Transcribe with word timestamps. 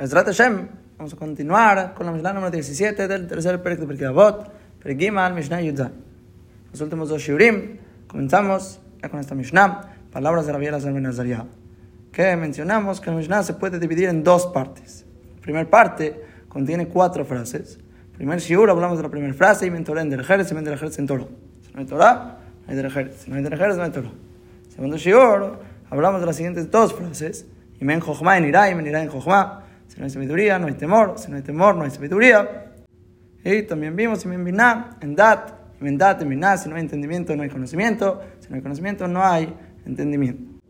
Ezrat 0.00 0.26
Hashem, 0.26 0.68
vamos 0.96 1.12
a 1.12 1.16
continuar 1.16 1.92
con 1.94 2.06
la 2.06 2.12
Mishnah 2.12 2.32
número 2.32 2.52
17 2.52 3.08
del 3.08 3.26
tercer 3.26 3.60
Perek 3.60 3.80
de 3.80 4.44
Perek 4.80 4.96
Gimal, 4.96 5.34
Mishnah 5.34 5.60
Yudzai. 5.60 5.90
Los 6.70 6.80
últimos 6.80 7.08
dos 7.08 7.20
shiurim, 7.20 7.78
comenzamos 8.06 8.78
ya 9.02 9.08
con 9.08 9.18
esta 9.18 9.34
Mishnah, 9.34 9.96
palabras 10.12 10.46
de 10.46 10.52
Ben 10.52 11.04
Azariah, 11.04 11.46
que 12.12 12.36
mencionamos 12.36 13.00
que 13.00 13.10
la 13.10 13.16
Mishnah 13.16 13.42
se 13.42 13.54
puede 13.54 13.80
dividir 13.80 14.08
en 14.08 14.22
dos 14.22 14.46
partes. 14.46 15.04
La 15.34 15.42
primera 15.42 15.68
parte 15.68 16.22
contiene 16.48 16.86
cuatro 16.86 17.24
frases. 17.24 17.80
Primer 18.16 18.38
shiur 18.38 18.70
hablamos 18.70 18.98
de 18.98 19.02
la 19.02 19.10
primera 19.10 19.34
frase, 19.34 19.66
y 19.66 19.70
mentoré 19.72 20.02
en 20.02 20.10
Derejeres 20.10 20.48
y 20.48 20.54
men 20.54 20.62
Derejeres 20.62 20.96
en 21.00 21.08
Toro. 21.08 21.28
Si 21.66 21.72
no 21.72 21.80
hay 21.80 21.86
Torah, 21.86 22.38
no 22.66 22.70
hay 22.70 22.76
Derejeres. 22.76 23.16
Si 23.16 23.30
no 23.32 23.36
hay 23.36 23.42
Derejeres, 23.42 23.76
no 23.76 23.82
hay 23.82 23.90
Torah. 23.90 24.12
Segundo 24.72 24.96
shiur, 24.96 25.58
hablamos 25.90 26.20
de 26.20 26.26
las 26.26 26.36
siguientes 26.36 26.70
dos 26.70 26.94
frases, 26.94 27.46
y 27.80 27.84
men 27.84 27.98
Jochma 27.98 28.38
en 28.38 28.44
Irai, 28.44 28.76
men 28.76 28.86
Irai 28.86 29.02
en 29.02 29.10
Jochma. 29.10 29.64
Si 29.88 29.98
no 29.98 30.04
hay 30.04 30.10
sabiduría, 30.10 30.58
no 30.58 30.66
hay 30.66 30.74
temor. 30.74 31.14
Si 31.18 31.30
no 31.30 31.36
hay 31.36 31.42
temor, 31.42 31.74
no 31.74 31.84
hay 31.84 31.90
sabiduría. 31.90 32.72
Y 33.44 33.62
también 33.62 33.96
vimos, 33.96 34.24
me 34.26 34.36
biná, 34.36 34.98
en 35.00 35.16
dat, 35.16 35.52
en 35.80 35.96
dat, 35.96 36.20
en 36.22 36.28
biná, 36.28 36.56
si 36.56 36.68
no 36.68 36.76
hay 36.76 36.82
entendimiento, 36.82 37.34
no 37.34 37.42
hay 37.42 37.48
conocimiento. 37.48 38.20
Si 38.40 38.48
no 38.50 38.56
hay 38.56 38.62
conocimiento, 38.62 39.08
no 39.08 39.24
hay 39.24 39.54
entendimiento. 39.86 40.60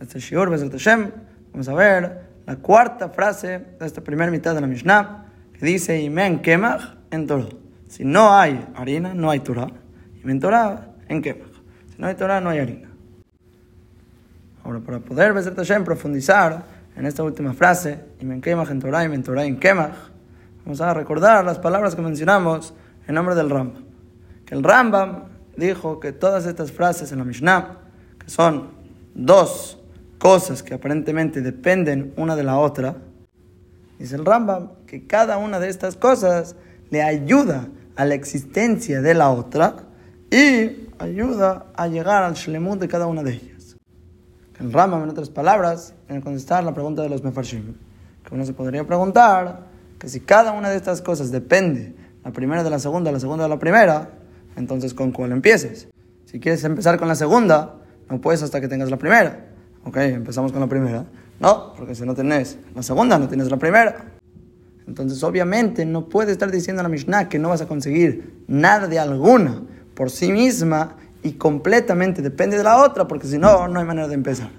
Este 0.00 0.18
shiur, 0.18 0.50
vamos 0.50 1.68
a 1.68 1.74
ver 1.74 2.22
la 2.46 2.56
cuarta 2.56 3.08
frase 3.08 3.60
de 3.78 3.86
esta 3.86 4.00
primera 4.00 4.30
mitad 4.30 4.54
de 4.54 4.60
la 4.60 4.66
Mishnah, 4.66 5.26
que 5.52 5.64
dice, 5.64 6.00
Imen 6.00 6.40
Kemach 6.42 6.96
en 7.10 7.26
Torah. 7.26 7.48
Si 7.88 8.04
no 8.04 8.34
hay 8.34 8.66
harina, 8.74 9.14
no 9.14 9.30
hay 9.30 9.40
Torah. 9.40 9.68
Imen 10.22 10.40
Torah 10.40 10.88
en 11.08 11.22
Kemach. 11.22 11.52
Si 11.94 12.00
no 12.00 12.08
hay 12.08 12.14
Torah, 12.16 12.40
no 12.40 12.50
hay 12.50 12.58
harina. 12.58 12.88
Ahora, 14.64 14.80
para 14.80 14.98
poder 14.98 15.32
Hashem 15.32 15.84
profundizar 15.84 16.64
en 16.96 17.06
esta 17.06 17.22
última 17.22 17.54
frase, 17.54 18.00
Imen 18.20 18.40
Kemach 18.40 18.70
en 18.70 18.80
Torah, 18.80 19.08
Torah 19.22 19.44
en 19.44 19.58
Kemach, 19.58 19.94
vamos 20.64 20.80
a 20.80 20.92
recordar 20.94 21.44
las 21.44 21.58
palabras 21.58 21.94
que 21.94 22.02
mencionamos 22.02 22.74
en 23.06 23.14
nombre 23.14 23.34
del 23.34 23.50
Rambam. 23.50 23.84
Que 24.44 24.54
el 24.54 24.62
Rambam 24.62 25.24
dijo 25.56 26.00
que 26.00 26.12
todas 26.12 26.46
estas 26.46 26.72
frases 26.72 27.12
en 27.12 27.18
la 27.18 27.24
Mishnah, 27.24 27.78
que 28.18 28.30
son 28.30 28.70
dos 29.14 29.78
cosas 30.18 30.62
que 30.62 30.74
aparentemente 30.74 31.40
dependen 31.40 32.12
una 32.16 32.36
de 32.36 32.44
la 32.44 32.58
otra, 32.58 32.96
dice 33.98 34.16
el 34.16 34.24
Rambam 34.24 34.70
que 34.86 35.06
cada 35.06 35.38
una 35.38 35.58
de 35.58 35.68
estas 35.68 35.96
cosas 35.96 36.56
le 36.90 37.02
ayuda 37.02 37.68
a 37.96 38.04
la 38.04 38.14
existencia 38.14 39.00
de 39.00 39.14
la 39.14 39.30
otra 39.30 39.76
y 40.30 40.88
ayuda 40.98 41.66
a 41.74 41.88
llegar 41.88 42.22
al 42.22 42.34
shlemut 42.34 42.78
de 42.78 42.88
cada 42.88 43.06
una 43.06 43.22
de 43.22 43.32
ellas. 43.32 43.51
El 44.60 44.72
Rambam, 44.72 45.02
en 45.02 45.08
otras 45.08 45.30
palabras, 45.30 45.94
en 46.08 46.20
contestar 46.20 46.62
la 46.64 46.74
pregunta 46.74 47.02
de 47.02 47.08
los 47.08 47.24
mefarshim, 47.24 47.74
que 48.24 48.34
uno 48.34 48.44
se 48.44 48.52
podría 48.52 48.86
preguntar 48.86 49.66
que 49.98 50.08
si 50.08 50.20
cada 50.20 50.52
una 50.52 50.70
de 50.70 50.76
estas 50.76 51.00
cosas 51.00 51.30
depende, 51.30 51.94
la 52.24 52.32
primera 52.32 52.62
de 52.62 52.70
la 52.70 52.78
segunda, 52.78 53.10
la 53.10 53.20
segunda 53.20 53.44
de 53.44 53.50
la 53.50 53.58
primera, 53.58 54.10
entonces 54.56 54.94
¿con 54.94 55.10
cuál 55.10 55.32
empieces? 55.32 55.88
Si 56.26 56.38
quieres 56.38 56.62
empezar 56.64 56.98
con 56.98 57.08
la 57.08 57.14
segunda, 57.14 57.76
no 58.08 58.20
puedes 58.20 58.42
hasta 58.42 58.60
que 58.60 58.68
tengas 58.68 58.90
la 58.90 58.98
primera. 58.98 59.46
Ok, 59.84 59.96
empezamos 59.96 60.52
con 60.52 60.60
la 60.60 60.68
primera. 60.68 61.04
No, 61.40 61.74
porque 61.76 61.94
si 61.94 62.04
no 62.04 62.14
tenés 62.14 62.58
la 62.74 62.82
segunda, 62.82 63.18
no 63.18 63.28
tienes 63.28 63.50
la 63.50 63.56
primera. 63.56 64.12
Entonces, 64.86 65.22
obviamente, 65.22 65.84
no 65.84 66.08
puedes 66.08 66.32
estar 66.32 66.50
diciendo 66.50 66.80
a 66.80 66.82
la 66.84 66.88
Mishnah 66.88 67.28
que 67.28 67.38
no 67.38 67.48
vas 67.48 67.60
a 67.62 67.66
conseguir 67.66 68.44
nada 68.46 68.86
de 68.86 68.98
alguna 68.98 69.62
por 69.94 70.10
sí 70.10 70.32
misma 70.32 70.96
y 71.22 71.32
completamente 71.32 72.22
depende 72.22 72.56
de 72.56 72.64
la 72.64 72.82
otra, 72.82 73.06
porque 73.06 73.26
si 73.26 73.38
no, 73.38 73.68
no 73.68 73.78
hay 73.78 73.86
manera 73.86 74.08
de 74.08 74.14
empezar. 74.14 74.50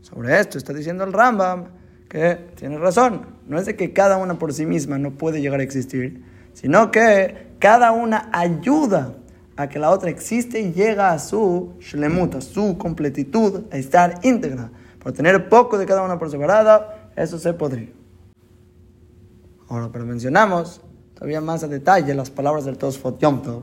Sobre 0.00 0.38
esto 0.38 0.58
está 0.58 0.72
diciendo 0.72 1.04
el 1.04 1.12
Rambam 1.12 1.66
que 2.08 2.36
tiene 2.54 2.78
razón. 2.78 3.26
No 3.46 3.58
es 3.58 3.66
de 3.66 3.76
que 3.76 3.92
cada 3.92 4.16
una 4.16 4.38
por 4.38 4.52
sí 4.52 4.66
misma 4.66 4.98
no 4.98 5.12
puede 5.12 5.40
llegar 5.40 5.60
a 5.60 5.62
existir, 5.62 6.22
sino 6.52 6.90
que 6.90 7.48
cada 7.58 7.92
una 7.92 8.28
ayuda 8.32 9.14
a 9.56 9.68
que 9.68 9.78
la 9.78 9.90
otra 9.90 10.10
existe 10.10 10.60
y 10.60 10.72
llega 10.72 11.12
a 11.12 11.18
su 11.18 11.74
shlemut, 11.80 12.34
a 12.36 12.40
su 12.40 12.76
completitud, 12.78 13.64
a 13.70 13.78
estar 13.78 14.20
íntegra. 14.22 14.70
Por 14.98 15.12
tener 15.12 15.48
poco 15.48 15.78
de 15.78 15.86
cada 15.86 16.02
una 16.02 16.18
por 16.18 16.30
separada, 16.30 17.10
eso 17.16 17.38
se 17.38 17.52
podría. 17.52 17.88
Ahora, 19.68 19.88
pero 19.92 20.04
mencionamos 20.04 20.80
todavía 21.14 21.40
más 21.40 21.62
a 21.64 21.68
detalle 21.68 22.14
las 22.14 22.30
palabras 22.30 22.64
del 22.64 22.76
Tosfot 22.76 23.18
Yom 23.18 23.42
Tov, 23.42 23.62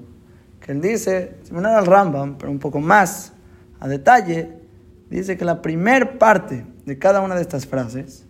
que 0.63 0.72
él 0.72 0.81
dice, 0.81 1.35
similar 1.44 1.75
al 1.75 1.85
Rambam, 1.85 2.38
pero 2.38 2.50
un 2.50 2.57
poco 2.57 2.79
más 2.79 3.34
a 3.81 3.88
detalle, 3.88 4.50
dice 5.09 5.38
que 5.38 5.44
la 5.44 5.62
primer 5.62 6.18
parte 6.18 6.66
de 6.85 6.97
cada 6.97 7.19
una 7.19 7.35
de 7.35 7.41
estas 7.41 7.68
frases 7.68 8.25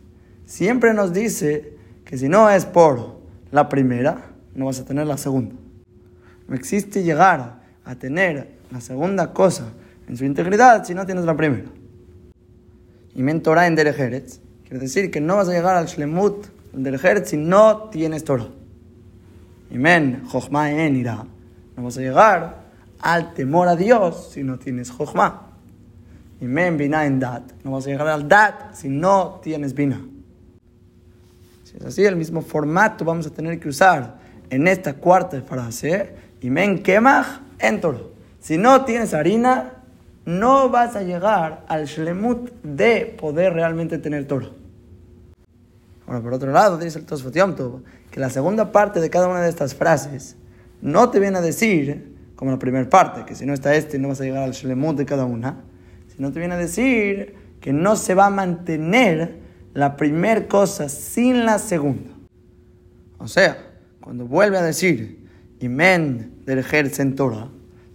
siempre 0.45 0.95
nos 0.95 1.13
dice 1.13 1.77
que 2.03 2.17
si 2.17 2.27
no 2.27 2.49
es 2.49 2.66
por 2.66 3.19
la 3.51 3.69
primera, 3.69 4.31
no 4.55 4.66
vas 4.66 4.79
a 4.79 4.85
tener 4.85 5.05
la 5.05 5.17
segunda. 5.17 5.53
No 6.47 6.55
existe 6.55 7.03
llegar 7.03 7.61
a 7.85 7.95
tener 7.95 8.50
la 8.71 8.81
segunda 8.81 9.31
cosa 9.31 9.65
en 10.09 10.17
su 10.17 10.25
integridad 10.25 10.85
si 10.85 10.95
no 10.95 11.05
tienes 11.05 11.25
la 11.25 11.38
primera. 11.38 11.69
Y 13.13 13.21
men 13.21 13.44
Torah 13.44 13.67
en 13.67 13.75
Derejeretz 13.75 14.39
quiere 14.63 14.79
decir 14.79 15.11
que 15.11 15.21
no 15.21 15.35
vas 15.35 15.50
a 15.50 15.51
llegar 15.51 15.75
al 15.75 15.85
Shlemut 15.85 16.47
del 16.73 16.83
Derejeretz 16.83 17.29
si 17.29 17.38
no 17.38 17.89
tienes 17.91 18.23
Torah. 18.23 18.50
Y 19.69 19.77
men 19.77 20.23
en 20.51 20.95
Ira. 20.95 21.27
No 21.75 21.84
vas 21.84 21.97
a 21.97 22.01
llegar 22.01 22.63
al 23.00 23.34
temor 23.34 23.67
a 23.67 23.75
Dios 23.75 24.29
si 24.31 24.44
no 24.44 24.57
tienes 24.59 24.91
Jochma. 24.91 25.50
Y 26.39 26.45
men 26.45 26.78
Bina 26.78 27.06
en 27.06 27.19
Dat. 27.19 27.44
No 27.63 27.72
vas 27.72 27.85
a 27.88 27.89
llegar 27.89 28.07
al 28.07 28.28
Dat 28.28 28.73
si 28.73 28.89
no 28.89 29.39
tienes 29.41 29.73
Bina. 29.73 30.01
Si 31.63 31.78
es 31.78 31.85
así, 31.85 32.06
el 32.06 32.16
mismo 32.16 32.41
formato 32.41 33.06
vamos 33.06 33.28
a 33.28 33.29
tener 33.29 33.59
que 33.59 33.69
usar 33.69 34.17
en 34.50 34.67
esta 34.67 34.94
cuarta 34.94 35.41
frase. 35.41 36.16
Y 36.41 36.50
men 36.50 36.83
Kemach 36.83 37.41
en 37.59 37.81
Torah. 37.81 38.00
Si 38.39 38.57
no 38.57 38.83
tienes 38.83 39.13
harina, 39.13 39.73
no 40.25 40.69
vas 40.69 40.95
a 40.95 41.01
llegar 41.01 41.63
al 41.67 41.85
shlemut 41.85 42.51
de 42.62 43.16
poder 43.19 43.53
realmente 43.53 43.97
tener 43.97 44.28
Torah. 44.28 44.50
Ahora, 46.06 46.22
por 46.22 46.33
otro 46.33 46.51
lado, 46.51 46.78
dice 46.78 47.00
el 47.00 47.06
Tosfot 47.06 47.33
Yom 47.33 47.56
Tov, 47.56 47.81
que 48.12 48.19
la 48.19 48.29
segunda 48.29 48.72
parte 48.72 49.00
de 49.00 49.09
cada 49.09 49.28
una 49.28 49.41
de 49.41 49.50
estas 49.50 49.73
frases 49.73 50.35
no 50.83 51.09
te 51.09 51.21
viene 51.21 51.38
a 51.38 51.41
decir, 51.41 52.13
como 52.35 52.51
la 52.51 52.59
primera 52.59 52.89
parte, 52.89 53.23
que 53.23 53.35
si 53.35 53.45
no 53.45 53.53
está 53.53 53.73
este 53.73 53.97
no 53.99 54.09
vas 54.09 54.19
a 54.19 54.25
llegar 54.25 54.44
al 54.44 54.51
shlemut 54.51 54.97
de 54.97 55.05
cada 55.05 55.23
una, 55.23 55.63
sino 56.13 56.33
te 56.33 56.39
viene 56.39 56.55
a 56.55 56.57
decir 56.57 57.35
que 57.61 57.71
no 57.71 57.95
se 57.95 58.16
va 58.16 58.25
a 58.25 58.29
mantener 58.29 59.39
la 59.73 59.95
primera 59.95 60.45
cosa 60.49 60.89
sin 60.89 61.45
la 61.45 61.57
segunda. 61.57 62.11
O 63.17 63.29
sea, 63.29 63.57
cuando 64.01 64.27
vuelve 64.27 64.57
a 64.57 64.61
decir, 64.61 65.25
Imen 65.61 66.41
del 66.45 66.66
Jerez 66.66 67.00
en 67.00 67.15
Torah, 67.15 67.47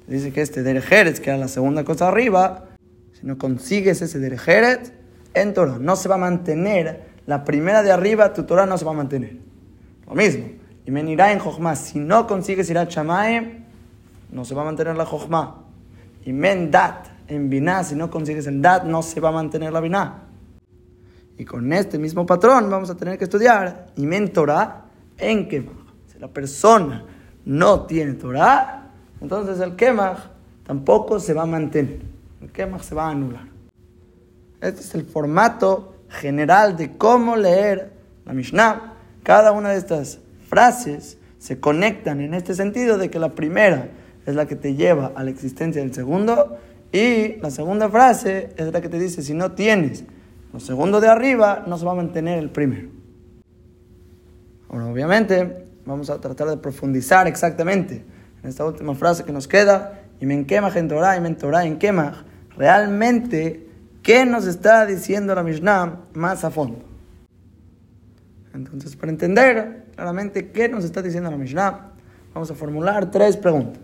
dice 0.06 0.32
que 0.32 0.40
este 0.40 0.62
del 0.62 0.80
Jerez, 0.80 1.20
que 1.20 1.28
era 1.28 1.38
la 1.38 1.48
segunda 1.48 1.84
cosa 1.84 2.08
arriba, 2.08 2.70
si 3.12 3.26
no 3.26 3.36
consigues 3.36 4.00
ese 4.00 4.18
del 4.18 4.38
Jerez 4.38 4.94
en 5.34 5.52
Torah, 5.52 5.76
no 5.78 5.94
se 5.94 6.08
va 6.08 6.14
a 6.14 6.18
mantener 6.18 7.02
la 7.26 7.44
primera 7.44 7.82
de 7.82 7.92
arriba, 7.92 8.32
tu 8.32 8.44
Torah 8.44 8.64
no 8.64 8.78
se 8.78 8.86
va 8.86 8.92
a 8.92 8.94
mantener. 8.94 9.36
Lo 10.06 10.14
mismo, 10.14 10.46
Imen 10.88 11.06
irá 11.06 11.32
en 11.32 11.38
Jochma, 11.38 11.76
si 11.76 11.98
no 11.98 12.26
consigues 12.26 12.70
ir 12.70 12.78
a 12.78 12.88
Chamae, 12.88 13.62
no 14.32 14.42
se 14.46 14.54
va 14.54 14.62
a 14.62 14.64
mantener 14.64 14.96
la 14.96 15.04
Jochma. 15.04 15.66
Imen 16.24 16.70
Dat 16.70 17.08
en 17.26 17.50
Binah, 17.50 17.84
si 17.84 17.94
no 17.94 18.08
consigues 18.08 18.46
el 18.46 18.62
Dat, 18.62 18.84
no 18.84 19.02
se 19.02 19.20
va 19.20 19.28
a 19.28 19.32
mantener 19.32 19.70
la 19.70 19.80
Binah. 19.80 20.22
Y 21.36 21.44
con 21.44 21.70
este 21.74 21.98
mismo 21.98 22.24
patrón 22.24 22.70
vamos 22.70 22.88
a 22.88 22.96
tener 22.96 23.18
que 23.18 23.24
estudiar 23.24 23.88
Imen 23.96 24.32
Torah 24.32 24.86
en 25.18 25.46
Kemach. 25.46 25.76
Si 26.10 26.18
la 26.18 26.28
persona 26.28 27.04
no 27.44 27.82
tiene 27.82 28.14
Torah, 28.14 28.90
entonces 29.20 29.60
el 29.60 29.76
Kemach 29.76 30.20
tampoco 30.64 31.20
se 31.20 31.34
va 31.34 31.42
a 31.42 31.46
mantener. 31.46 32.00
El 32.40 32.50
Kemach 32.50 32.80
se 32.80 32.94
va 32.94 33.08
a 33.08 33.10
anular. 33.10 33.44
Este 34.62 34.80
es 34.80 34.94
el 34.94 35.04
formato 35.04 35.96
general 36.08 36.78
de 36.78 36.96
cómo 36.96 37.36
leer 37.36 37.92
la 38.24 38.32
Mishnah. 38.32 38.94
Cada 39.22 39.52
una 39.52 39.68
de 39.68 39.76
estas 39.76 40.20
frases 40.58 41.18
se 41.38 41.60
conectan 41.60 42.20
en 42.20 42.34
este 42.34 42.52
sentido 42.52 42.98
de 42.98 43.10
que 43.10 43.20
la 43.20 43.36
primera 43.36 43.90
es 44.26 44.34
la 44.34 44.46
que 44.46 44.56
te 44.56 44.74
lleva 44.74 45.12
a 45.14 45.22
la 45.22 45.30
existencia 45.30 45.80
del 45.80 45.94
segundo 45.94 46.58
y 46.90 47.36
la 47.36 47.52
segunda 47.52 47.88
frase 47.88 48.48
es 48.56 48.72
la 48.72 48.80
que 48.80 48.88
te 48.88 48.98
dice 48.98 49.22
si 49.22 49.34
no 49.34 49.52
tienes 49.52 50.02
lo 50.52 50.58
segundo 50.58 51.00
de 51.00 51.06
arriba 51.06 51.62
no 51.64 51.78
se 51.78 51.84
va 51.84 51.92
a 51.92 51.94
mantener 51.94 52.40
el 52.40 52.50
primero. 52.50 52.88
Ahora 54.68 54.86
obviamente 54.86 55.64
vamos 55.86 56.10
a 56.10 56.20
tratar 56.20 56.48
de 56.48 56.56
profundizar 56.56 57.28
exactamente 57.28 58.04
en 58.42 58.48
esta 58.48 58.64
última 58.64 58.96
frase 58.96 59.22
que 59.22 59.30
nos 59.30 59.46
queda 59.46 60.02
y 60.18 60.26
me 60.26 60.34
enquema 60.34 60.72
en 60.74 60.88
Torah 60.88 61.16
y 61.16 61.20
me 61.20 61.32
Torah 61.34 61.66
en 61.66 61.78
quema 61.78 62.24
realmente 62.56 63.68
qué 64.02 64.26
nos 64.26 64.44
está 64.48 64.86
diciendo 64.86 65.36
la 65.36 65.44
Mishnah 65.44 66.00
más 66.14 66.42
a 66.42 66.50
fondo. 66.50 66.80
Entonces, 68.52 68.96
para 68.96 69.12
entender 69.12 69.87
claramente 69.98 70.52
qué 70.52 70.68
nos 70.68 70.84
está 70.84 71.02
diciendo 71.02 71.28
la 71.28 71.36
Mishnah, 71.36 71.90
vamos 72.32 72.48
a 72.52 72.54
formular 72.54 73.10
tres 73.10 73.36
preguntas. 73.36 73.82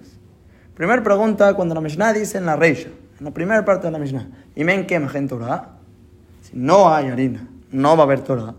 Primera 0.77 1.03
pregunta, 1.03 1.55
cuando 1.55 1.75
la 1.75 1.81
Mishnah 1.81 2.13
dice 2.13 2.39
en 2.39 2.47
la 2.47 2.55
Reisha, 2.55 2.87
en 3.19 3.25
la 3.25 3.33
primera 3.33 3.65
parte 3.65 3.89
de 3.89 3.91
la 3.91 3.99
Mishnah, 3.99 4.29
y 4.55 4.63
men 4.63 4.87
quema 4.87 5.11
en 5.13 5.27
Torah, 5.27 5.71
si 6.41 6.57
no 6.57 6.89
hay 6.95 7.09
harina, 7.09 7.49
no 7.73 7.97
va 7.97 8.05
a 8.05 8.07
haber 8.07 8.21
Torah. 8.21 8.55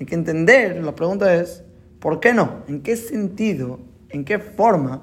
Hay 0.00 0.04
que 0.04 0.16
entender, 0.16 0.82
la 0.82 0.92
pregunta 0.96 1.32
es, 1.32 1.62
¿por 2.00 2.18
qué 2.18 2.34
no? 2.34 2.64
¿En 2.66 2.82
qué 2.82 2.96
sentido, 2.96 3.78
en 4.08 4.24
qué 4.24 4.40
forma 4.40 5.02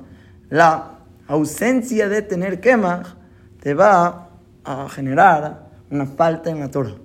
la 0.50 1.00
ausencia 1.25 2.10
de 2.10 2.22
tener 2.22 2.60
Kemach 2.60 3.16
te 3.62 3.74
va 3.74 4.31
a 4.66 4.90
generar 4.90 5.69
una 5.90 6.06
falta 6.06 6.50
en 6.50 6.60
la 6.60 6.69
Torah? 6.69 6.95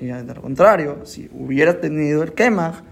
Y 0.00 0.08
al 0.08 0.34
contrario, 0.40 1.04
si 1.04 1.28
hubieras 1.30 1.82
tenido 1.82 2.22
el 2.22 2.32
Kemach, 2.32 2.88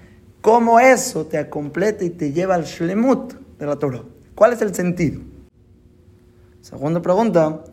¿cómo 0.46 0.78
eso 0.78 1.26
te 1.26 1.48
completa 1.50 2.04
y 2.04 2.10
te 2.10 2.30
lleva 2.30 2.54
al 2.54 2.62
Shlemut 2.62 3.34
de 3.58 3.66
la 3.66 3.74
Torah? 3.74 4.04
¿Cuál 4.36 4.52
es 4.52 4.62
el 4.62 4.72
sentido? 4.72 5.20
Segunda 6.60 7.02
pregunta 7.02 7.64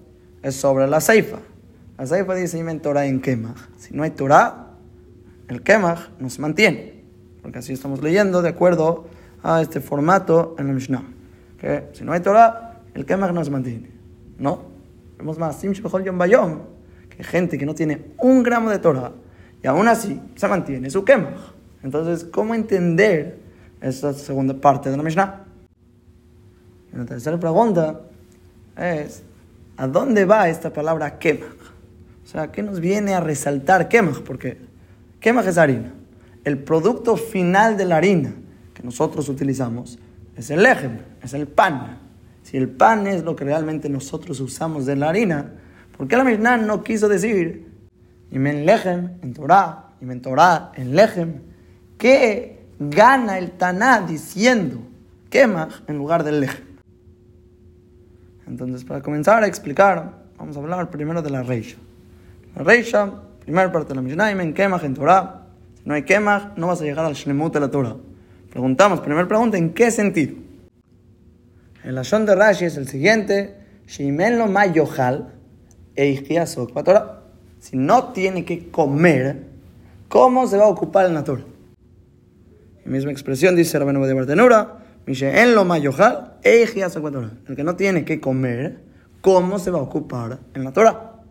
es 0.42 0.56
sobre 0.56 0.88
la 0.88 1.00
Seifa. 1.00 1.38
La 2.00 2.08
Seifa 2.08 2.34
dice, 2.34 2.58
en 2.58 2.82
Torah 2.82 3.06
en 3.06 3.22
Kemach. 3.22 3.60
Si 3.78 3.96
no 3.96 4.02
hay 4.02 4.10
Torah, 4.10 4.72
el 5.50 5.62
Kemach 5.62 6.18
no 6.18 6.32
se 6.32 6.42
mantiene. 6.42 7.04
Porque 7.44 7.60
así 7.60 7.74
estamos 7.74 8.02
leyendo 8.02 8.42
de 8.42 8.50
acuerdo 8.50 9.06
a 9.44 9.62
este 9.62 9.80
formato 9.80 10.56
en 10.58 10.66
la 10.66 10.74
Mishnah. 10.74 11.04
Que 11.60 11.90
si 11.94 12.04
no 12.04 12.12
hay 12.12 12.22
Torah, 12.22 12.82
el 12.96 13.06
Kemach 13.06 13.34
no 13.34 13.46
se 13.46 13.52
mantiene. 13.52 13.92
No. 14.40 14.64
Vemos 15.20 15.38
más, 15.38 15.62
que 15.62 17.24
gente 17.24 17.60
que 17.60 17.68
no 17.68 17.76
tiene 17.76 18.14
un 18.18 18.42
gramo 18.42 18.72
de 18.72 18.80
Torah 18.80 19.12
y 19.62 19.68
aún 19.68 19.88
así 19.88 20.20
se 20.34 20.48
mantiene 20.48 20.90
su 20.90 21.06
Kemach. 21.06 21.54
Entonces, 21.84 22.24
¿cómo 22.24 22.56
entender 22.56 23.38
esta 23.82 24.14
segunda 24.14 24.54
parte 24.54 24.90
de 24.90 24.98
la 24.98 25.04
Mishnah? 25.04 25.46
Y 26.94 26.98
la 26.98 27.06
tercera 27.06 27.38
pregunta 27.40 28.02
es, 28.78 29.24
¿a 29.78 29.88
dónde 29.88 30.26
va 30.26 30.48
esta 30.50 30.72
palabra 30.72 31.20
Kemach? 31.20 31.74
O 32.24 32.28
sea, 32.28 32.52
¿qué 32.52 32.64
nos 32.64 32.80
viene 32.80 33.14
a 33.14 33.20
resaltar 33.20 33.90
Kemach? 33.90 34.22
Porque 34.22 34.58
Kemach 35.20 35.46
es 35.46 35.58
harina. 35.58 35.94
El 36.46 36.58
producto 36.60 37.18
final 37.18 37.78
de 37.78 37.86
la 37.86 37.98
harina 37.98 38.34
que 38.74 38.84
nosotros 38.84 39.28
utilizamos 39.30 40.00
es 40.36 40.50
el 40.50 40.64
lejem, 40.64 41.00
es 41.22 41.34
el 41.34 41.48
pan. 41.48 42.00
Si 42.44 42.58
el 42.58 42.70
pan 42.70 43.08
es 43.08 43.24
lo 43.24 43.36
que 43.36 43.44
realmente 43.46 43.90
nosotros 43.90 44.40
usamos 44.40 44.86
de 44.86 44.96
la 44.96 45.10
harina, 45.10 45.52
¿por 45.98 46.08
qué 46.08 46.18
la 46.18 46.24
Mishnah 46.24 46.58
no 46.58 46.84
quiso 46.84 47.08
decir 47.08 47.68
y 48.32 48.40
men 48.40 48.66
lejem 48.66 49.12
en 49.22 49.34
Torah, 49.34 49.92
y 50.02 50.06
men 50.06 50.22
Torah 50.22 50.72
en 50.76 50.96
lejem, 50.96 51.53
¿qué 51.98 52.66
gana 52.80 53.38
el 53.38 53.52
Taná 53.52 54.02
diciendo 54.02 54.80
Kemach 55.30 55.82
en 55.88 55.98
lugar 55.98 56.24
del 56.24 56.42
lejem? 56.42 56.66
Entonces, 58.48 58.84
para 58.84 59.02
comenzar 59.02 59.44
a 59.44 59.48
explicar, 59.48 60.24
vamos 60.38 60.58
a 60.58 60.60
hablar 60.60 60.90
primero 60.90 61.22
de 61.22 61.30
la 61.30 61.44
Reisha. 61.44 61.78
La 62.56 62.64
Reisha, 62.64 63.12
primera 63.40 63.72
parte 63.72 63.90
de 63.90 63.96
la 63.96 64.02
Mishnah, 64.02 64.32
y 64.32 64.36
men 64.36 64.54
Kemach 64.54 64.84
en 64.84 64.94
Torah. 64.94 65.48
Si 65.76 65.84
no 65.86 65.94
hay 65.94 66.04
Kemach, 66.04 66.58
no 66.58 66.68
vas 66.68 66.82
a 66.82 66.84
llegar 66.84 67.06
al 67.06 67.14
Shlemut 67.14 67.54
de 67.54 67.60
la 67.60 67.72
Torah. 67.72 67.96
Preguntamos, 68.50 69.00
primera 69.00 69.28
pregunta, 69.28 69.58
¿en 69.58 69.74
qué 69.74 69.90
sentido? 69.92 70.36
El 71.84 71.96
Lashon 71.96 72.26
de 72.26 72.36
Rashi 72.36 72.66
es 72.66 72.78
el 72.78 72.88
siguiente: 72.88 73.56
Shimen 73.88 74.38
lo 74.38 74.48
mayohal 74.48 75.34
e 75.96 76.46
Torah. 76.84 77.22
Si 77.60 77.78
no 77.78 78.12
tiene 78.12 78.46
que 78.46 78.70
comer, 78.70 79.48
¿cómo 80.10 80.48
se 80.48 80.58
va 80.58 80.66
a 80.66 80.68
ocupar 80.68 81.06
en 81.06 81.14
la 81.14 81.24
Torah? 81.24 81.44
La 82.86 82.92
misma 82.92 83.12
expresión 83.12 83.56
dice 83.56 83.80
Rabenu 83.80 84.04
de 84.06 84.14
Bartenura: 84.14 84.80
en 85.06 85.56
lo 85.56 85.66
mayohal 85.66 86.38
e 86.44 86.64
El 86.64 87.56
que 87.56 87.64
no 87.64 87.76
tiene 87.76 88.06
que 88.06 88.20
comer, 88.20 88.84
¿cómo 89.22 89.60
se 89.60 89.72
va 89.72 89.80
a 89.80 89.84
ocupar 89.84 90.40
en 90.54 90.64
la 90.64 90.74
Torah? 90.74 91.22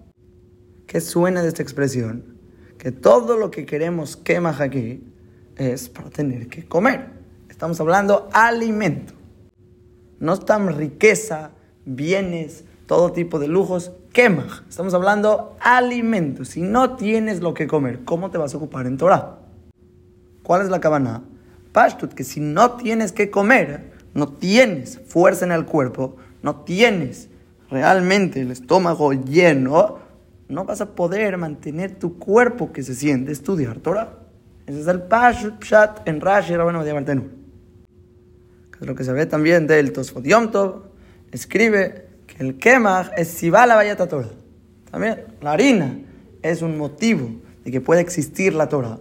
¿Qué 0.86 1.00
suena 1.00 1.42
de 1.42 1.48
esta 1.48 1.62
expresión? 1.62 2.24
Que 2.78 2.92
todo 2.92 3.36
lo 3.36 3.50
que 3.50 3.64
queremos 3.64 4.16
quemar 4.16 4.60
aquí 4.60 5.04
es 5.56 5.88
para 5.88 6.10
tener 6.10 6.48
que 6.48 6.66
comer. 6.66 7.10
Estamos 7.48 7.80
hablando 7.80 8.28
alimento. 8.32 9.14
No 10.20 10.34
estamos 10.34 10.76
riqueza, 10.76 11.52
bienes, 11.84 12.64
todo 12.86 13.12
tipo 13.12 13.38
de 13.38 13.48
lujos. 13.48 13.92
Quema. 14.12 14.64
Estamos 14.68 14.92
hablando 14.94 15.56
alimento. 15.60 16.44
Si 16.44 16.60
no 16.60 16.96
tienes 16.96 17.40
lo 17.40 17.54
que 17.54 17.66
comer, 17.66 18.04
¿cómo 18.04 18.30
te 18.30 18.38
vas 18.38 18.52
a 18.52 18.56
ocupar 18.56 18.86
en 18.86 18.96
Torah? 18.96 19.38
¿Cuál 20.42 20.62
es 20.62 20.68
la 20.68 20.80
cabana? 20.80 21.22
Pashtut, 21.72 22.12
que 22.14 22.24
si 22.24 22.40
no 22.40 22.72
tienes 22.72 23.12
que 23.12 23.30
comer, 23.30 23.92
no 24.14 24.28
tienes 24.28 25.00
fuerza 25.06 25.44
en 25.44 25.52
el 25.52 25.64
cuerpo, 25.64 26.16
no 26.42 26.56
tienes 26.56 27.28
realmente 27.70 28.40
el 28.40 28.50
estómago 28.50 29.12
lleno, 29.12 29.98
no 30.48 30.64
vas 30.64 30.80
a 30.82 30.94
poder 30.94 31.38
mantener 31.38 31.98
tu 31.98 32.18
cuerpo 32.18 32.72
que 32.72 32.82
se 32.82 32.94
siente 32.94 33.32
estudiar 33.32 33.78
Torah. 33.78 34.18
Ese 34.66 34.80
es 34.80 34.86
el 34.86 35.02
Pashut 35.02 35.54
en 36.04 36.20
Rashi 36.20 36.54
Rabban 36.54 36.84
de 36.84 37.42
es 38.82 38.88
lo 38.88 38.94
que 38.96 39.04
se 39.04 39.12
ve 39.12 39.26
también 39.26 39.66
del 39.66 39.92
Tosfot 39.92 40.24
Yom 40.24 40.50
Tov. 40.50 40.82
Escribe 41.30 42.08
que 42.26 42.42
el 42.42 42.58
Kemach 42.58 43.10
es 43.16 43.28
si 43.28 43.48
va 43.48 43.64
la 43.64 43.76
Vallata 43.76 44.08
Torah. 44.08 44.30
También 44.90 45.20
la 45.40 45.52
harina 45.52 45.98
es 46.42 46.62
un 46.62 46.76
motivo 46.76 47.30
de 47.64 47.70
que 47.70 47.80
pueda 47.80 48.00
existir 48.00 48.54
la 48.54 48.68
Torah. 48.68 48.98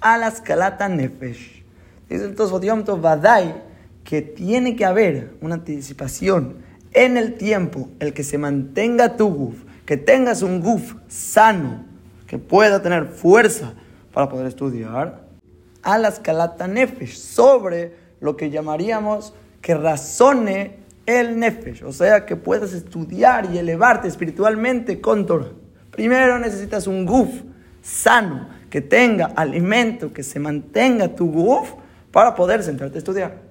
A 0.00 0.18
la 0.18 0.28
escalata 0.28 0.88
nefesh. 0.88 1.64
Dice 2.08 2.24
el 2.24 2.36
Tosfot 2.36 2.62
Yom 2.62 2.84
Tov, 2.84 3.02
que 4.04 4.22
tiene 4.22 4.76
que 4.76 4.84
haber 4.84 5.32
una 5.40 5.56
anticipación 5.56 6.58
en 6.92 7.16
el 7.16 7.34
tiempo, 7.34 7.88
el 7.98 8.12
que 8.12 8.22
se 8.22 8.38
mantenga 8.38 9.16
tu 9.16 9.34
guf, 9.34 9.64
que 9.84 9.96
tengas 9.96 10.42
un 10.42 10.60
guf 10.60 10.94
sano, 11.08 11.84
que 12.28 12.38
pueda 12.38 12.80
tener 12.82 13.08
fuerza 13.08 13.74
para 14.12 14.28
poder 14.28 14.46
estudiar, 14.46 15.26
a 15.82 15.98
nefesh, 16.68 17.16
sobre 17.16 17.96
lo 18.20 18.36
que 18.36 18.48
llamaríamos 18.50 19.34
que 19.60 19.74
razone 19.74 20.76
el 21.06 21.36
nefesh, 21.36 21.82
o 21.82 21.92
sea, 21.92 22.26
que 22.26 22.36
puedas 22.36 22.72
estudiar 22.72 23.52
y 23.52 23.58
elevarte 23.58 24.06
espiritualmente 24.06 25.00
con 25.00 25.26
Torah. 25.26 25.61
Primero 25.92 26.38
necesitas 26.38 26.86
un 26.88 27.06
guf 27.06 27.30
sano, 27.82 28.48
que 28.68 28.80
tenga 28.80 29.26
alimento, 29.36 30.12
que 30.12 30.22
se 30.22 30.40
mantenga 30.40 31.14
tu 31.14 31.30
guf 31.30 31.70
para 32.10 32.34
poder 32.34 32.62
sentarte 32.62 32.96
a 32.96 32.98
estudiar. 32.98 33.42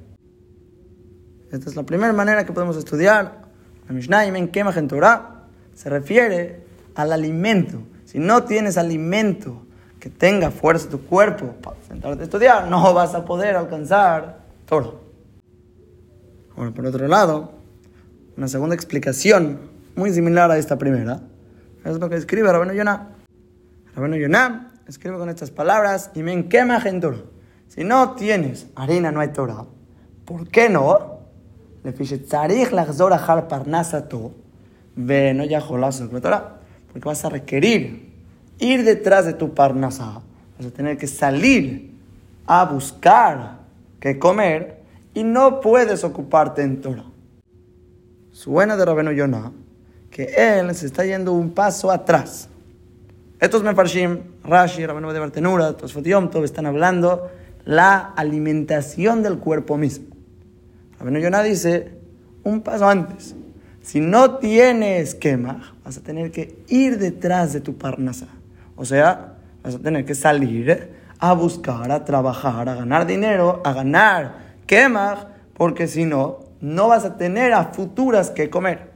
Esta 1.51 1.69
es 1.69 1.75
la 1.75 1.83
primera 1.83 2.11
manera 2.11 2.45
que 2.45 2.51
podemos 2.51 2.75
estudiar. 2.75 3.43
La 3.87 3.93
Mishnah 3.93 4.25
en 4.25 4.47
Kemach 4.47 4.77
en 4.77 4.87
Torah 4.87 5.43
se 5.73 5.89
refiere 5.89 6.65
al 6.95 7.13
alimento 7.13 7.83
si 8.11 8.19
no 8.19 8.43
tienes 8.43 8.77
alimento 8.77 9.61
que 9.97 10.09
tenga 10.09 10.51
fuerza 10.51 10.89
tu 10.89 10.99
cuerpo 11.05 11.53
para 11.61 11.77
sentarte 11.87 12.19
a 12.19 12.23
estudiar, 12.25 12.67
no 12.67 12.93
vas 12.93 13.15
a 13.15 13.23
poder 13.23 13.55
alcanzar 13.55 14.39
todo. 14.65 14.99
Ahora, 16.57 16.71
por 16.71 16.85
otro 16.85 17.07
lado, 17.07 17.53
una 18.35 18.49
segunda 18.49 18.75
explicación 18.75 19.59
muy 19.95 20.11
similar 20.11 20.51
a 20.51 20.57
esta 20.57 20.77
primera 20.77 21.21
es 21.83 21.99
lo 21.99 22.09
que 22.09 22.15
escribe 22.15 22.51
Rabino 22.51 22.73
Yonah. 22.73 23.09
Rabino 23.95 24.15
Yonah 24.17 24.71
escribe 24.87 25.17
con 25.17 25.29
estas 25.29 25.51
palabras: 25.51 26.11
y 26.13 26.23
me 26.23 26.33
enquema 26.33 26.79
gentur. 26.79 27.31
Si 27.67 27.83
no 27.83 28.15
tienes 28.15 28.67
harina, 28.75 29.11
no 29.11 29.19
hay 29.21 29.29
Torah. 29.29 29.65
¿Por 30.25 30.47
qué 30.47 30.69
no? 30.69 31.19
Le 31.83 31.93
fiche 31.93 32.19
tzarich 32.19 32.71
lachzor 32.71 33.13
achar 33.13 33.47
parnasato, 33.47 34.33
ve 34.95 35.33
no 35.33 35.45
ya 35.45 35.61
jolazo 35.61 36.07
Torah 36.07 36.59
porque 36.91 37.07
vas 37.07 37.23
a 37.25 37.29
requerir 37.29 38.11
ir 38.59 38.83
detrás 38.83 39.25
de 39.25 39.33
tu 39.33 39.53
parnasá. 39.53 40.21
Vas 40.57 40.67
a 40.67 40.71
tener 40.71 40.97
que 40.97 41.07
salir 41.07 41.91
a 42.45 42.65
buscar 42.65 43.59
qué 43.99 44.19
comer 44.19 44.81
y 45.13 45.23
no 45.23 45.61
puedes 45.61 46.03
ocuparte 46.03 46.61
en 46.61 46.81
Torah. 46.81 47.05
Suena 48.31 48.77
de 48.77 48.85
Rabeno 48.85 49.11
Yonah 49.11 49.51
que 50.11 50.23
él 50.35 50.75
se 50.75 50.85
está 50.85 51.05
yendo 51.05 51.33
un 51.33 51.51
paso 51.51 51.89
atrás. 51.89 52.49
Estos 53.39 53.63
Mefarshim, 53.63 54.19
Rashi, 54.43 54.85
Rabeno 54.85 55.11
de 55.11 55.19
Bartenura, 55.19 55.73
Tosfot 55.73 56.03
todos 56.29 56.45
están 56.45 56.67
hablando 56.67 57.31
la 57.65 58.13
alimentación 58.15 59.23
del 59.23 59.39
cuerpo 59.39 59.77
mismo. 59.77 60.05
Rabeno 60.99 61.19
Yonah 61.19 61.41
dice 61.41 61.93
un 62.43 62.61
paso 62.61 62.87
antes. 62.87 63.35
Si 63.81 63.99
no 63.99 64.37
tienes 64.37 65.09
esquema, 65.09 65.73
vas 65.83 65.97
a 65.97 66.01
tener 66.01 66.31
que 66.31 66.63
ir 66.67 66.99
detrás 66.99 67.53
de 67.53 67.61
tu 67.61 67.77
parnasa. 67.77 68.27
O 68.75 68.85
sea, 68.85 69.37
vas 69.63 69.75
a 69.75 69.79
tener 69.79 70.05
que 70.05 70.13
salir 70.13 70.91
a 71.17 71.33
buscar, 71.33 71.91
a 71.91 72.05
trabajar, 72.05 72.69
a 72.69 72.75
ganar 72.75 73.07
dinero, 73.07 73.61
a 73.63 73.73
ganar 73.73 74.35
quema, 74.67 75.29
porque 75.55 75.87
si 75.87 76.05
no, 76.05 76.39
no 76.61 76.89
vas 76.89 77.05
a 77.05 77.17
tener 77.17 77.53
a 77.53 77.65
futuras 77.65 78.29
que 78.29 78.49
comer. 78.49 78.90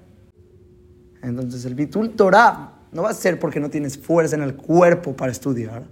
Entonces 1.25 1.65
el 1.65 1.75
bitul 1.75 2.12
Torah 2.12 2.74
no 2.91 3.03
va 3.03 3.10
a 3.10 3.13
ser 3.13 3.39
porque 3.39 3.60
no 3.60 3.70
tienes 3.70 3.98
fuerza 3.98 4.36
en 4.36 4.44
el 4.44 4.55
cuerpo 4.55 5.15
para 5.15 5.32
estudiar, 5.32 5.84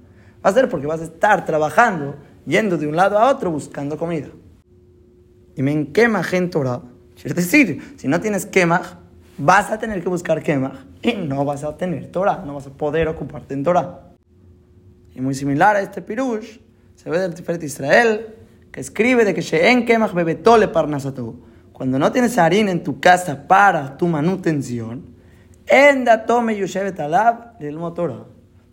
va 0.46 0.50
a 0.50 0.54
ser 0.54 0.70
porque 0.70 0.88
vas 0.88 1.02
a 1.02 1.06
estar 1.06 1.46
trabajando, 1.46 2.16
yendo 2.46 2.78
de 2.78 2.88
un 2.88 2.96
lado 2.96 3.18
a 3.18 3.30
otro 3.30 3.52
buscando 3.52 3.98
comida. 3.98 4.28
Y 5.56 5.62
me 5.64 5.72
enquema 5.72 6.24
gente 6.24 6.52
Torah 6.52 6.82
es 7.24 7.36
decir, 7.36 7.82
si 7.98 8.08
no 8.08 8.20
tienes 8.20 8.46
Kemach, 8.46 8.96
vas 9.38 9.72
a 9.72 9.78
tener 9.78 10.02
que 10.02 10.10
buscar 10.10 10.42
Kemach 10.42 10.86
y 11.02 11.14
no 11.14 11.46
vas 11.46 11.64
a 11.64 11.78
tener 11.78 12.12
Torah, 12.12 12.44
no 12.46 12.56
vas 12.56 12.68
a 12.68 12.72
poder 12.72 13.08
ocuparte 13.08 13.54
en 13.54 13.64
Torah. 13.64 14.14
Y 15.14 15.22
muy 15.22 15.36
similar 15.36 15.76
a 15.76 15.82
este 15.82 16.02
pirush, 16.02 16.60
se 16.96 17.10
ve 17.10 17.20
del 17.20 17.34
Tiferet 17.34 17.64
Israel, 17.64 18.36
que 18.72 18.80
escribe 18.80 19.26
de 19.26 19.34
que 19.34 19.42
Sheen 19.42 19.86
Kemach 19.86 20.14
Bebetole 20.14 20.68
Parnasatu. 20.68 21.44
Cuando 21.72 22.00
no 22.00 22.12
tienes 22.12 22.38
harina 22.38 22.72
en 22.72 22.84
tu 22.84 23.00
casa 23.00 23.48
para 23.48 23.98
tu 23.98 24.08
manutención, 24.08 25.13
Enda 25.68 26.26
tome 26.26 26.56
Yushevet 26.56 27.00
Alab 27.00 27.62
el 27.62 27.78
Torah. 27.94 28.26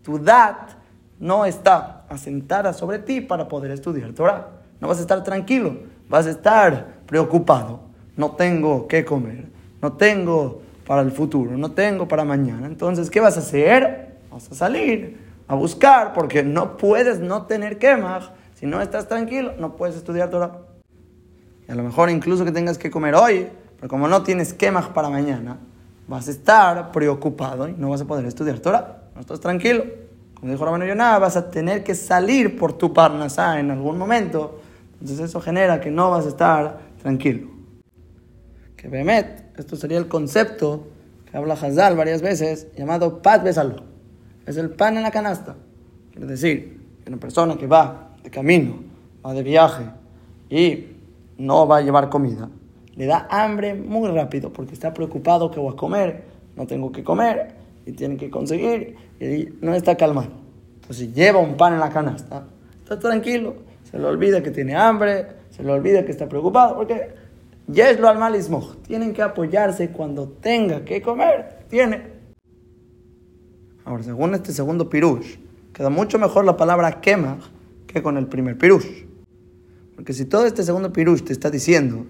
Tu 0.03 0.19
dat 0.19 0.71
no 1.19 1.45
está 1.45 2.05
asentada 2.09 2.73
sobre 2.73 2.99
ti 2.99 3.21
para 3.21 3.49
poder 3.49 3.71
estudiar 3.71 4.13
Torah. 4.13 4.49
No 4.81 4.89
vas 4.89 4.99
a 4.99 5.03
estar 5.03 5.23
tranquilo, 5.23 5.77
vas 6.09 6.27
a 6.27 6.31
estar 6.31 7.01
preocupado. 7.07 7.81
No 8.17 8.33
tengo 8.33 8.89
qué 8.89 9.05
comer, 9.05 9.47
no 9.81 9.93
tengo 9.93 10.63
para 10.87 11.03
el 11.03 11.13
futuro, 11.13 11.57
no 11.57 11.73
tengo 11.73 12.09
para 12.09 12.25
mañana. 12.25 12.67
Entonces, 12.67 13.11
¿qué 13.11 13.21
vas 13.21 13.37
a 13.37 13.41
hacer? 13.41 14.17
Vas 14.31 14.51
a 14.51 14.55
salir 14.55 15.19
a 15.47 15.55
buscar, 15.55 16.13
porque 16.13 16.43
no 16.43 16.77
puedes 16.77 17.19
no 17.19 17.47
tener 17.47 17.79
quemas. 17.79 18.31
Si 18.55 18.67
no 18.67 18.81
estás 18.81 19.09
tranquilo, 19.09 19.53
no 19.59 19.77
puedes 19.77 19.97
estudiar 19.97 20.31
Torah. 20.31 20.59
Y 21.69 21.73
a 21.73 21.75
lo 21.75 21.83
mejor 21.83 22.09
incluso 22.09 22.45
que 22.45 22.53
tengas 22.53 22.79
que 22.79 22.91
comer 22.91 23.15
hoy, 23.15 23.49
pero 23.77 23.89
como 23.89 24.07
no 24.07 24.23
tienes 24.23 24.55
quemas 24.55 24.87
para 24.87 25.09
mañana, 25.09 25.59
vas 26.11 26.27
a 26.27 26.33
estar 26.33 26.91
preocupado 26.91 27.69
y 27.69 27.73
no 27.75 27.89
vas 27.89 28.01
a 28.01 28.05
poder 28.05 28.27
estudiar 28.27 28.59
Torah. 28.59 29.05
No 29.15 29.21
estás 29.21 29.39
tranquilo. 29.39 29.85
Como 30.35 30.51
dijo 30.51 30.65
Rabino 30.65 30.85
Yonah, 30.85 31.21
vas 31.21 31.37
a 31.37 31.49
tener 31.51 31.85
que 31.85 31.95
salir 31.95 32.59
por 32.59 32.73
tu 32.73 32.93
parnasá 32.93 33.61
en 33.61 33.71
algún 33.71 33.97
momento. 33.97 34.61
Entonces 34.95 35.21
eso 35.21 35.41
genera 35.41 35.81
que 35.81 35.93
no 35.93 36.11
vas 36.11 36.27
a 36.27 36.31
estar 36.31 36.81
tranquilo. 37.01 37.49
Que 38.77 38.89
Bemet, 38.89 39.57
esto 39.57 39.77
sería 39.77 39.99
el 39.99 40.09
concepto 40.09 40.89
que 41.31 41.37
habla 41.37 41.55
Hazal 41.55 41.97
varias 41.97 42.23
veces, 42.23 42.67
llamado 42.77 43.23
Pat 43.23 43.45
Besalo. 43.45 43.85
Es 44.47 44.57
el 44.57 44.71
pan 44.71 44.97
en 44.97 45.05
la 45.05 45.13
canasta. 45.13 45.55
Quiere 46.11 46.27
decir, 46.27 46.81
que 47.05 47.09
una 47.09 47.21
persona 47.21 47.57
que 47.57 47.69
va 47.69 48.17
de 48.25 48.31
camino, 48.31 48.83
va 49.25 49.33
de 49.33 49.45
viaje 49.45 49.85
y 50.49 50.87
no 51.39 51.69
va 51.69 51.77
a 51.77 51.81
llevar 51.83 52.09
comida, 52.09 52.49
le 52.97 53.07
da 53.07 53.27
hambre 53.31 53.75
muy 53.75 54.09
rápido 54.11 54.53
porque 54.53 54.75
está 54.75 54.93
preocupado 54.93 55.51
que 55.51 55.61
voy 55.61 55.73
a 55.73 55.77
comer, 55.77 56.25
no 56.57 56.67
tengo 56.67 56.93
que 56.93 57.05
comer 57.05 57.55
y 57.87 57.93
tiene 57.93 58.17
que 58.17 58.31
conseguir 58.31 58.97
y 59.21 59.49
no 59.61 59.75
está 59.75 59.97
calmado. 59.97 60.31
Entonces 60.81 61.15
lleva 61.15 61.39
un 61.39 61.57
pan 61.57 61.75
en 61.75 61.81
la 61.81 61.91
canasta, 61.91 62.47
está 62.83 62.99
tranquilo, 62.99 63.55
se 63.91 63.99
le 63.99 64.05
olvida 64.05 64.43
que 64.43 64.51
tiene 64.51 64.75
hambre, 64.75 65.27
se 65.51 65.63
le 65.63 65.73
olvida 65.73 66.05
que 66.05 66.13
está 66.13 66.29
preocupado 66.29 66.77
porque 66.77 67.15
ya 67.67 67.91
es 67.91 68.01
lo 68.01 68.09
al 68.09 68.19
malismo. 68.19 68.75
Tienen 68.87 69.13
que 69.13 69.23
apoyarse 69.23 69.91
cuando 69.91 70.29
tenga 70.29 70.85
que 70.85 71.01
comer, 71.01 71.65
tiene. 71.69 72.03
Ahora, 73.85 74.03
según 74.03 74.35
este 74.35 74.53
segundo 74.53 74.91
pirush, 74.91 75.37
queda 75.73 75.91
mucho 75.91 76.19
mejor 76.19 76.45
la 76.45 76.57
palabra 76.57 77.01
quema 77.01 77.39
que 77.87 78.03
con 78.03 78.17
el 78.17 78.27
primer 78.27 78.59
pirush. 78.59 79.05
Porque 79.95 80.13
si 80.13 80.25
todo 80.25 80.47
este 80.47 80.63
segundo 80.63 80.93
pirush 80.93 81.23
te 81.23 81.33
está 81.33 81.51
diciendo 81.51 82.07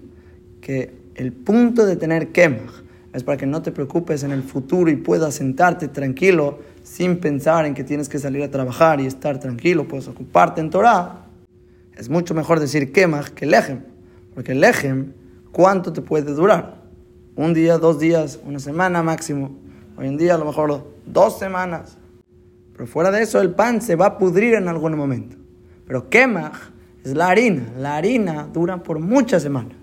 que 0.61 0.93
el 1.15 1.33
punto 1.33 1.85
de 1.85 1.95
tener 1.95 2.31
quema 2.31 2.71
es 3.13 3.23
para 3.23 3.37
que 3.37 3.45
no 3.45 3.61
te 3.61 3.71
preocupes 3.71 4.23
en 4.23 4.31
el 4.31 4.43
futuro 4.43 4.89
y 4.89 4.95
puedas 4.95 5.35
sentarte 5.35 5.87
tranquilo 5.89 6.59
sin 6.83 7.17
pensar 7.17 7.65
en 7.65 7.73
que 7.73 7.83
tienes 7.83 8.07
que 8.07 8.19
salir 8.19 8.43
a 8.43 8.49
trabajar 8.49 9.01
y 9.01 9.05
estar 9.05 9.39
tranquilo, 9.39 9.87
puedes 9.87 10.07
ocuparte 10.07 10.61
en 10.61 10.69
Torah, 10.69 11.25
es 11.97 12.09
mucho 12.09 12.33
mejor 12.33 12.59
decir 12.59 12.91
quema 12.91 13.23
que 13.35 13.45
lejem. 13.45 13.81
Porque 14.33 14.55
lejem, 14.55 15.13
¿cuánto 15.51 15.91
te 15.93 16.01
puede 16.01 16.33
durar? 16.33 16.81
Un 17.35 17.53
día, 17.53 17.77
dos 17.77 17.99
días, 17.99 18.39
una 18.45 18.59
semana 18.59 19.03
máximo. 19.03 19.51
Hoy 19.97 20.07
en 20.07 20.17
día 20.17 20.35
a 20.35 20.37
lo 20.37 20.45
mejor 20.45 20.83
dos 21.05 21.37
semanas. 21.37 21.97
Pero 22.73 22.87
fuera 22.87 23.11
de 23.11 23.21
eso 23.21 23.41
el 23.41 23.51
pan 23.51 23.81
se 23.81 23.95
va 23.95 24.05
a 24.07 24.17
pudrir 24.17 24.53
en 24.53 24.67
algún 24.67 24.95
momento. 24.95 25.35
Pero 25.85 26.09
quema 26.09 26.51
es 27.03 27.13
la 27.13 27.27
harina. 27.27 27.63
La 27.77 27.97
harina 27.97 28.47
dura 28.51 28.81
por 28.81 28.99
muchas 28.99 29.43
semanas. 29.43 29.80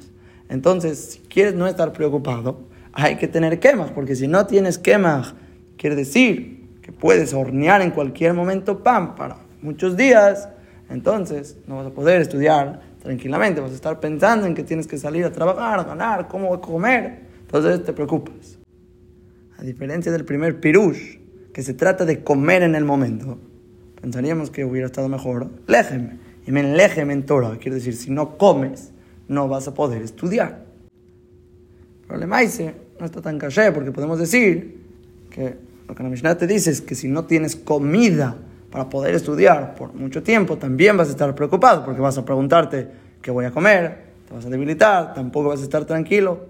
Entonces, 0.49 0.99
si 0.99 1.19
quieres 1.21 1.55
no 1.55 1.67
estar 1.67 1.93
preocupado, 1.93 2.61
hay 2.93 3.17
que 3.17 3.29
tener 3.29 3.61
quemas, 3.61 3.91
porque 3.91 4.17
si 4.17 4.29
no 4.29 4.47
tienes 4.47 4.79
quemas, 4.79 5.35
quiere 5.77 5.95
decir 5.95 6.69
que 6.83 6.91
puedes 6.93 7.35
hornear 7.35 7.83
en 7.83 7.91
cualquier 7.91 8.35
momento 8.35 8.83
pan 8.83 9.15
para 9.15 9.37
muchos 9.63 9.97
días, 9.97 10.49
entonces 10.91 11.59
no 11.67 11.77
vas 11.77 11.87
a 11.87 11.91
poder 11.91 12.21
estudiar 12.21 12.81
tranquilamente, 13.03 13.61
vas 13.61 13.73
a 13.73 13.75
estar 13.75 14.01
pensando 14.01 14.47
en 14.47 14.55
que 14.55 14.65
tienes 14.65 14.87
que 14.87 14.99
salir 14.99 15.25
a 15.25 15.33
trabajar, 15.33 15.79
a 15.79 15.85
ganar, 15.85 16.29
cómo 16.29 16.61
comer, 16.61 17.21
entonces 17.43 17.85
te 17.85 17.93
preocupas. 17.93 18.59
A 19.59 19.63
diferencia 19.63 20.11
del 20.11 20.25
primer 20.25 20.61
pirush, 20.61 21.19
que 21.53 21.63
se 21.63 21.75
trata 21.75 22.05
de 22.05 22.23
comer 22.23 22.63
en 22.63 22.75
el 22.75 22.85
momento, 22.85 23.39
pensaríamos 24.01 24.51
que 24.51 24.65
hubiera 24.65 24.87
estado 24.87 25.09
mejor 25.09 25.51
lejem, 25.67 26.19
y 26.47 26.53
men 26.53 26.77
lejem 26.77 27.11
en 27.11 27.27
Torah, 27.27 27.59
quiere 27.59 27.77
decir, 27.77 27.95
si 27.95 28.11
no 28.11 28.39
comes, 28.39 28.93
no 29.29 29.49
vas 29.49 29.69
a 29.69 29.75
poder 29.75 30.03
estudiar. 30.03 30.65
El 32.03 32.07
problema 32.07 32.43
ese 32.43 32.75
no 32.99 33.07
está 33.07 33.21
tan 33.21 33.39
caché 33.39 33.71
porque 33.73 33.93
podemos 33.93 34.19
decir 34.19 34.79
que 35.31 35.57
lo 35.87 35.95
que 35.95 36.03
la 36.03 36.09
Mishnah 36.09 36.37
te 36.37 36.47
dice 36.47 36.71
es 36.71 36.81
que 36.81 36.95
si 36.95 37.09
no 37.09 37.25
tienes 37.25 37.57
comida 37.57 38.37
para 38.71 38.89
poder 38.89 39.15
estudiar 39.15 39.75
por 39.75 39.95
mucho 39.95 40.23
tiempo, 40.23 40.59
también 40.59 40.97
vas 40.97 41.09
a 41.09 41.13
estar 41.13 41.35
preocupado 41.35 41.85
porque 41.85 42.01
vas 42.01 42.19
a 42.19 42.25
preguntarte 42.25 42.89
qué 43.23 43.31
voy 43.31 43.45
a 43.45 43.51
comer, 43.51 44.09
te 44.27 44.35
vas 44.35 44.45
a 44.45 44.51
debilitar, 44.51 45.15
tampoco 45.15 45.49
vas 45.49 45.61
a 45.61 45.65
estar 45.65 45.85
tranquilo. 45.85 46.47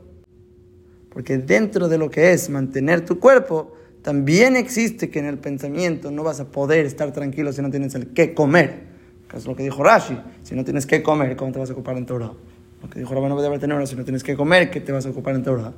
Porque 1.11 1.38
dentro 1.38 1.88
de 1.88 1.99
lo 1.99 2.11
que 2.11 2.32
es 2.32 2.50
mantener 2.50 3.04
tu 3.04 3.18
cuerpo, 3.18 3.73
también 4.02 4.56
existe 4.56 5.11
que 5.11 5.18
en 5.18 5.26
el 5.26 5.38
pensamiento 5.38 6.11
no 6.11 6.23
vas 6.23 6.40
a 6.40 6.47
poder 6.47 6.87
estar 6.87 7.12
tranquilo 7.12 7.52
si 7.52 7.62
no 7.62 7.70
tienes 7.70 7.94
el 7.94 8.08
qué 8.08 8.35
comer. 8.35 8.87
Que 9.28 9.37
es 9.37 9.47
lo 9.47 9.54
que 9.54 9.62
dijo 9.62 9.82
Rashi. 9.82 10.18
Si 10.42 10.54
no 10.54 10.64
tienes 10.64 10.87
qué 10.87 11.02
comer, 11.02 11.37
¿cómo 11.37 11.52
te 11.52 11.58
vas 11.58 11.70
a 11.70 11.73
ocupar 11.73 11.97
en 11.97 12.06
Torah? 12.06 12.32
Lo 12.82 12.88
que 12.88 13.00
dijo 13.00 13.14
Rabino 13.14 13.40
de 13.40 13.58
tener 13.58 13.87
si 13.87 13.97
no 13.97 14.04
tienes 14.04 14.23
que 14.23 14.37
comer, 14.37 14.70
¿qué 14.70 14.80
te 14.80 14.92
vas 14.92 15.06
a 15.06 15.11
ocupar 15.11 15.35
en 15.35 15.42
Torah? 15.42 15.73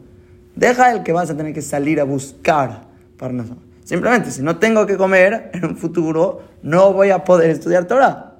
Deja 0.54 0.92
el 0.92 1.02
que 1.02 1.12
vas 1.12 1.30
a 1.30 1.36
tener 1.36 1.54
que 1.54 1.62
salir 1.62 2.00
a 2.00 2.04
buscar 2.04 2.88
para 3.16 3.32
nosotros. 3.32 3.64
Simplemente, 3.84 4.30
si 4.30 4.42
no 4.42 4.58
tengo 4.58 4.86
que 4.86 4.96
comer 4.96 5.50
en 5.54 5.64
un 5.64 5.76
futuro, 5.76 6.42
no 6.62 6.92
voy 6.92 7.10
a 7.10 7.24
poder 7.24 7.50
estudiar 7.50 7.86
Torah. 7.86 8.36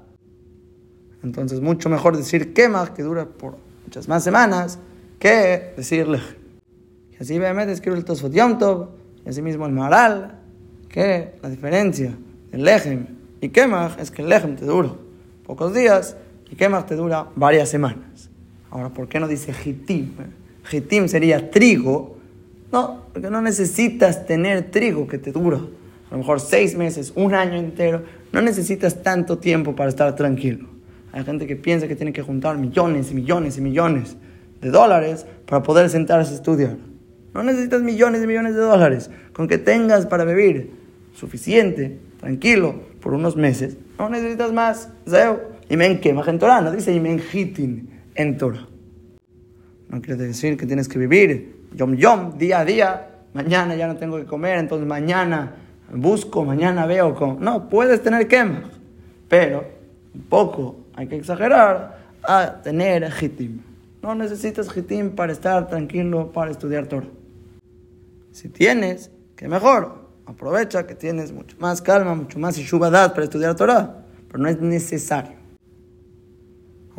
Entonces, 1.23 1.61
mucho 1.61 1.89
mejor 1.89 2.17
decir 2.17 2.53
quema, 2.53 2.93
que 2.95 3.03
dura 3.03 3.27
por 3.27 3.57
muchas 3.85 4.09
más 4.09 4.23
semanas, 4.23 4.79
que 5.19 5.73
decirle. 5.77 6.21
Y 7.13 7.23
así, 7.23 7.39
obviamente, 7.39 7.73
escribe 7.73 7.97
el 7.97 8.05
Tosfot 8.05 8.33
Yom 8.33 8.59
Tov, 8.59 8.89
y 9.25 9.29
así 9.29 9.43
mismo 9.43 9.67
el 9.67 9.73
Maral, 9.73 10.39
que 10.89 11.35
la 11.43 11.49
diferencia 11.49 12.17
del 12.51 12.65
Lejem 12.65 13.07
y 13.41 13.49
Kemach 13.51 13.99
es 13.99 14.11
que 14.11 14.23
el 14.23 14.29
Lejem 14.29 14.57
te 14.57 14.65
dura 14.65 14.91
pocos 15.47 15.73
días 15.73 16.17
y 16.51 16.57
Kemach 16.57 16.87
te 16.87 16.97
dura 16.97 17.29
varias 17.37 17.69
semanas. 17.69 18.10
Ahora, 18.71 18.91
¿por 18.91 19.09
qué 19.09 19.21
no 19.21 19.29
dice 19.29 19.53
Hitim? 19.65 20.11
Hitim 20.71 21.09
sería 21.09 21.51
trigo 21.51 22.21
no, 22.73 23.07
porque 23.13 23.31
no 23.31 23.43
necesitas 23.43 24.27
tener 24.27 24.71
trigo 24.71 25.09
que 25.09 25.19
te 25.19 25.33
dura. 25.33 25.59
A 25.59 26.13
lo 26.13 26.19
mejor 26.19 26.41
seis 26.41 26.77
meses, 26.77 27.13
un 27.17 27.35
año 27.35 27.57
entero. 27.57 28.03
No 28.33 28.41
necesitas 28.41 29.03
tanto 29.03 29.39
tiempo 29.39 29.75
para 29.75 29.89
estar 29.89 30.15
tranquilo. 30.15 30.69
Hay 31.13 31.25
gente 31.25 31.47
que 31.47 31.57
piensa 31.57 31.89
que 31.89 31.97
tiene 31.97 32.13
que 32.13 32.23
juntar 32.23 32.57
millones 32.59 33.11
y 33.11 33.15
millones 33.15 33.59
y 33.59 33.61
millones 33.61 34.17
de 34.61 34.71
dólares 34.71 35.27
para 35.47 35.63
poder 35.63 35.91
sentarse 35.91 36.33
a 36.33 36.37
estudiar. 36.37 36.77
No 37.35 37.43
necesitas 37.43 37.83
millones 37.83 38.23
y 38.23 38.27
millones 38.27 38.55
de 38.55 38.61
dólares. 38.61 39.11
Con 39.33 39.49
que 39.49 39.59
tengas 39.59 40.07
para 40.07 40.25
vivir 40.25 40.71
suficiente, 41.13 41.99
tranquilo, 42.21 42.83
por 43.01 43.15
unos 43.15 43.35
meses, 43.35 43.77
no 43.99 44.09
necesitas 44.09 44.53
más. 44.53 44.91
Zeo. 45.09 45.51
Y 45.69 45.77
men 45.77 46.01
que 46.01 46.11
en 46.11 46.39
Torah, 46.39 46.61
no 46.61 46.73
dice 46.73 46.93
y 46.93 46.99
men 46.99 47.21
hitin 47.33 47.89
en 48.15 48.37
Torah. 48.37 48.67
No 49.89 50.01
quiere 50.01 50.25
decir 50.25 50.57
que 50.57 50.67
tienes 50.67 50.89
que 50.89 50.99
vivir 50.99 51.61
yom 51.75 51.95
yom, 51.97 52.39
día 52.39 52.61
a 52.61 52.65
día. 52.65 53.07
Mañana 53.33 53.77
ya 53.77 53.87
no 53.87 53.97
tengo 53.97 54.17
que 54.17 54.25
comer, 54.25 54.59
entonces 54.59 54.87
mañana 54.87 55.55
busco, 55.93 56.45
mañana 56.45 56.87
veo 56.87 57.15
con... 57.15 57.41
No, 57.41 57.69
puedes 57.69 58.03
tener 58.03 58.27
quema, 58.27 58.63
pero 59.29 59.65
un 60.15 60.23
poco 60.23 60.77
hay 60.95 61.07
que 61.07 61.17
exagerar 61.17 61.99
a 62.23 62.61
tener 62.63 63.09
hitim. 63.21 63.61
No 64.03 64.15
necesitas 64.15 64.75
hitim 64.77 65.11
para 65.11 65.33
estar 65.33 65.69
tranquilo, 65.69 66.33
para 66.33 66.51
estudiar 66.51 66.87
Torah. 66.87 67.09
Si 68.33 68.49
tienes, 68.49 69.11
que 69.37 69.49
mejor. 69.49 70.11
Aprovecha 70.27 70.87
que 70.87 70.95
tienes 70.95 71.33
mucho 71.33 71.57
más 71.59 71.83
calma, 71.83 72.15
mucho 72.15 72.39
más 72.39 72.57
ishubadad 72.57 73.13
para 73.13 73.25
estudiar 73.25 73.57
Torah, 73.57 74.05
pero 74.29 74.43
no 74.43 74.49
es 74.49 74.61
necesario. 74.61 75.40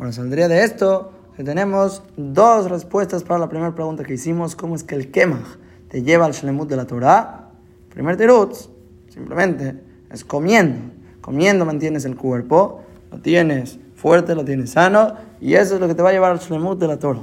Ahora 0.02 0.10
saldría 0.10 0.48
de 0.48 0.64
esto 0.64 1.12
que 1.36 1.44
tenemos 1.44 2.02
dos 2.16 2.68
respuestas 2.68 3.22
para 3.22 3.38
la 3.38 3.48
primera 3.48 3.72
pregunta 3.72 4.02
que 4.02 4.14
hicimos, 4.14 4.56
¿cómo 4.56 4.74
es 4.74 4.82
que 4.82 4.96
el 4.96 5.12
Kemach 5.12 5.46
te 5.86 6.02
lleva 6.02 6.26
al 6.26 6.32
Shlemut 6.32 6.68
de 6.68 6.74
la 6.74 6.88
Torah? 6.88 7.50
Primer 7.88 8.16
tirutz, 8.16 8.68
simplemente 9.08 9.80
es 10.10 10.24
comiendo. 10.24 10.92
Comiendo 11.20 11.64
mantienes 11.64 12.04
el 12.04 12.16
cuerpo, 12.16 12.82
lo 13.12 13.20
tienes 13.20 13.78
fuerte, 13.94 14.34
lo 14.34 14.44
tienes 14.44 14.70
sano, 14.70 15.14
y 15.40 15.54
eso 15.54 15.76
es 15.76 15.80
lo 15.80 15.86
que 15.86 15.94
te 15.94 16.02
va 16.02 16.08
a 16.08 16.12
llevar 16.12 16.32
al 16.32 16.40
Shlemut 16.40 16.80
de 16.80 16.88
la 16.88 16.98
Torah. 16.98 17.22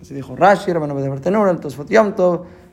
Así 0.00 0.14
dijo 0.14 0.34
Rashi, 0.34 0.72
Rabban 0.72 0.96
de 0.96 1.08
Bartenura, 1.10 1.50
el 1.50 1.60
Tosfot 1.60 1.92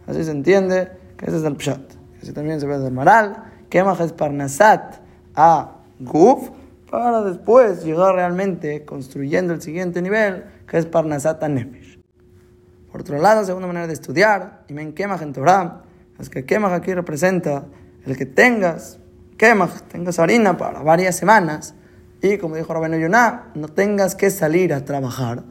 así 0.08 0.24
se 0.24 0.32
entiende 0.32 0.90
que 1.18 1.26
ese 1.26 1.40
es 1.40 1.44
el 1.44 1.58
Pshat. 1.58 1.82
Así 2.22 2.32
también 2.32 2.62
se 2.62 2.66
ve 2.66 2.80
del 2.80 2.94
Maral, 2.94 3.44
Kemach 3.68 4.00
es 4.00 4.14
Parnasat 4.14 5.02
a 5.36 5.80
Guf, 6.00 6.50
para 6.94 7.24
después 7.24 7.84
llegar 7.84 8.14
realmente 8.14 8.86
construyendo 8.86 9.52
el 9.52 9.64
siguiente 9.64 10.00
nivel, 10.00 10.44
que 10.68 10.78
es 10.78 10.86
Parnasata 10.86 11.50
Nefesh. 11.50 12.00
Por 12.92 13.02
otro 13.02 13.18
lado, 13.18 13.44
segunda 13.44 13.66
manera 13.66 13.88
de 13.88 13.94
estudiar, 13.94 14.64
y 14.68 14.74
men 14.74 14.94
Kemach 14.94 15.24
en 15.24 15.34
Torah, 15.34 15.82
es 16.20 16.30
que 16.30 16.46
Kemach 16.46 16.72
aquí 16.72 16.94
representa 16.94 17.66
el 18.06 18.16
que 18.16 18.28
tengas 18.28 19.00
Kemach, 19.38 19.72
tengas 19.92 20.20
harina 20.20 20.56
para 20.56 20.84
varias 20.84 21.16
semanas, 21.16 21.74
y 22.22 22.38
como 22.38 22.58
dijo 22.58 22.72
Rabenu 22.72 23.00
Yonah, 23.00 23.54
no 23.56 23.70
tengas 23.70 24.14
que 24.14 24.30
salir 24.30 24.72
a 24.72 24.86
trabajar. 24.86 25.42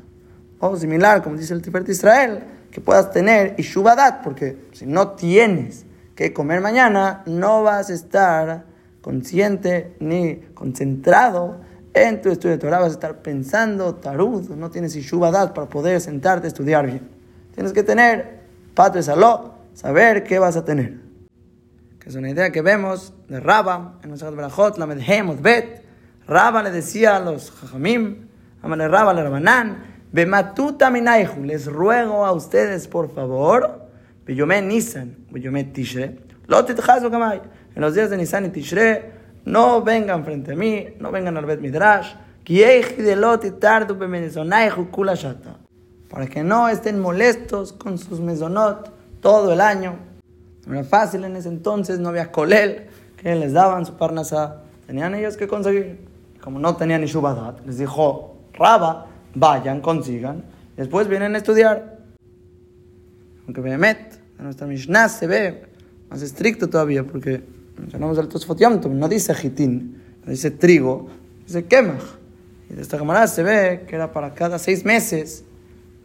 O 0.61 0.77
similar, 0.77 1.25
como 1.25 1.35
dice 1.35 1.55
el 1.55 1.63
Tiferet 1.63 1.89
Israel, 1.89 2.45
que 2.71 2.81
puedas 2.81 3.11
tener 3.11 3.57
Ishubadat, 3.59 4.23
porque 4.23 4.69
si 4.75 4.87
no 4.87 5.09
tienes 5.17 5.87
que 6.15 6.33
comer 6.33 6.61
mañana, 6.61 7.25
no 7.27 7.65
vas 7.65 7.91
a 7.91 7.95
estar 7.95 8.72
consciente 9.03 9.95
ni 10.01 10.37
concentrado 10.55 11.61
en 11.93 12.23
tu 12.23 12.31
estudio 12.31 12.53
de 12.53 12.59
Torah, 12.59 12.79
vas 12.79 12.89
a 12.89 12.93
estar 12.93 13.21
pensando, 13.21 13.97
tarud, 13.97 14.49
no 14.51 14.71
tienes 14.71 14.97
Ishubadat 14.97 15.53
para 15.53 15.69
poder 15.69 16.01
sentarte 16.01 16.47
a 16.47 16.49
estudiar 16.49 16.87
bien. 16.87 17.11
Tienes 17.55 17.75
que 17.75 17.83
tener 17.83 18.41
Patre 18.75 19.03
Saló, 19.03 19.57
saber 19.75 20.25
qué 20.25 20.39
vas 20.39 20.57
a 20.57 20.65
tener. 20.65 21.01
Que 21.99 22.09
es 22.09 22.15
una 22.15 22.31
idea 22.31 22.51
que 22.51 22.63
vemos 22.63 23.13
de 23.29 23.41
Raba, 23.41 23.99
en 24.03 24.09
nuestra 24.09 24.31
Berajot, 24.31 24.79
la 24.79 24.87
Medhemot 24.87 25.43
Bet. 25.43 25.85
Raba 26.27 26.63
le 26.63 26.71
decía 26.71 27.17
a 27.17 27.21
los 27.21 27.51
Jajamim, 27.51 28.29
amale 28.63 28.89
Raba 28.89 29.13
le 29.13 29.23
Rabanán, 29.23 29.85
Bematuta 30.13 30.91
minaihu, 30.91 31.45
les 31.45 31.67
ruego 31.67 32.25
a 32.25 32.33
ustedes, 32.33 32.89
por 32.89 33.15
favor, 33.15 33.89
Beyomé 34.27 34.63
Nisan, 34.63 35.17
Beyomé 35.31 35.65
Tishre, 35.65 36.19
Lotit 36.47 36.79
Kamay, 36.81 37.41
en 37.75 37.81
los 37.83 37.95
días 37.95 38.11
de 38.11 38.17
Nisan 38.17 38.47
y 38.47 38.49
Tishre, 38.51 39.13
no 39.45 39.83
vengan 39.83 40.25
frente 40.25 40.53
a 40.53 40.57
mí, 40.57 40.87
no 41.01 41.11
vengan 41.11 41.37
al 41.37 41.47
Bet 41.47 41.61
Midrash, 41.61 42.15
para 46.09 46.27
que 46.27 46.43
no 46.43 46.69
estén 46.69 47.01
molestos 47.01 47.73
con 47.73 47.99
sus 47.99 48.21
mesonot 48.21 48.93
todo 49.21 49.53
el 49.53 49.61
año. 49.61 49.97
No 50.67 50.75
era 50.75 50.85
fácil 50.85 51.25
en 51.25 51.37
ese 51.37 51.49
entonces, 51.49 51.99
no 51.99 52.11
había 52.11 52.31
colel 52.31 52.89
que 53.17 53.35
les 53.35 53.53
daban 53.53 53.87
su 53.87 53.95
parnasa. 53.95 54.63
Tenían 54.87 55.15
ellos 55.15 55.37
que 55.37 55.49
conseguir. 55.49 55.99
Como 56.41 56.59
no 56.59 56.75
tenían 56.77 57.01
ni 57.01 57.07
shubadat, 57.07 57.65
les 57.65 57.79
dijo, 57.79 58.37
Raba, 58.55 59.07
vayan, 59.35 59.81
consigan, 59.81 60.43
después 60.77 61.07
vienen 61.07 61.35
a 61.37 61.39
estudiar. 61.39 61.99
Aunque 63.47 63.61
Behemet, 63.61 64.21
en 64.39 64.45
nuestra 64.45 64.67
Mishnah 64.67 65.09
se 65.09 65.27
ve 65.29 65.63
más 66.11 66.21
estricto 66.21 66.69
todavía, 66.69 67.05
porque 67.05 67.43
mencionamos 67.79 68.19
el 68.19 68.29
Tosfot 68.29 68.61
no 68.61 69.09
dice 69.09 69.35
jitín, 69.35 70.03
no 70.25 70.31
dice 70.31 70.51
trigo, 70.51 71.09
dice 71.47 71.65
kemach. 71.65 72.03
Y 72.71 72.75
de 72.75 72.83
esta 72.83 72.99
camarada 72.99 73.27
se 73.27 73.43
ve 73.43 73.85
que 73.87 73.97
era 73.97 74.13
para 74.13 74.35
cada 74.35 74.59
seis 74.59 74.85
meses, 74.85 75.45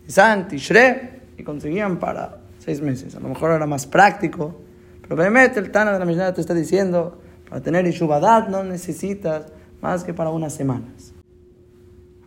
Nisan, 0.06 0.48
Tishre, 0.48 1.22
y 1.38 1.44
conseguían 1.44 2.00
para 2.00 2.40
seis 2.60 2.82
meses. 2.82 3.16
A 3.16 3.20
lo 3.20 3.30
mejor 3.30 3.52
era 3.52 3.66
más 3.66 3.86
práctico, 3.86 4.60
pero 5.02 5.16
Behemet, 5.16 5.56
el 5.58 5.72
Tana 5.72 5.94
de 5.94 6.00
la 6.00 6.06
Mishnah 6.06 6.34
te 6.34 6.42
está 6.42 6.54
diciendo, 6.54 7.22
para 7.50 7.62
tener 7.62 7.88
Ishubadat 7.88 8.50
no 8.50 8.64
necesitas 8.64 9.46
más 9.82 10.04
que 10.04 10.14
para 10.14 10.30
unas 10.32 10.54
semanas. 10.54 11.14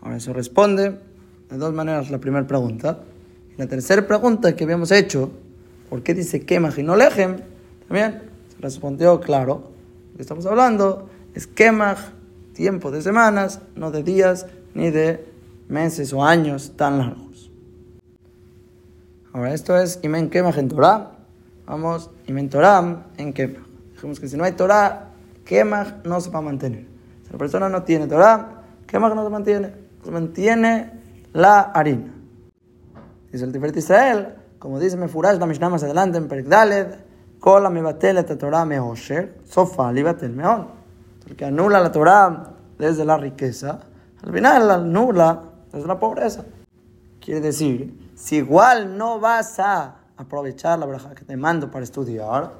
Ahora 0.01 0.17
eso 0.17 0.33
responde 0.33 0.99
de 1.51 1.57
dos 1.59 1.75
maneras 1.75 2.11
la 2.11 2.19
primera 2.19 2.47
pregunta. 2.47 3.01
Y 3.55 3.59
la 3.59 3.67
tercera 3.67 4.07
pregunta 4.07 4.57
que 4.57 4.65
habíamos 4.65 4.91
hecho, 4.93 5.31
¿por 5.91 6.03
qué 6.03 6.15
dice 6.15 6.47
quema 6.47 6.73
y 6.75 6.83
no 6.83 6.97
lejem? 6.97 7.37
También 7.87 8.30
respondió 8.61 9.21
claro. 9.21 9.71
Que 10.17 10.23
estamos 10.23 10.47
hablando 10.47 11.09
es 11.35 11.47
quemaj, 11.47 11.99
tiempo 12.53 12.91
de 12.91 13.03
semanas, 13.03 13.61
no 13.75 13.91
de 13.91 14.03
días 14.03 14.47
ni 14.75 14.91
de 14.91 15.27
meses 15.69 16.13
o 16.13 16.25
años 16.25 16.75
tan 16.77 16.99
largos. 16.99 17.51
Ahora 19.33 19.55
esto 19.55 19.77
es 19.77 20.01
imen 20.03 20.31
quemaj 20.31 20.59
en 20.59 20.69
Torah. 20.69 21.13
Vamos, 21.67 22.11
imen 22.27 22.49
Torah 22.49 23.07
en 23.17 23.33
quemaj. 23.33 23.63
Dijimos 23.95 24.21
que 24.21 24.29
si 24.29 24.37
no 24.37 24.45
hay 24.45 24.53
Torah, 24.53 25.11
quemaj 25.45 26.05
no 26.05 26.21
se 26.21 26.31
va 26.31 26.41
a 26.41 26.43
mantener. 26.43 26.87
Si 27.25 27.33
la 27.33 27.39
persona 27.39 27.69
no 27.69 27.83
tiene 27.85 28.07
Torah, 28.07 28.65
quemaj 28.87 29.15
no 29.15 29.25
se 29.25 29.31
mantiene 29.31 29.91
se 30.05 30.11
mantiene 30.11 30.91
la 31.33 31.61
harina. 31.61 32.13
Dice 33.31 33.45
el 33.45 33.53
Tiferet 33.53 33.77
Israel, 33.77 34.35
como 34.59 34.81
dice 34.81 34.97
Mefurash 34.97 35.39
la 35.39 35.47
Mishnah 35.47 35.69
más 35.69 35.83
adelante 35.83 36.19
en 36.19 36.29
Perek 36.29 36.47
Daled, 37.41 37.63
Kola 37.63 37.71
mi 37.71 37.81
batel 37.81 38.25
Torah 38.39 38.65
me 38.65 38.79
osher, 38.79 39.41
sofa 39.45 39.91
li 39.93 40.03
batel 40.03 40.31
meon. 40.31 40.67
Porque 41.25 41.45
anula 41.45 41.81
la 41.81 41.91
Torah 41.91 42.55
desde 42.79 43.05
la 43.05 43.17
riqueza, 43.17 43.81
al 44.23 44.33
final 44.33 44.69
la 44.69 44.75
anula 44.75 45.43
desde 45.73 45.87
la 45.87 45.99
pobreza. 45.99 46.45
Quiere 47.21 47.41
decir, 47.41 48.13
si 48.15 48.37
igual 48.37 48.97
no 48.97 49.21
vas 49.21 49.59
a 49.59 49.97
aprovechar 50.17 50.79
la 50.79 50.87
braja 50.87 51.15
que 51.15 51.25
te 51.25 51.37
mando 51.37 51.71
para 51.71 51.85
estudiar, 51.85 52.53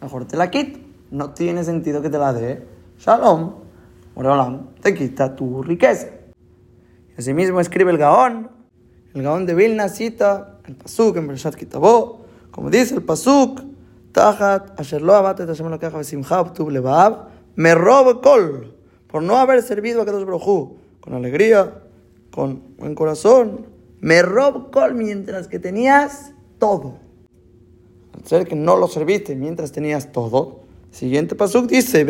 mejor 0.00 0.24
te 0.26 0.36
la 0.36 0.50
quito. 0.50 0.80
No 1.10 1.30
tiene 1.30 1.64
sentido 1.64 2.02
que 2.02 2.10
te 2.10 2.18
la 2.18 2.32
dé. 2.32 2.66
Shalom, 2.98 3.54
Oreolam, 4.14 4.74
te 4.82 4.94
quita 4.94 5.34
tu 5.34 5.62
riqueza. 5.62 6.08
Asimismo 7.16 7.60
escribe 7.60 7.90
el 7.90 7.98
Gaón, 7.98 8.50
el 9.14 9.22
Gaón 9.22 9.46
de 9.46 9.54
Vilna 9.54 9.88
cita 9.88 10.58
el 10.66 10.76
Pasuk 10.76 11.16
en 11.16 11.26
Bereshat 11.26 11.54
Kitabó, 11.54 12.26
como 12.50 12.70
dice 12.70 12.94
el 12.94 13.02
Pasuk, 13.02 13.62
Tajat, 14.12 14.78
Asher 14.80 15.02
lo 15.02 15.14
Hashem 15.14 15.68
lo 15.68 15.78
caja 15.78 16.00
me 17.56 17.74
robo 17.74 18.20
kol, 18.20 18.74
por 19.08 19.22
no 19.22 19.36
haber 19.36 19.62
servido 19.62 20.02
a 20.02 20.06
Kadosh 20.06 20.24
Baruj 20.24 20.76
con 21.00 21.14
alegría, 21.14 21.82
con 22.30 22.76
buen 22.76 22.94
corazón, 22.94 23.66
me 24.00 24.22
robo 24.22 24.70
kol 24.70 24.94
mientras 24.94 25.48
que 25.48 25.58
tenías 25.58 26.32
todo. 26.58 26.98
Al 28.14 28.24
ser 28.24 28.46
que 28.46 28.54
no 28.54 28.76
lo 28.76 28.86
serviste 28.88 29.34
mientras 29.34 29.72
tenías 29.72 30.12
todo, 30.12 30.60
siguiente 30.90 31.34
Pasuk 31.34 31.66
dice, 31.66 32.04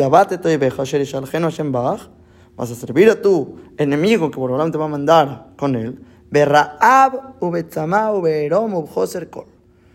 vas 2.59 2.71
a 2.71 2.75
servir 2.75 3.09
a 3.09 3.21
tu 3.21 3.55
enemigo 3.77 4.29
que 4.29 4.37
por 4.37 4.71
te 4.71 4.77
va 4.77 4.85
a 4.85 4.89
mandar 4.89 5.53
con 5.57 5.75
él, 5.75 5.99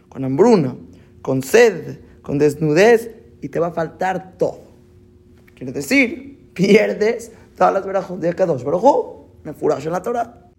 con 0.09 0.25
hambruna, 0.25 0.75
con 1.25 1.43
sed, 1.43 2.01
con 2.21 2.37
desnudez, 2.37 3.11
y 3.41 3.49
te 3.49 3.59
va 3.59 3.69
a 3.69 3.73
faltar 3.73 4.35
todo. 4.37 4.61
Quiere 5.55 5.73
decir, 5.73 6.51
pierdes 6.55 7.33
todas 7.57 7.73
las 7.73 7.87
verajos 7.87 8.21
de 8.21 8.35
Kadosh 8.35 8.63
Baruj 8.63 9.25
me 9.43 9.55
furas 9.55 9.85
en 9.87 9.93
la 9.93 10.03
Torah. 10.03 10.51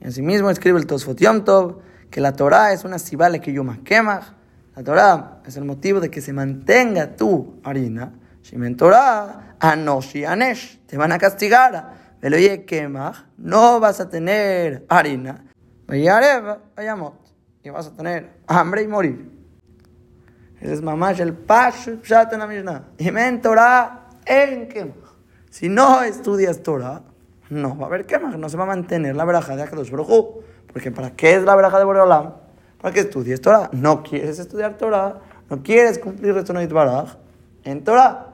Y 0.00 0.08
asimismo 0.08 0.50
escribe 0.50 0.80
el 0.80 0.86
Tosfot 0.86 1.16
Yom 1.20 1.44
Tov 1.44 1.78
que 2.10 2.20
la 2.20 2.32
Torah 2.32 2.72
es 2.72 2.84
una 2.84 2.98
sibale 2.98 3.40
que 3.40 3.52
yuma 3.52 3.78
quemach. 3.84 4.32
La 4.74 4.82
Torah 4.82 5.42
es 5.46 5.56
el 5.56 5.64
motivo 5.64 6.00
de 6.00 6.10
que 6.10 6.20
se 6.20 6.32
mantenga 6.32 7.14
tu 7.14 7.60
harina. 7.62 8.14
Shimen 8.42 8.76
Torah 8.76 9.56
Anoshi 9.60 10.24
Anesh, 10.24 10.80
te 10.86 10.96
van 10.96 11.12
a 11.12 11.18
castigar. 11.18 12.16
Veloye 12.20 12.64
Kemach, 12.64 13.26
no 13.36 13.78
vas 13.78 14.00
a 14.00 14.08
tener 14.08 14.84
harina. 14.88 15.44
Vayarev, 15.86 16.58
vayamot, 16.76 17.14
y 17.62 17.70
vas 17.70 17.86
a 17.86 17.92
tener 17.94 18.28
hambre 18.48 18.82
y 18.82 18.88
morir. 18.88 19.37
Ese 20.60 20.74
es 20.74 20.82
mamash 20.82 21.20
el 21.20 21.34
pash 21.34 21.90
pshat 22.02 22.32
en 22.32 22.40
la 22.40 22.46
Mishnah. 22.46 22.88
Y 22.98 23.10
men 23.10 23.40
Torah 23.40 24.08
en 24.26 24.68
Kemach. 24.68 25.14
Si 25.50 25.68
no 25.68 26.02
estudias 26.02 26.62
Torah, 26.62 27.02
no 27.50 27.76
va 27.76 27.84
a 27.84 27.86
haber 27.86 28.06
Kemach, 28.06 28.36
no 28.36 28.48
se 28.48 28.56
va 28.56 28.64
a 28.64 28.66
mantener 28.66 29.14
la 29.16 29.24
veraja 29.24 29.56
de 29.56 29.62
Akadosh 29.62 29.90
Baruj 29.90 30.42
Porque 30.72 30.90
¿para 30.90 31.10
qué 31.10 31.34
es 31.34 31.42
la 31.44 31.54
veraja 31.54 31.78
de 31.78 31.84
Boreolam? 31.84 32.34
Para 32.80 32.92
que 32.92 33.00
estudies 33.00 33.40
Torah. 33.40 33.70
No 33.72 34.02
quieres 34.02 34.38
estudiar 34.38 34.76
Torah, 34.76 35.20
no 35.48 35.62
quieres 35.62 35.98
cumplir 35.98 36.34
de 36.34 36.66
Baraj 36.66 37.16
en 37.64 37.84
Torah. 37.84 38.26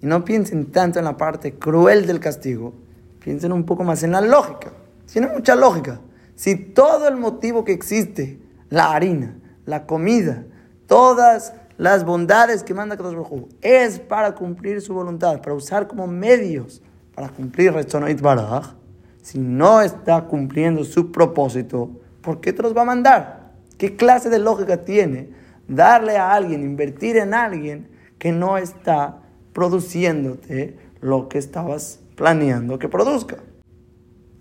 Y 0.00 0.06
no 0.06 0.24
piensen 0.24 0.70
tanto 0.72 0.98
en 0.98 1.04
la 1.04 1.16
parte 1.16 1.54
cruel 1.54 2.06
del 2.06 2.20
castigo, 2.20 2.74
piensen 3.20 3.52
un 3.52 3.64
poco 3.64 3.84
más 3.84 4.02
en 4.02 4.12
la 4.12 4.20
lógica. 4.20 4.72
Tiene 5.10 5.28
mucha 5.28 5.54
lógica. 5.54 6.00
Si 6.34 6.56
todo 6.56 7.08
el 7.08 7.16
motivo 7.16 7.64
que 7.64 7.72
existe, 7.72 8.40
la 8.68 8.92
harina, 8.92 9.38
la 9.64 9.86
comida, 9.86 10.44
todas 10.86 11.54
las 11.78 12.04
bondades 12.04 12.62
que 12.62 12.74
manda 12.74 12.96
Kadosh 12.96 13.14
Baruj 13.14 13.48
es 13.60 13.98
para 13.98 14.34
cumplir 14.34 14.80
su 14.80 14.94
voluntad, 14.94 15.40
para 15.40 15.54
usar 15.54 15.86
como 15.86 16.06
medios 16.06 16.82
para 17.14 17.28
cumplir 17.30 17.72
Rechonait 17.72 18.20
Baraj, 18.20 18.74
si 19.22 19.38
no 19.38 19.80
está 19.80 20.26
cumpliendo 20.26 20.84
su 20.84 21.10
propósito, 21.10 21.90
¿por 22.20 22.40
qué 22.40 22.52
te 22.52 22.62
los 22.62 22.76
va 22.76 22.82
a 22.82 22.84
mandar? 22.84 23.52
¿Qué 23.78 23.96
clase 23.96 24.28
de 24.28 24.38
lógica 24.38 24.84
tiene 24.84 25.30
darle 25.68 26.16
a 26.16 26.32
alguien, 26.32 26.62
invertir 26.62 27.16
en 27.16 27.34
alguien 27.34 27.88
que 28.18 28.32
no 28.32 28.58
está 28.58 29.22
produciéndote 29.52 30.78
lo 31.00 31.28
que 31.28 31.38
estabas 31.38 32.00
planeando 32.14 32.78
que 32.78 32.88
produzca. 32.88 33.36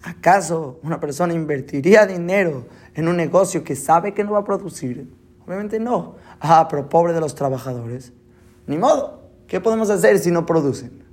¿Acaso 0.04 0.80
una 0.84 1.00
persona 1.00 1.34
invertiría 1.34 2.06
dinero 2.06 2.66
en 2.94 3.08
un 3.08 3.18
negocio 3.18 3.64
que 3.64 3.76
sabe 3.76 4.14
que 4.14 4.24
no 4.24 4.34
va 4.34 4.40
a 4.40 4.46
producir? 4.46 5.10
Obviamente 5.46 5.80
no. 5.80 6.16
Ah, 6.48 6.68
pero 6.70 6.88
pobre 6.88 7.14
de 7.14 7.20
los 7.20 7.34
trabajadores. 7.34 8.14
Ni 8.68 8.78
modo. 8.78 9.24
¿Qué 9.48 9.60
podemos 9.60 9.90
hacer 9.90 10.20
si 10.20 10.30
no 10.30 10.46
producen? 10.46 11.04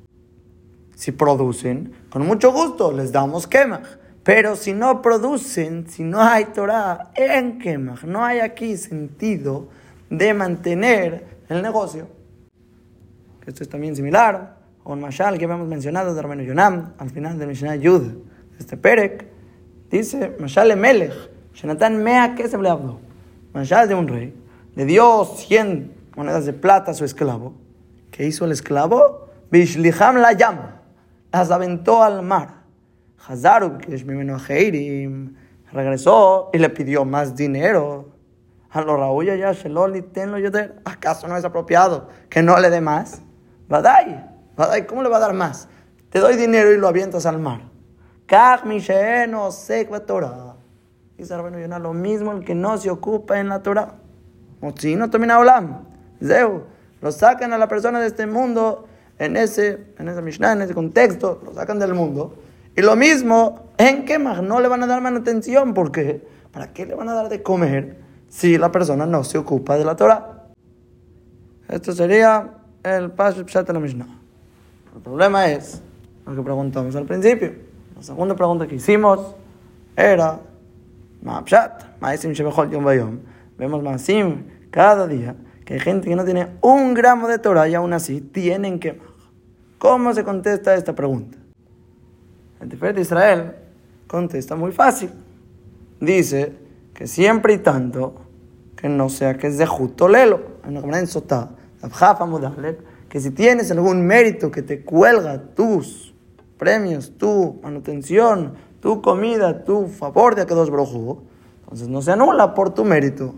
Si 0.95 1.11
producen, 1.12 1.92
con 2.11 2.27
mucho 2.27 2.53
gusto 2.53 2.92
les 2.92 3.12
damos 3.12 3.47
quema. 3.47 3.83
Pero 4.23 4.57
si 4.57 4.73
no 4.73 5.01
producen, 5.03 5.88
si 5.88 6.05
no 6.05 6.21
hay 6.21 6.47
Torah 6.47 7.11
en 7.14 7.59
quema, 7.59 7.99
no 8.05 8.25
hay 8.25 8.40
aquí 8.40 8.77
sentido 8.77 9.68
de 10.11 10.35
mantener 10.35 11.25
el 11.49 11.62
negocio. 11.62 12.09
Esto 13.47 13.62
es 13.62 13.68
también 13.68 13.97
similar 13.97 14.59
a 14.85 14.88
un 14.88 15.01
mashal 15.01 15.38
que 15.38 15.47
habíamos 15.47 15.66
mencionado 15.66 16.14
de 16.14 16.23
Rabenu 16.23 16.45
Yonam 16.45 16.92
al 16.99 17.11
final 17.11 17.38
de 17.38 17.47
Mishnah 17.47 17.77
Yud. 17.77 18.18
Este 18.59 18.77
Perek 18.77 19.27
dice, 19.90 20.37
mashal 20.38 20.77
Melech, 20.77 21.14
Shenatan 21.55 22.03
Mea 22.03 22.35
que 22.35 22.49
se 22.49 22.59
le 22.59 22.68
habló. 22.68 23.01
Mashal 23.53 23.88
de 23.88 23.95
un 23.95 24.07
rey, 24.07 24.35
le 24.74 24.85
dio 24.85 25.24
100 25.24 26.11
monedas 26.16 26.46
de 26.46 26.52
plata 26.52 26.92
a 26.92 26.94
su 26.94 27.04
esclavo. 27.04 27.54
¿Qué 28.11 28.26
hizo 28.26 28.44
el 28.44 28.52
esclavo? 28.52 29.28
Bishliham 29.50 30.16
la 30.16 30.32
llama, 30.32 30.82
las 31.30 31.50
aventó 31.50 32.02
al 32.02 32.22
mar. 32.22 32.62
Hazaru, 33.26 33.78
que 33.78 33.94
es 33.94 34.04
mi 34.04 34.14
regresó 35.72 36.50
y 36.52 36.58
le 36.58 36.70
pidió 36.70 37.04
más 37.04 37.37
dinero. 37.37 38.11
A 38.70 38.80
lo 38.80 38.96
Raúl 38.96 39.26
ya, 39.26 39.52
Sheloli, 39.52 40.02
tenlo 40.02 40.38
yoder. 40.38 40.80
¿Acaso 40.85 41.28
no 41.28 41.37
es 41.37 41.44
apropiado 41.44 42.08
que 42.30 42.42
no 42.42 42.58
le 42.58 42.70
dé 42.70 42.80
más? 42.80 43.22
Badai, 43.68 44.24
Badai, 44.56 44.87
¿cómo 44.87 45.02
le 45.02 45.08
va 45.08 45.18
a 45.18 45.20
dar 45.20 45.35
más? 45.35 45.68
Te 46.11 46.18
doy 46.18 46.37
dinero 46.37 46.72
y 46.72 46.78
lo 46.78 46.88
avientas 46.88 47.26
al 47.26 47.38
mar. 47.38 47.62
Kach 48.26 48.64
mi 48.64 48.80
sheeno 48.80 49.50
Torah. 50.06 50.56
Dice 51.16 51.37
Rabino 51.37 51.58
Yonah, 51.58 51.78
lo 51.78 51.92
mismo 51.92 52.32
el 52.32 52.44
que 52.44 52.54
no 52.54 52.76
se 52.78 52.90
ocupa 52.90 53.38
en 53.38 53.48
la 53.48 53.62
Torah. 53.62 54.02
O 54.62 54.72
si 54.75 54.96
no 54.96 55.11
termina 55.11 55.38
Olam. 55.38 55.83
Zeu. 56.25 56.62
Lo 57.03 57.12
sacan 57.12 57.53
a 57.53 57.59
la 57.59 57.68
persona 57.68 58.01
de 58.01 58.07
este 58.07 58.27
mundo 58.27 58.87
en 59.18 59.37
ese, 59.37 59.87
en 59.98 60.09
esa 60.09 60.22
Mishnah, 60.22 60.53
en 60.53 60.62
ese 60.62 60.72
contexto, 60.72 61.40
lo 61.44 61.53
sacan 61.53 61.79
del 61.79 61.94
mundo. 61.94 62.37
Y 62.77 62.81
lo 62.81 62.96
mismo 62.96 63.70
en 63.77 64.05
Kemach, 64.05 64.40
no 64.40 64.61
le 64.61 64.68
van 64.68 64.83
a 64.83 64.87
dar 64.87 65.03
manutención. 65.03 65.75
¿Por 65.75 65.92
qué? 65.92 66.27
¿Para 66.53 66.72
qué 66.72 66.87
le 66.87 66.94
van 66.94 67.09
a 67.09 67.14
dar 67.14 67.29
de 67.29 67.42
comer 67.42 67.98
si 68.29 68.57
la 68.57 68.70
persona 68.72 69.05
no 69.05 69.25
se 69.25 69.37
ocupa 69.37 69.77
de 69.77 69.85
la 69.85 69.96
Torah? 69.96 70.44
Esto 71.68 71.92
sería 71.92 72.51
el 72.83 73.11
paso 73.11 73.42
de 73.42 73.72
la 73.72 73.81
Mishnah. 73.81 74.09
El 74.94 75.03
problema 75.03 75.48
es 75.48 75.83
lo 76.25 76.35
que 76.37 76.42
preguntamos 76.42 76.94
al 76.96 77.05
principio. 77.05 77.53
La 77.96 78.03
segunda 78.03 78.37
pregunta 78.37 78.66
que 78.66 78.77
hicimos 78.77 79.35
era, 79.96 80.38
Vemos 83.59 83.83
Masim 83.83 84.45
cada 84.71 85.07
día 85.07 85.37
que 85.65 85.75
hay 85.75 85.81
gente 85.81 86.09
que 86.09 86.17
no 86.17 86.25
tiene 86.25 86.49
un 86.61 86.95
gramo 86.95 87.29
de 87.29 87.38
Torah 87.38 87.69
y 87.69 87.75
aún 87.75 87.93
así 87.93 88.21
tienen 88.21 88.79
que. 88.79 88.99
¿Cómo 89.79 90.15
se 90.15 90.25
contesta 90.25 90.75
esta 90.75 90.95
pregunta? 90.95 91.38
El 92.61 92.69
Tiferet 92.69 92.95
de 92.95 93.03
Israel 93.03 93.53
contesta 94.07 94.57
muy 94.57 94.73
fácil. 94.73 95.11
Dice 96.01 96.53
que 96.95 97.07
siempre 97.07 97.55
y 97.55 97.59
tanto 97.59 98.15
que 98.77 98.88
no 98.88 99.09
sea 99.09 99.38
que 99.38 99.49
es 99.49 99.59
de 99.59 99.67
Jutolelo, 99.67 100.41
en 100.65 101.07
Sotá, 101.07 101.51
que 103.09 103.21
si 103.21 103.31
tienes 103.31 103.71
algún 103.71 104.07
mérito 104.07 104.51
que 104.51 104.62
te 104.62 104.85
cuelga 104.85 105.41
tus 105.55 106.15
premios, 106.59 107.12
tu 107.19 107.61
manutención, 107.62 108.55
tu 108.81 109.03
comida, 109.03 109.65
tu 109.65 109.87
favor 109.87 110.35
de 110.35 110.43
Akadosh 110.43 110.71
Brojo, 110.71 111.23
entonces 111.61 111.88
no 111.88 112.03
se 112.03 112.12
anula 112.12 112.55
por 112.55 112.75
tu 112.75 112.85
mérito. 112.85 113.35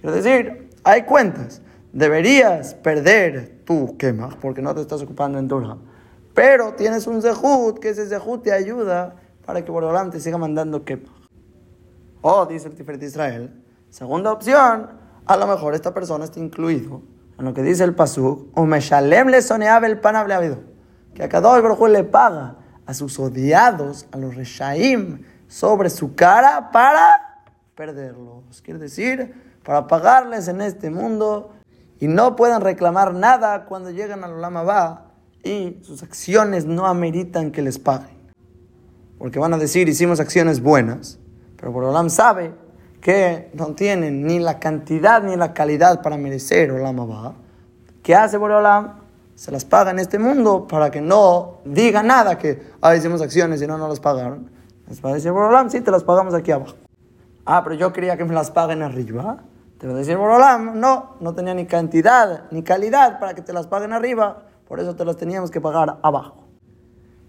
Quiero 0.00 0.14
decir, 0.14 0.70
hay 0.84 1.02
cuentas. 1.02 1.62
Deberías 1.92 2.74
perder 2.74 3.62
tu 3.64 3.96
quema 3.96 4.28
porque 4.40 4.62
no 4.62 4.74
te 4.74 4.80
estás 4.80 5.02
ocupando 5.02 5.38
en 5.38 5.48
Torah. 5.48 5.78
Pero 6.34 6.74
tienes 6.74 7.06
un 7.06 7.22
zehut, 7.22 7.78
que 7.78 7.90
ese 7.90 8.06
zehut 8.06 8.42
te 8.42 8.52
ayuda 8.52 9.16
para 9.44 9.64
que 9.64 9.70
Borolam 9.70 10.10
te 10.10 10.20
siga 10.20 10.36
mandando 10.36 10.84
quema. 10.84 11.10
O, 12.20 12.44
dice 12.46 12.68
el 12.68 12.74
Tiferet 12.74 13.02
Israel, 13.02 13.62
segunda 13.88 14.32
opción, 14.32 14.90
a 15.24 15.36
lo 15.36 15.46
mejor 15.46 15.74
esta 15.74 15.94
persona 15.94 16.24
está 16.24 16.40
incluido 16.40 17.02
en 17.38 17.44
lo 17.44 17.54
que 17.54 17.62
dice 17.62 17.84
el 17.84 17.94
Pasuk, 17.94 18.48
o 18.54 18.64
Meshalem 18.64 19.28
le 19.28 19.42
soneaba 19.42 19.86
el 19.86 19.98
pan 19.98 20.16
habido, 20.16 20.58
que 21.14 21.22
a 21.22 21.28
cada 21.28 21.58
uno 21.58 21.88
le 21.88 22.04
paga 22.04 22.56
a 22.86 22.94
sus 22.94 23.18
odiados, 23.18 24.06
a 24.12 24.16
los 24.16 24.34
reshaim, 24.34 25.22
sobre 25.48 25.90
su 25.90 26.14
cara 26.14 26.70
para 26.72 27.42
perderlos. 27.74 28.62
Quiere 28.62 28.80
decir, 28.80 29.55
para 29.66 29.88
pagarles 29.88 30.46
en 30.46 30.60
este 30.60 30.90
mundo 30.90 31.50
y 31.98 32.06
no 32.06 32.36
puedan 32.36 32.62
reclamar 32.62 33.12
nada 33.12 33.64
cuando 33.64 33.90
llegan 33.90 34.22
al 34.22 34.40
Lama 34.40 34.62
Va 34.62 35.06
y 35.42 35.80
sus 35.82 36.04
acciones 36.04 36.66
no 36.66 36.86
ameritan 36.86 37.50
que 37.50 37.62
les 37.62 37.80
paguen. 37.80 38.16
Porque 39.18 39.40
van 39.40 39.52
a 39.54 39.58
decir, 39.58 39.88
hicimos 39.88 40.20
acciones 40.20 40.62
buenas, 40.62 41.18
pero 41.56 41.72
Borolam 41.72 42.10
sabe 42.10 42.54
que 43.00 43.50
no 43.54 43.74
tienen 43.74 44.24
ni 44.24 44.38
la 44.38 44.60
cantidad 44.60 45.20
ni 45.20 45.34
la 45.34 45.52
calidad 45.52 46.00
para 46.00 46.16
merecer 46.16 46.70
Olam 46.70 47.00
Va. 47.10 47.34
¿Qué 48.04 48.14
hace 48.14 48.36
Borolam? 48.36 49.00
Se 49.34 49.50
las 49.50 49.64
paga 49.64 49.90
en 49.90 49.98
este 49.98 50.20
mundo 50.20 50.68
para 50.68 50.92
que 50.92 51.00
no 51.00 51.58
diga 51.64 52.04
nada 52.04 52.38
que 52.38 52.70
ah, 52.80 52.94
hicimos 52.94 53.20
acciones 53.20 53.60
y 53.60 53.66
no 53.66 53.76
nos 53.78 53.88
las 53.88 54.00
pagaron. 54.00 54.48
Les 54.88 55.04
va 55.04 55.10
a 55.10 55.14
decir 55.14 55.32
Borolam, 55.32 55.70
sí, 55.70 55.80
te 55.80 55.90
las 55.90 56.04
pagamos 56.04 56.34
aquí 56.34 56.52
abajo. 56.52 56.76
Ah, 57.44 57.64
pero 57.64 57.74
yo 57.74 57.92
quería 57.92 58.16
que 58.16 58.24
me 58.24 58.32
las 58.32 58.52
paguen 58.52 58.82
arriba. 58.82 59.38
Te 59.78 59.86
va 59.86 59.92
a 59.92 59.96
decir 59.96 60.16
Borolam, 60.16 60.80
no, 60.80 61.16
no 61.20 61.34
tenía 61.34 61.52
ni 61.52 61.66
cantidad 61.66 62.44
ni 62.50 62.62
calidad 62.62 63.18
para 63.20 63.34
que 63.34 63.42
te 63.42 63.52
las 63.52 63.66
paguen 63.66 63.92
arriba, 63.92 64.44
por 64.66 64.80
eso 64.80 64.96
te 64.96 65.04
las 65.04 65.16
teníamos 65.16 65.50
que 65.50 65.60
pagar 65.60 65.98
abajo. 66.02 66.44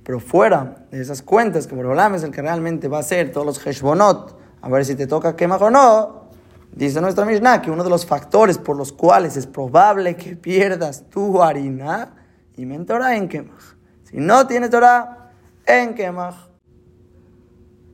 Pero 0.03 0.21
fuera 0.21 0.85
de 0.89 1.01
esas 1.01 1.21
cuentas, 1.21 1.67
que 1.67 1.75
Borolam 1.75 2.15
es 2.15 2.23
el 2.23 2.31
que 2.31 2.41
realmente 2.41 2.87
va 2.87 2.97
a 2.97 2.99
hacer 3.01 3.33
todos 3.33 3.45
los 3.45 3.65
Heshbonot, 3.65 4.39
a 4.61 4.69
ver 4.69 4.85
si 4.85 4.95
te 4.95 5.07
toca 5.07 5.35
quemar 5.35 5.61
o 5.61 5.69
no, 5.69 6.27
dice 6.71 7.01
nuestra 7.01 7.25
Mishnah 7.25 7.61
que 7.61 7.69
uno 7.69 7.83
de 7.83 7.89
los 7.89 8.05
factores 8.05 8.57
por 8.57 8.77
los 8.77 8.93
cuales 8.93 9.35
es 9.35 9.45
probable 9.45 10.15
que 10.15 10.37
pierdas 10.37 11.09
tu 11.09 11.43
harina, 11.43 12.13
y 12.55 12.65
mentora 12.65 13.17
en 13.17 13.27
quemaj. 13.27 13.75
Si 14.03 14.17
no 14.17 14.47
tienes 14.47 14.69
Torah, 14.69 15.31
en 15.65 15.93
quemaj. 15.95 16.47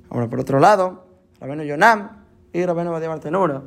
Ahora, 0.09 0.29
por 0.29 0.39
otro 0.39 0.59
lado, 0.59 1.07
Rabeno 1.39 1.63
Yonam 1.63 2.23
y 2.53 2.63
Rabeno 2.63 2.91
Badiamar 2.91 3.19
Tenura 3.19 3.63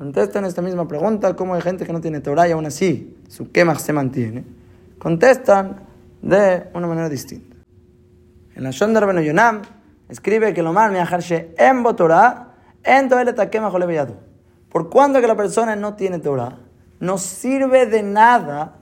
contestan 0.00 0.46
esta 0.46 0.62
misma 0.62 0.88
pregunta, 0.88 1.36
cómo 1.36 1.54
hay 1.54 1.60
gente 1.60 1.84
que 1.84 1.92
no 1.92 2.00
tiene 2.00 2.20
Torah 2.20 2.48
y 2.48 2.52
aún 2.52 2.64
así 2.64 3.18
su 3.28 3.52
quema 3.52 3.74
se 3.74 3.92
mantiene. 3.92 4.44
Contestan 4.98 5.82
de 6.22 6.68
una 6.72 6.86
manera 6.86 7.10
distinta. 7.10 7.56
En 8.54 8.62
la 8.62 8.70
Shon 8.70 8.94
de 8.94 9.00
Rabenu 9.00 9.20
Yonam 9.20 9.60
escribe 10.08 10.54
que 10.54 10.62
lo 10.62 10.72
mal 10.72 10.90
me 10.90 11.00
en 11.02 11.96
Torah, 11.96 12.54
en 12.82 13.10
quema 13.50 13.70
Por 14.70 14.88
cuando 14.88 15.20
que 15.20 15.26
la 15.26 15.36
persona 15.36 15.76
no 15.76 15.92
tiene 15.92 16.18
Torah, 16.18 16.56
no 16.98 17.18
sirve 17.18 17.84
de 17.84 18.02
nada 18.02 18.76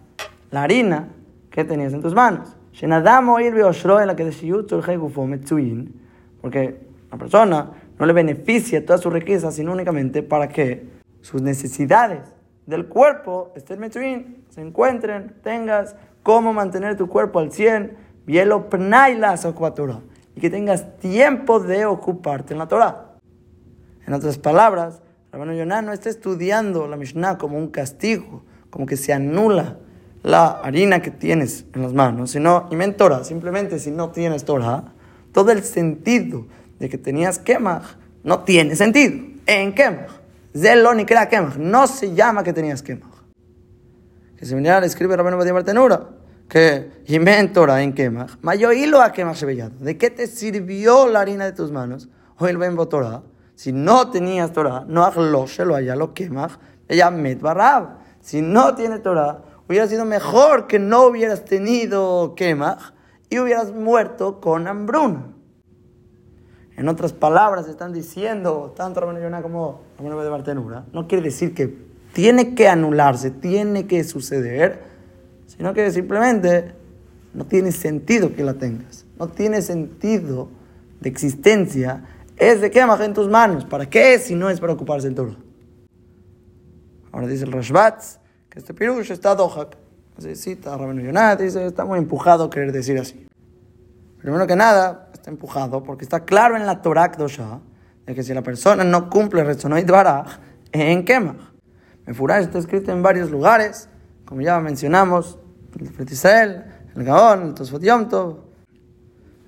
la 0.52 0.62
harina 0.62 1.08
que 1.50 1.64
tenías 1.64 1.92
en 1.94 2.00
tus 2.00 2.14
manos. 2.14 2.56
Porque 6.40 6.80
la 7.10 7.18
persona 7.18 7.70
no 7.98 8.06
le 8.06 8.12
beneficia 8.12 8.86
toda 8.86 8.98
su 8.98 9.10
riqueza, 9.10 9.50
sino 9.50 9.72
únicamente 9.72 10.22
para 10.22 10.48
que 10.48 10.97
sus 11.20 11.42
necesidades 11.42 12.20
del 12.66 12.86
cuerpo 12.86 13.52
estén 13.56 13.80
metzuin, 13.80 14.44
se 14.50 14.60
encuentren, 14.60 15.34
tengas 15.42 15.96
cómo 16.22 16.52
mantener 16.52 16.96
tu 16.96 17.08
cuerpo 17.08 17.38
al 17.38 17.50
100, 17.50 17.96
bielo 18.26 18.68
pnailas 18.68 19.46
y 20.36 20.40
que 20.40 20.50
tengas 20.50 20.98
tiempo 20.98 21.60
de 21.60 21.86
ocuparte 21.86 22.52
en 22.52 22.58
la 22.58 22.68
Torah. 22.68 23.16
En 24.06 24.12
otras 24.12 24.38
palabras, 24.38 25.00
Rabino 25.32 25.54
Yonah 25.54 25.82
no 25.82 25.92
está 25.92 26.08
estudiando 26.10 26.86
la 26.86 26.96
Mishnah 26.96 27.38
como 27.38 27.58
un 27.58 27.68
castigo, 27.68 28.42
como 28.70 28.86
que 28.86 28.96
se 28.96 29.12
anula 29.12 29.78
la 30.22 30.60
harina 30.60 31.00
que 31.00 31.10
tienes 31.10 31.64
en 31.74 31.82
las 31.82 31.92
manos, 31.92 32.32
sino, 32.32 32.68
y 32.70 32.76
men 32.76 32.96
Torah, 32.96 33.24
simplemente 33.24 33.78
si 33.78 33.90
no 33.90 34.10
tienes 34.10 34.44
Torah, 34.44 34.92
todo 35.32 35.50
el 35.52 35.62
sentido 35.62 36.46
de 36.78 36.88
que 36.88 36.98
tenías 36.98 37.38
Kemach 37.38 37.96
no 38.24 38.40
tiene 38.40 38.76
sentido. 38.76 39.24
En 39.46 39.74
Kemach. 39.74 40.17
Zelo 40.58 40.94
ni 40.94 41.04
crea 41.04 41.28
Kemach. 41.28 41.56
No 41.56 41.86
se 41.86 42.14
llama 42.14 42.42
que 42.42 42.52
tenías 42.52 42.82
Kemach. 42.82 43.24
Que 44.36 44.46
similar 44.46 44.84
escribe 44.84 45.16
Rabino 45.16 45.36
Badia 45.36 45.52
Bartenura 45.52 46.18
que 46.48 46.90
Torah 47.52 47.82
en 47.82 47.92
Kemach, 47.92 48.38
mayo 48.40 48.72
hilo 48.72 49.02
a 49.02 49.12
Kemach 49.12 49.36
Shebellado. 49.36 49.76
¿De 49.78 49.98
qué 49.98 50.10
te 50.10 50.26
sirvió 50.26 51.06
la 51.06 51.20
harina 51.20 51.44
de 51.44 51.52
tus 51.52 51.70
manos? 51.70 52.08
O 52.38 52.46
el 52.46 52.56
Ben 52.56 52.76
Torah. 52.88 53.22
Si 53.54 53.72
no 53.72 54.10
tenías 54.10 54.52
Torah, 54.52 54.84
no 54.86 55.10
lo 55.10 55.46
lo 55.64 55.74
haya 55.74 55.96
lo 55.96 56.14
Kemach, 56.14 56.58
ella 56.88 57.10
met 57.10 57.40
barab. 57.40 57.98
Si 58.20 58.40
no 58.40 58.74
tienes 58.74 59.02
Torah, 59.02 59.42
hubiera 59.68 59.86
sido 59.86 60.04
mejor 60.04 60.66
que 60.66 60.78
no 60.78 61.06
hubieras 61.06 61.44
tenido 61.44 62.34
Kemach 62.34 62.92
y 63.28 63.38
hubieras 63.40 63.72
muerto 63.72 64.40
con 64.40 64.68
hambruna. 64.68 65.34
En 66.78 66.88
otras 66.88 67.12
palabras, 67.12 67.66
están 67.68 67.92
diciendo, 67.92 68.72
tanto 68.76 69.00
Rabino 69.00 69.20
Yonah 69.20 69.42
como 69.42 69.80
Rabino 69.98 70.22
de 70.22 70.30
Bartenura, 70.30 70.84
no 70.92 71.08
quiere 71.08 71.24
decir 71.24 71.52
que 71.52 71.76
tiene 72.12 72.54
que 72.54 72.68
anularse, 72.68 73.32
tiene 73.32 73.88
que 73.88 74.04
suceder, 74.04 74.84
sino 75.46 75.74
que 75.74 75.90
simplemente 75.90 76.76
No 77.34 77.44
tiene 77.44 77.72
sentido 77.72 78.34
que 78.34 78.42
la 78.42 78.54
tengas. 78.54 79.04
No 79.18 79.28
tiene 79.28 79.60
sentido 79.60 80.48
de 81.00 81.08
existencia. 81.08 82.04
Es 82.36 82.60
de 82.60 82.70
quemaj 82.70 83.02
en 83.02 83.12
tus 83.12 83.28
manos. 83.28 83.64
¿Para 83.64 83.86
qué 83.86 84.18
si 84.18 84.34
no 84.34 84.48
es 84.48 84.60
para 84.60 84.72
ocuparse 84.72 85.08
el 85.08 85.14
Torah? 85.14 85.36
Ahora 87.12 87.26
dice 87.26 87.44
el 87.44 87.52
Rashbatz 87.52 88.18
que 88.48 88.60
este 88.60 88.72
pirush 88.72 89.10
está 89.12 89.34
dohak. 89.34 89.76
Así 90.16 90.34
cita 90.36 90.76
Rabenu 90.76 91.02
Yonat, 91.02 91.40
dice, 91.40 91.66
está 91.66 91.84
muy 91.84 91.98
empujado 91.98 92.44
a 92.44 92.50
querer 92.50 92.72
decir 92.72 92.98
así. 92.98 93.26
Primero 94.20 94.46
que 94.46 94.56
nada, 94.56 95.07
está 95.28 95.30
empujado 95.30 95.82
porque 95.82 96.04
está 96.04 96.20
claro 96.24 96.56
en 96.56 96.64
la 96.64 96.80
Torah 96.80 97.10
Kdosha 97.10 97.60
de 98.06 98.14
que 98.14 98.22
si 98.22 98.32
la 98.32 98.40
persona 98.40 98.82
no 98.82 99.10
cumple 99.10 99.44
Retzonoit 99.44 99.86
Baraj, 99.86 100.38
en 100.72 101.04
Kemach. 101.04 101.36
Mefurash 102.06 102.44
está 102.44 102.58
escrito 102.58 102.92
en 102.92 103.02
varios 103.02 103.30
lugares, 103.30 103.90
como 104.24 104.40
ya 104.40 104.58
mencionamos, 104.60 105.38
el 105.78 105.88
Fret 105.88 106.10
Israel, 106.10 106.64
el 106.96 107.04
Gaon, 107.04 107.42
el 107.42 107.54
Tosfot 107.54 107.82
Yom 107.82 108.08
Tov. 108.08 108.38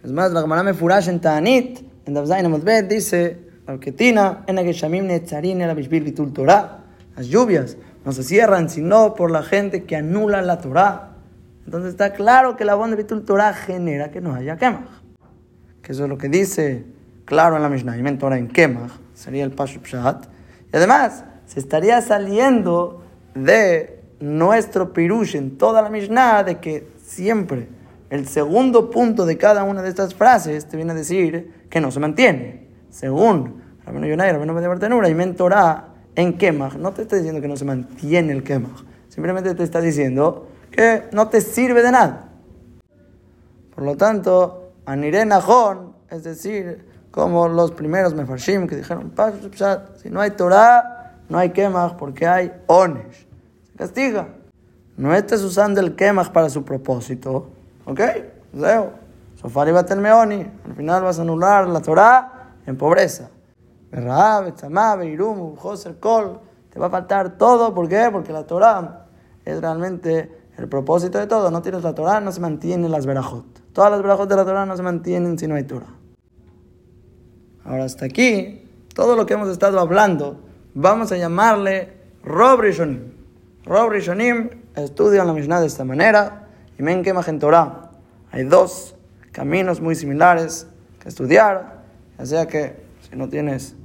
Es 0.05 0.13
más, 0.13 0.31
la 0.33 0.43
Gemara 0.43 0.63
Mefurash 0.63 1.09
en 1.09 1.21
Ta'anit, 1.21 1.81
en 2.05 2.13
Davzain 2.13 2.45
Amotbet, 2.45 2.87
dice, 2.87 3.41
Alketina, 3.67 4.45
en 4.47 4.59
Ageshamim 4.59 5.07
Netzarin, 5.07 5.63
el 5.63 5.71
Abishbil 5.71 6.05
Bitul 6.05 6.35
Torah, 6.35 6.85
las 7.17 7.27
lluvias 7.27 7.79
no 8.05 8.13
se 8.13 8.23
cierran, 8.23 8.69
sino 8.69 9.15
por 9.15 9.31
la 9.31 9.43
gente 9.43 9.85
que 9.85 9.97
anula 9.97 10.43
la 10.43 10.59
Torah. 10.59 11.13
Entonces 11.65 11.93
está 11.93 12.13
claro 12.13 12.57
que 12.57 12.67
la 12.67 12.75
bond 12.75 12.91
de 12.91 13.03
Bitul 13.03 13.25
Torah 13.25 13.55
genera 13.55 14.11
que 14.11 14.21
no 14.21 14.35
haya 14.35 14.59
Kemach. 14.59 15.00
Que 15.83 15.93
eso 15.93 16.05
es 16.05 16.09
lo 16.09 16.19
que 16.19 16.29
dice 16.29 16.85
claro 17.25 17.57
en 17.57 17.63
la 17.63 17.69
Mishnah, 17.69 17.97
y 17.97 18.17
Torah 18.17 18.39
en 18.39 18.49
Kemach, 18.49 18.91
sería 19.15 19.45
el 19.45 19.53
Pashup 19.53 19.85
Pshat. 19.85 20.27
Y 20.73 20.77
además, 20.77 21.25
se 21.47 21.61
estaría 21.61 22.01
saliendo 22.03 23.05
de 23.35 24.01
nuestro 24.19 24.93
pirush 24.93 25.37
en 25.37 25.57
toda 25.57 25.81
la 25.81 25.91
Mishnah 25.91 26.43
de 26.45 26.59
que 26.59 26.89
siempre 27.03 27.69
el 28.11 28.27
segundo 28.27 28.91
punto 28.91 29.25
de 29.25 29.39
cada 29.39 29.63
una 29.63 29.83
de 29.83 29.89
estas 29.89 30.15
frases 30.15 30.67
te 30.67 30.77
viene 30.77 30.93
a 30.93 30.97
decir 30.97 31.67
que 31.71 31.81
no 31.81 31.91
se 31.91 32.01
mantiene. 32.01 32.69
Según 32.91 33.63
Rabino 33.85 34.07
Yonai, 34.07 34.33
Rabino 34.33 34.53
Medebartenura 34.53 35.09
y 35.09 35.15
Mentorá 35.15 35.89
en 36.17 36.37
Kemach, 36.37 36.75
no 36.75 36.93
te 36.93 37.03
está 37.03 37.17
diciendo 37.17 37.41
que 37.41 37.49
no 37.49 37.57
se 37.57 37.65
mantiene 37.65 38.33
el 38.33 38.43
Kemach, 38.43 38.83
simplemente 39.09 39.55
te 39.55 39.63
está 39.63 39.81
diciendo 39.81 40.49
que 40.73 41.05
no 41.13 41.29
te 41.29 41.41
sirve 41.41 41.83
de 41.83 41.93
nada. 41.93 42.29
Por 43.75 43.85
lo 43.85 43.97
tanto, 43.97 44.60
Aniré 44.87 45.25
Najón, 45.25 45.95
es 46.11 46.25
decir, 46.25 46.87
como 47.11 47.49
los 47.49 47.73
primeros 47.73 48.15
Mefarshim 48.15 48.67
que 48.67 48.77
dijeron, 48.77 49.13
si 49.97 50.11
no 50.11 50.21
hay 50.21 50.31
Torah, 50.33 51.17
no 51.29 51.39
hay 51.39 51.51
Kemach 51.51 51.97
porque 51.97 52.27
hay 52.27 52.53
Onesh. 52.67 53.27
Se 53.67 53.73
castiga. 53.77 54.29
No 54.97 55.15
estés 55.15 55.43
usando 55.43 55.81
el 55.81 55.95
Kemach 55.97 56.31
para 56.31 56.51
su 56.51 56.65
propósito, 56.65 57.51
¿ok? 57.87 58.01
Zeo. 58.59 58.93
Sofari 59.41 59.73
Batelmeoni. 59.73 60.47
Al 60.67 60.75
final 60.75 61.03
vas 61.03 61.19
a 61.19 61.23
anular 61.23 61.67
la 61.67 61.81
Torah 61.81 62.53
en 62.67 62.77
pobreza. 62.77 63.31
Te 63.91 64.01
va 64.01 64.39
a 66.87 66.91
faltar 66.91 67.39
todo. 67.39 67.75
¿Por 67.75 67.89
qué? 67.89 68.11
Porque 68.13 68.33
la 68.33 68.45
Torah 68.45 69.07
es 69.45 69.61
realmente 69.61 70.40
el 70.61 70.69
propósito 70.69 71.19
de 71.19 71.27
todo. 71.27 71.51
No 71.51 71.63
tienes 71.63 71.83
la 71.83 71.95
Torah, 71.95 72.21
no 72.21 72.31
se 72.33 72.41
mantienen 72.41 72.91
las 72.91 73.07
verajot. 73.07 73.47
Todas 73.73 73.91
las 73.91 74.03
verajot 74.03 74.29
de 74.29 74.37
la 74.37 74.45
Torah 74.45 74.67
no 74.67 74.77
se 74.77 74.83
mantienen 74.83 75.39
si 75.39 75.47
no 75.47 75.55
hay 75.55 75.65
Torah. 75.65 75.95
Ahora 77.65 77.85
hasta 77.85 78.05
aquí, 78.05 78.69
todo 78.95 79.17
lo 79.17 79.27
que 79.27 79.35
hemos 79.35 79.49
estado 79.49 79.81
hablando, 79.81 80.41
vamos 80.75 81.13
a 81.13 81.17
llamarle 81.17 81.93
Rob 82.23 82.61
Rishonim. 82.61 83.13
Rob 83.65 83.91
Rishonim 83.91 84.51
estudian 84.77 85.27
la 85.27 85.33
Mishnah 85.33 85.61
de 85.61 85.67
esta 85.67 85.85
manera 85.85 86.49
y 86.79 86.83
men 86.83 87.03
que 87.03 87.11
en 87.11 87.39
Torah. 87.39 87.91
Hay 88.33 88.45
dos 88.45 88.97
caminos 89.33 89.81
muy 89.81 89.95
similares 89.95 90.67
que 91.01 91.09
estudiar, 91.09 91.85
ya 92.19 92.27
sea 92.27 92.47
que 92.47 92.83
si 93.09 93.17
no 93.17 93.29
tienes 93.29 93.77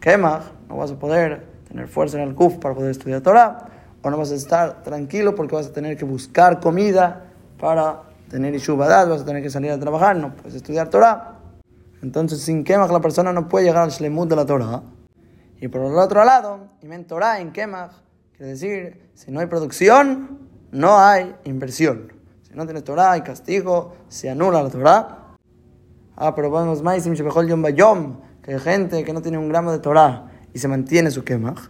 Kemach, 0.00 0.44
no 0.68 0.76
vas 0.76 0.92
a 0.92 0.98
poder 0.98 1.46
tener 1.66 1.88
fuerza 1.88 2.20
en 2.20 2.28
el 2.28 2.34
Kuf 2.34 2.58
para 2.58 2.74
poder 2.74 2.90
estudiar 2.92 3.20
Torah, 3.20 3.69
o 4.02 4.10
no 4.10 4.16
vas 4.16 4.32
a 4.32 4.34
estar 4.34 4.82
tranquilo 4.82 5.34
porque 5.34 5.54
vas 5.54 5.66
a 5.66 5.72
tener 5.72 5.96
que 5.96 6.04
buscar 6.04 6.60
comida 6.60 7.26
para 7.58 8.02
tener 8.30 8.54
Ishubadat, 8.54 9.08
vas 9.08 9.22
a 9.22 9.24
tener 9.24 9.42
que 9.42 9.50
salir 9.50 9.70
a 9.70 9.78
trabajar, 9.78 10.16
no 10.16 10.34
puedes 10.34 10.54
estudiar 10.54 10.88
Torah. 10.88 11.38
Entonces, 12.02 12.40
sin 12.40 12.64
Kemach 12.64 12.90
la 12.90 13.00
persona 13.00 13.32
no 13.32 13.48
puede 13.48 13.66
llegar 13.66 13.82
al 13.82 13.90
Shlemut 13.90 14.28
de 14.28 14.36
la 14.36 14.46
Torah. 14.46 14.82
Y 15.60 15.68
por 15.68 15.82
el 15.82 15.98
otro 15.98 16.24
lado, 16.24 16.68
Imen 16.80 17.04
Torah 17.04 17.40
en 17.40 17.52
Kemach, 17.52 17.92
quiere 18.36 18.52
decir, 18.52 19.10
si 19.14 19.30
no 19.30 19.40
hay 19.40 19.46
producción, 19.46 20.38
no 20.70 20.98
hay 20.98 21.34
inversión. 21.44 22.12
Si 22.42 22.54
no 22.54 22.64
tienes 22.64 22.84
Torah, 22.84 23.12
hay 23.12 23.20
castigo, 23.20 23.94
se 24.08 24.30
anula 24.30 24.62
la 24.62 24.70
Torah. 24.70 25.18
Ah, 26.16 26.34
pero 26.34 26.50
vamos, 26.50 26.82
Maisim 26.82 27.12
Shebechol 27.12 27.48
Yom 27.48 27.60
Bayom, 27.60 28.20
que 28.42 28.54
hay 28.54 28.60
gente 28.60 29.04
que 29.04 29.12
no 29.12 29.20
tiene 29.20 29.36
un 29.36 29.48
gramo 29.50 29.70
de 29.70 29.80
Torah 29.80 30.30
y 30.54 30.58
se 30.58 30.68
mantiene 30.68 31.10
su 31.10 31.22
Kemach. 31.22 31.68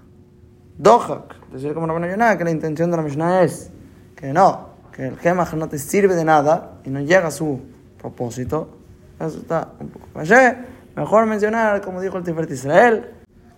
Dohak, 0.81 1.51
decir 1.53 1.75
como 1.75 1.87
no 1.87 2.07
Yonah, 2.07 2.39
que 2.39 2.45
la 2.45 2.51
intención 2.51 2.91
de 2.91 2.97
la 2.97 3.03
Mishnah 3.03 3.43
es 3.43 3.71
que 4.17 4.33
no, 4.33 4.71
que 4.93 5.09
el 5.09 5.17
Kemach 5.19 5.53
no 5.53 5.69
te 5.69 5.79
sirve 5.79 6.15
de 6.15 6.25
nada 6.25 6.79
y 6.85 6.89
no 6.89 7.01
llega 7.01 7.29
a 7.29 7.31
su 7.31 7.61
propósito. 8.01 8.79
Eso 9.19 9.39
está 9.41 9.69
un 9.79 9.89
poco 9.89 10.07
Mejor 10.97 11.27
mencionar, 11.27 11.83
como 11.83 12.01
dijo 12.01 12.17
el 12.17 12.25
Tiferet 12.25 12.51
Israel, 12.51 13.11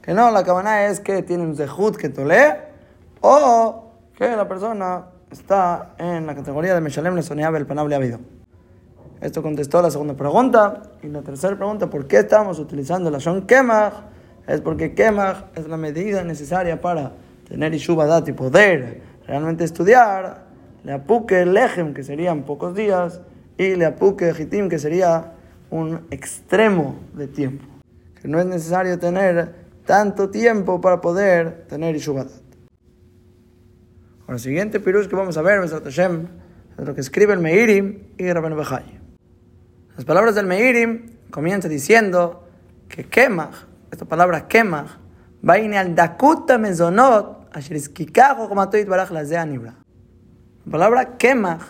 que 0.03 0.15
no, 0.15 0.33
la 0.33 0.43
cabana 0.43 0.87
es 0.87 0.99
que 0.99 1.23
tiene 1.23 1.45
un 1.45 1.55
zehut 1.55 1.97
que 1.97 2.09
tole 2.09 2.57
o 3.21 3.93
que 4.17 4.37
la 4.37 4.49
persona 4.49 5.05
está 5.31 5.95
en 5.99 6.27
la 6.27 6.35
categoría 6.35 6.75
de 6.75 6.81
Meshalem 6.81 7.15
le 7.15 7.23
soneaba 7.23 7.57
el 7.57 7.67
panable 7.67 7.95
habido. 7.95 8.19
Esto 9.21 9.43
contestó 9.43 9.81
la 9.81 9.93
segunda 9.93 10.15
pregunta. 10.15 10.83
Y 11.05 11.07
la 11.07 11.23
tercera 11.23 11.55
pregunta, 11.57 11.89
¿por 11.89 12.09
qué 12.09 12.19
estamos 12.19 12.59
utilizando 12.59 13.13
la 13.13 13.19
Shon 13.19 13.43
Kemach? 13.43 14.12
Es 14.47 14.61
porque 14.61 14.95
Kemach 14.95 15.45
es 15.55 15.69
la 15.69 15.77
medida 15.77 16.25
necesaria 16.25 16.81
para 16.81 17.13
tener 17.49 17.75
Ishubadat 17.75 18.29
y 18.29 18.33
poder 18.33 19.01
realmente 19.27 19.65
estudiar. 19.65 20.47
Le 20.85 20.93
apuque 20.93 21.47
Lechem, 21.47 21.95
que 21.95 22.03
serían 22.03 22.43
pocos 22.43 22.75
días, 22.75 23.21
y 23.57 23.77
le 23.77 23.87
apuque 23.87 24.33
Hitim, 24.37 24.69
que 24.69 24.79
sería 24.79 25.33
un 25.71 26.07
extremo 26.11 26.97
de 27.15 27.29
tiempo. 27.29 27.65
Que 28.21 28.29
no 28.29 28.41
es 28.41 28.47
necesario 28.47 28.99
tener 28.99 29.55
tanto 29.87 30.31
tiempo 30.31 30.81
para 30.81 31.01
poder 31.01 31.67
tener 31.69 31.95
Ishubadat. 31.95 32.33
Ahora, 34.23 34.35
el 34.35 34.41
siguiente 34.41 34.81
pirush 34.81 35.07
que 35.07 35.17
vamos 35.17 35.37
a 35.37 35.43
ver, 35.43 35.61
Hashem, 35.69 36.27
es 36.79 36.85
lo 36.87 36.95
que 36.95 37.01
escribe 37.01 37.33
el 37.33 37.41
Meirim 37.41 38.09
y 38.19 38.33
Rabben 38.33 38.57
Bechai. 38.57 39.01
Las 39.97 40.05
palabras 40.05 40.35
del 40.35 40.47
Meirim 40.47 41.11
comienzan 41.31 41.71
diciendo 41.71 42.49
que 42.89 43.05
Kemach, 43.05 43.67
esta 43.93 44.07
palabra 44.07 44.49
Kemach, 44.49 44.99
va 45.47 45.55
al 45.55 45.95
Dakuta 45.95 46.57
Mezonot, 46.57 47.55
la 47.55 49.23
La 50.65 50.71
palabra 50.71 51.19
Kemach 51.19 51.63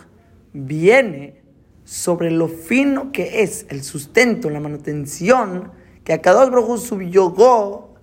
viene 0.53 1.43
sobre 1.85 2.31
lo 2.31 2.47
fino 2.47 3.11
que 3.11 3.43
es 3.43 3.67
el 3.71 3.83
sustento, 3.83 4.51
la 4.51 4.61
manutención 4.61 5.73
que 6.05 6.13
a 6.13 6.23
cada 6.23 6.49
Baruj 6.49 6.79
subyugó 6.79 7.95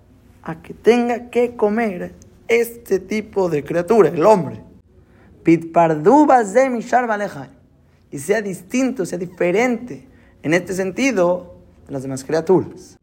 a 0.42 0.60
que 0.60 0.74
tenga 0.74 1.30
que 1.30 1.56
comer 1.56 2.14
este 2.46 2.98
tipo 2.98 3.48
de 3.48 3.64
criatura, 3.64 4.10
el 4.10 4.26
hombre. 4.26 4.62
Y 8.12 8.18
sea 8.18 8.42
distinto, 8.42 9.06
sea 9.06 9.18
diferente 9.18 10.06
en 10.42 10.52
este 10.52 10.74
sentido 10.74 11.54
de 11.86 11.92
las 11.92 12.02
demás 12.02 12.22
criaturas. 12.22 12.99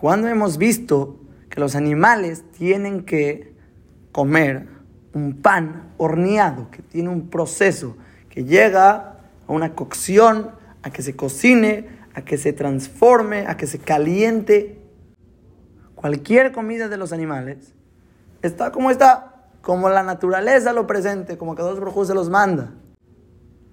Cuando 0.00 0.28
hemos 0.28 0.56
visto 0.56 1.20
que 1.50 1.60
los 1.60 1.76
animales 1.76 2.42
tienen 2.52 3.04
que 3.04 3.52
comer 4.12 4.66
un 5.12 5.42
pan 5.42 5.92
horneado, 5.98 6.70
que 6.70 6.80
tiene 6.80 7.10
un 7.10 7.28
proceso 7.28 7.98
que 8.30 8.44
llega 8.44 9.18
a 9.46 9.52
una 9.52 9.74
cocción, 9.74 10.52
a 10.82 10.88
que 10.88 11.02
se 11.02 11.16
cocine, 11.16 11.86
a 12.14 12.22
que 12.22 12.38
se 12.38 12.54
transforme, 12.54 13.46
a 13.46 13.58
que 13.58 13.66
se 13.66 13.78
caliente. 13.78 14.78
Cualquier 15.96 16.52
comida 16.52 16.88
de 16.88 16.96
los 16.96 17.12
animales 17.12 17.74
está 18.40 18.72
como 18.72 18.90
está, 18.90 19.50
como 19.60 19.90
la 19.90 20.02
naturaleza 20.02 20.72
lo 20.72 20.86
presente, 20.86 21.36
como 21.36 21.54
que 21.54 21.60
dos 21.60 21.78
brujos 21.78 22.08
se 22.08 22.14
los 22.14 22.30
manda. 22.30 22.72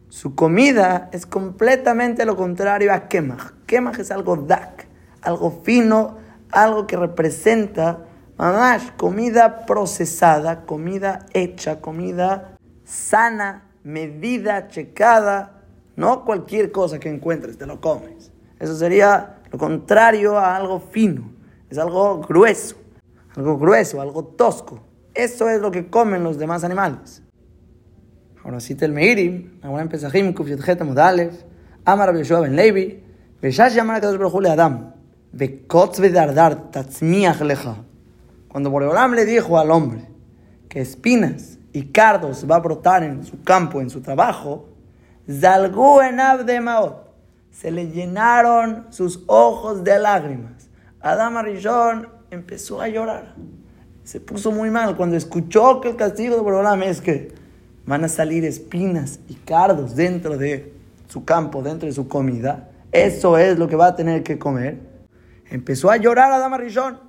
Su 0.09 0.35
comida 0.35 1.09
es 1.13 1.25
completamente 1.25 2.25
lo 2.25 2.35
contrario 2.35 2.91
a 2.91 3.07
kemach. 3.07 3.53
Kemach 3.65 3.99
es 3.99 4.11
algo 4.11 4.35
dak, 4.35 4.76
algo 5.27 5.51
fino, 5.63 6.17
algo 6.51 6.87
que 6.87 6.95
representa 6.95 8.05
mamash, 8.37 8.91
comida 8.95 9.65
procesada, 9.65 10.65
comida 10.65 11.25
hecha, 11.33 11.81
comida 11.81 12.57
sana, 12.85 13.65
medida, 13.83 14.69
checada, 14.69 15.63
no 15.97 16.23
cualquier 16.23 16.71
cosa 16.71 16.97
que 16.97 17.09
encuentres, 17.09 17.57
te 17.57 17.65
lo 17.65 17.81
comes. 17.81 18.31
Eso 18.57 18.73
sería 18.75 19.39
lo 19.51 19.59
contrario 19.59 20.37
a 20.37 20.55
algo 20.55 20.79
fino. 20.79 21.29
Es 21.69 21.77
algo 21.77 22.21
grueso, 22.21 22.77
algo 23.35 23.57
grueso, 23.57 23.99
algo 23.99 24.23
tosco. 24.23 24.79
Eso 25.13 25.49
es 25.49 25.59
lo 25.59 25.71
que 25.71 25.89
comen 25.89 26.23
los 26.23 26.37
demás 26.37 26.63
animales. 26.63 27.21
Ahora 28.45 28.59
el 28.85 28.93
Meiri, 28.93 29.59
ahora 29.61 29.83
ben 32.41 32.55
Levi, 32.55 33.03
Adam, 34.49 34.96
Cuando 38.47 38.69
Boreolam 38.69 39.13
le 39.13 39.25
dijo 39.25 39.57
al 39.57 39.71
hombre 39.71 40.07
que 40.69 40.81
espinas 40.81 41.57
y 41.73 41.83
cardos 41.87 42.45
va 42.49 42.55
a 42.55 42.59
brotar 42.59 43.03
en 43.03 43.23
su 43.23 43.41
campo, 43.43 43.81
en 43.81 43.89
su 43.89 44.01
trabajo, 44.01 44.69
Zalgu 45.29 46.01
en 46.01 46.19
Abdemaot, 46.19 47.07
se 47.51 47.71
le 47.71 47.87
llenaron 47.87 48.85
sus 48.89 49.23
ojos 49.27 49.83
de 49.83 49.99
lágrimas. 49.99 50.69
Adam 51.01 51.37
Arishon 51.37 52.07
empezó 52.31 52.81
a 52.81 52.87
llorar. 52.87 53.35
Se 54.03 54.19
puso 54.19 54.51
muy 54.51 54.69
mal 54.69 54.95
cuando 54.95 55.17
escuchó 55.17 55.81
que 55.81 55.89
el 55.89 55.95
castigo 55.95 56.35
de 56.35 56.41
Boreolam 56.41 56.83
es 56.83 57.01
que 57.01 57.33
van 57.85 58.03
a 58.03 58.07
salir 58.07 58.45
espinas 58.45 59.19
y 59.27 59.35
cardos 59.35 59.95
dentro 59.95 60.37
de 60.37 60.73
su 61.07 61.25
campo, 61.25 61.61
dentro 61.61 61.87
de 61.87 61.93
su 61.93 62.07
comida. 62.07 62.69
Eso 62.91 63.37
es 63.37 63.57
lo 63.57 63.67
que 63.67 63.75
va 63.75 63.87
a 63.87 63.95
tener 63.95 64.23
que 64.23 64.37
comer. 64.37 64.79
Empezó 65.49 65.89
a 65.89 65.97
llorar 65.97 66.31
a 66.31 66.39
Dama 66.39 66.57
Rishon. 66.57 66.99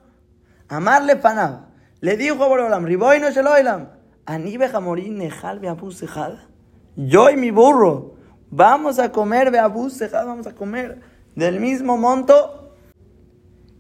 Amarle 0.69 1.17
fanaba. 1.17 1.69
Le 2.01 2.17
dijo 2.17 2.43
a 2.43 2.49
Boreolam, 2.49 2.85
Riboy 2.85 3.21
no 3.21 3.31
sheloilam. 3.31 3.89
Anibe 4.27 4.69
jamorín 4.69 5.19
nejal 5.19 5.59
beabusejada. 5.59 6.49
Yo 6.97 7.31
y 7.31 7.37
mi 7.37 7.51
burro 7.51 8.15
vamos 8.51 8.99
a 8.99 9.11
comer 9.11 9.51
beabusejada, 9.51 10.25
vamos 10.25 10.47
a 10.47 10.55
comer 10.55 11.01
del 11.35 11.61
mismo 11.61 11.97
monto. 11.97 12.75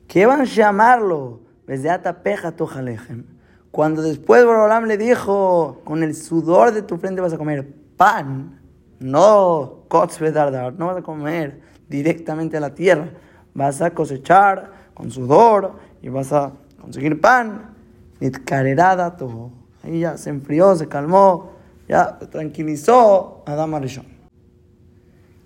¿Qué 0.06 0.24
van 0.26 0.40
a 0.40 0.44
llamarlo? 0.44 1.40
Desde 1.66 1.90
atapeja 1.90 2.52
tojalejem 2.52 3.38
cuando 3.70 4.02
después 4.02 4.44
Borolam 4.44 4.86
le 4.86 4.96
dijo, 4.96 5.82
con 5.84 6.02
el 6.02 6.14
sudor 6.14 6.72
de 6.72 6.82
tu 6.82 6.98
frente 6.98 7.20
vas 7.20 7.32
a 7.32 7.38
comer 7.38 7.66
pan, 7.96 8.60
no 8.98 9.84
dardar, 10.32 10.74
no 10.74 10.86
vas 10.86 10.96
a 10.96 11.02
comer 11.02 11.60
directamente 11.88 12.56
a 12.56 12.60
la 12.60 12.74
tierra, 12.74 13.10
vas 13.54 13.80
a 13.82 13.90
cosechar 13.90 14.70
con 14.94 15.10
sudor 15.10 15.72
y 16.02 16.08
vas 16.08 16.32
a 16.32 16.52
conseguir 16.80 17.20
pan. 17.20 17.74
Nitkarerada 18.20 19.16
todo. 19.16 19.50
Ahí 19.84 20.00
ya 20.00 20.16
se 20.16 20.30
enfrió, 20.30 20.74
se 20.74 20.88
calmó, 20.88 21.52
ya 21.88 22.18
tranquilizó 22.18 23.42
Adam 23.46 23.74
Arishon. 23.74 24.06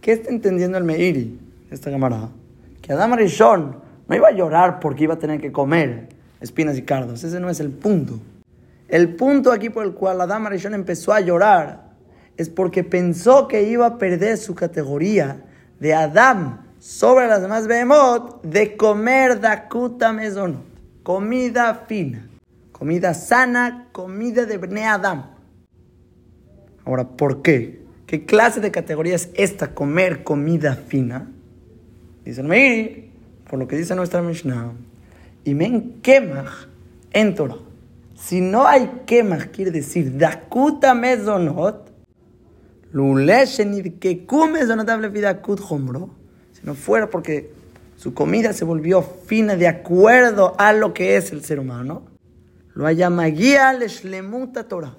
¿Qué 0.01 0.13
está 0.13 0.31
entendiendo 0.31 0.79
el 0.79 0.85
Meiri, 0.85 1.39
esta 1.71 1.91
camarada? 1.91 2.31
Que 2.81 2.93
Adam 2.93 3.13
Arishon 3.13 3.77
no 4.09 4.17
iba 4.17 4.29
a 4.29 4.33
llorar 4.33 4.81
porque 4.81 5.05
iba 5.05 5.15
a 5.15 5.19
tener 5.19 5.41
que 5.41 5.53
comer 5.53 6.09
espinas 6.41 6.77
y 6.77 6.83
cardos. 6.83 7.23
Ese 7.25 7.41
no 7.41 7.49
es 7.49 7.61
el 7.61 7.71
punto. 7.71 8.19
El 8.89 9.15
punto 9.15 9.53
aquí 9.53 9.71
por 9.71 9.85
el 9.85 9.95
cual 9.95 10.19
la 10.19 10.27
dama 10.27 10.51
Rishon 10.51 10.75
empezó 10.75 11.15
a 11.15 11.21
llorar 11.21 11.93
es 12.37 12.51
porque 12.51 12.85
pensó 12.85 13.49
que 13.49 13.63
iba 13.63 13.87
a 13.87 13.99
perder 13.99 14.37
su 14.37 14.55
categoría 14.55 15.43
de 15.81 15.95
Adam 15.95 16.59
sobre 16.83 17.29
las 17.29 17.41
demás 17.41 17.69
Behemoth 17.69 18.43
de 18.43 18.77
comer 18.77 19.39
dakuta 19.39 20.13
mesonot, 20.13 20.65
comida 21.05 21.85
fina, 21.87 22.29
comida 22.73 23.15
sana, 23.15 23.87
comida 23.93 24.47
de 24.47 24.59
Bne 24.59 24.87
Adam. 24.87 25.27
Ahora, 26.85 27.07
¿por 27.07 27.41
qué? 27.41 27.85
¿Qué 28.07 28.25
clase 28.25 28.61
de 28.61 28.73
categoría 28.73 29.15
es 29.15 29.31
esta, 29.35 29.77
comer 29.77 30.25
comida 30.25 30.75
fina? 30.75 31.31
Dice 32.25 32.41
el 32.41 33.13
por 33.49 33.61
lo 33.61 33.69
que 33.69 33.77
dice 33.77 33.95
nuestra 33.95 34.21
Mishnah, 34.21 34.73
y 35.45 35.55
men 35.55 36.01
kemach 36.03 36.67
en 37.13 37.37
Torah. 37.37 37.59
Si 38.17 38.41
no 38.41 38.67
hay 38.67 38.91
kemach, 39.07 39.53
quiere 39.53 39.71
decir 39.71 40.19
dakuta 40.19 40.95
mezonot, 40.97 41.93
lule 42.91 43.47
shenidkeku 43.47 44.49
mezonot 44.49 44.89
dakut 44.89 45.61
hombro. 45.61 46.22
No 46.63 46.75
fuera 46.75 47.11
porque 47.11 47.53
su 47.97 48.15
comida 48.15 48.53
se 48.53 48.65
volvió 48.65 49.03
fina 49.03 49.57
de 49.57 49.69
acuerdo 49.69 50.55
a 50.59 50.73
lo 50.73 50.93
que 50.95 51.17
es 51.17 51.33
el 51.33 51.45
ser 51.45 51.61
humano, 51.61 52.05
lo 52.75 52.87
guía 52.87 53.73
leshlemuta 53.73 54.67
Torah. 54.67 54.97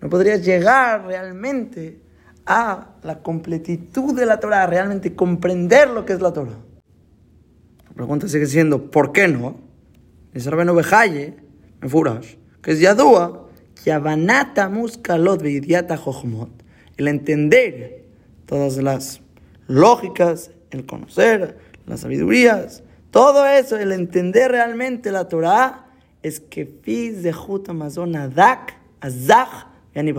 No 0.00 0.08
podrías 0.08 0.44
llegar 0.44 1.06
realmente 1.06 2.00
a 2.46 2.96
la 3.02 3.22
completitud 3.22 4.14
de 4.14 4.26
la 4.26 4.38
Torah, 4.38 4.66
realmente 4.66 5.14
comprender 5.14 5.88
lo 5.88 6.04
que 6.04 6.12
es 6.12 6.20
la 6.20 6.32
Torah. 6.32 6.58
La 7.88 7.94
pregunta 7.94 8.28
sigue 8.28 8.46
siendo, 8.46 8.90
¿por 8.90 9.12
qué 9.12 9.28
no? 9.28 9.56
Es 10.32 10.46
Rabenu 10.46 10.74
Bejaye, 10.74 11.36
en 11.80 11.90
Furash, 11.90 12.36
que 12.60 12.72
es 12.72 12.80
Yadua, 12.80 13.48
que 13.82 13.92
Abanata 13.92 14.68
Muskalot 14.68 15.42
Veidiata 15.42 15.96
Jochmot, 15.96 16.50
el 16.96 17.08
entender 17.08 18.04
todas 18.46 18.76
las 18.78 19.20
lógicas, 19.66 20.50
el 20.74 20.86
conocer 20.86 21.58
las 21.86 22.00
sabidurías, 22.00 22.82
todo 23.10 23.46
eso, 23.46 23.76
el 23.76 23.92
entender 23.92 24.50
realmente 24.50 25.12
la 25.12 25.28
Torah, 25.28 25.86
es 26.22 26.40
que 26.40 26.66
Fiz 26.66 27.22
de 27.22 27.34
Amazon 27.68 28.16
Adak, 28.16 28.76
Azach 29.00 29.68
y 29.94 30.14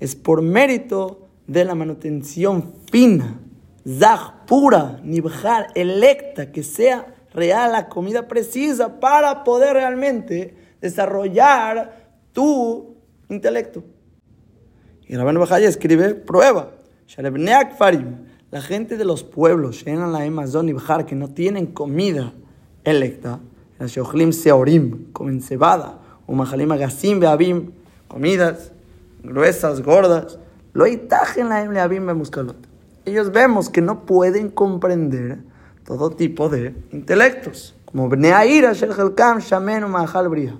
Es 0.00 0.16
por 0.16 0.40
mérito 0.40 1.28
de 1.46 1.64
la 1.64 1.74
manutención 1.74 2.72
fina, 2.90 3.40
Zach 3.86 4.46
pura, 4.46 5.00
Nibjar, 5.02 5.66
electa, 5.74 6.50
que 6.50 6.62
sea 6.62 7.14
real, 7.34 7.72
la 7.72 7.88
comida 7.88 8.28
precisa 8.28 9.00
para 9.00 9.44
poder 9.44 9.74
realmente 9.74 10.54
desarrollar 10.80 12.08
tu 12.32 12.96
intelecto. 13.28 13.84
Y 15.06 15.16
Rabban 15.16 15.38
Bajaya 15.38 15.68
escribe, 15.68 16.14
prueba, 16.14 16.70
la 18.54 18.62
gente 18.62 18.96
de 18.96 19.04
los 19.04 19.24
pueblos, 19.24 19.84
llenan 19.84 20.12
la 20.12 20.22
Amazon 20.22 20.68
y 20.68 20.76
que 21.06 21.16
no 21.16 21.26
tienen 21.26 21.66
comida 21.66 22.34
electa, 22.84 23.40
el 23.80 23.88
Sheochlim 23.88 24.30
Seorim, 24.30 25.10
comen 25.12 25.42
cebada, 25.42 25.98
o 26.24 26.34
Mahalim 26.34 26.70
Agasim 26.70 27.18
Beabim, 27.18 27.72
comidas 28.06 28.70
gruesas, 29.24 29.82
gordas, 29.82 30.38
lo 30.72 30.86
itajen 30.86 31.48
la 31.48 31.82
Abim 31.82 32.04
Muskalot. 32.12 32.54
Ellos 33.04 33.32
vemos 33.32 33.70
que 33.70 33.80
no 33.80 34.06
pueden 34.06 34.50
comprender 34.50 35.38
todo 35.84 36.10
tipo 36.10 36.48
de 36.48 36.76
intelectos, 36.92 37.74
como 37.86 38.08
Bneaira, 38.08 38.72
Shelchelkam, 38.72 39.40
Shamen 39.40 39.82
o 39.82 39.88
Mahal 39.88 40.28
Bria. 40.28 40.56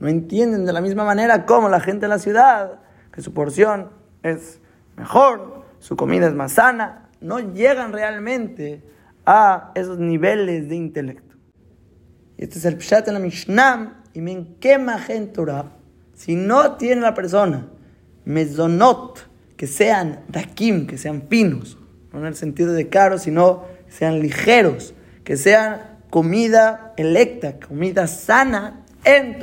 No 0.00 0.08
entienden 0.08 0.66
de 0.66 0.72
la 0.74 0.82
misma 0.82 1.06
manera 1.06 1.46
como 1.46 1.70
la 1.70 1.80
gente 1.80 2.04
de 2.04 2.08
la 2.08 2.18
ciudad, 2.18 2.80
que 3.10 3.22
su 3.22 3.32
porción 3.32 3.88
es 4.22 4.60
mejor, 4.98 5.64
su 5.78 5.96
comida 5.96 6.26
es 6.26 6.34
más 6.34 6.52
sana, 6.52 7.04
no 7.26 7.40
llegan 7.40 7.92
realmente 7.92 8.82
a 9.24 9.72
esos 9.74 9.98
niveles 9.98 10.68
de 10.68 10.76
intelecto. 10.76 11.36
Y 12.38 12.44
este 12.44 12.58
es 12.58 12.64
el 12.64 12.76
Pshat 12.76 13.08
en 13.08 13.14
la 13.14 13.20
Mishnah, 13.20 14.04
y 14.14 14.20
me 14.20 14.46
quema 14.60 14.98
Torah, 15.34 15.72
si 16.14 16.36
no 16.36 16.76
tiene 16.76 17.02
la 17.02 17.14
persona 17.14 17.68
mezonot, 18.24 19.28
que 19.56 19.66
sean 19.66 20.20
dakim, 20.28 20.86
que 20.86 20.98
sean 20.98 21.24
finos, 21.28 21.78
no 22.12 22.20
en 22.20 22.26
el 22.26 22.34
sentido 22.34 22.72
de 22.72 22.88
caro, 22.88 23.18
sino 23.18 23.64
sean 23.88 24.20
ligeros, 24.20 24.94
que 25.24 25.36
sean 25.36 25.98
comida 26.10 26.94
electa, 26.96 27.58
comida 27.58 28.06
sana 28.06 28.84
en. 29.04 29.38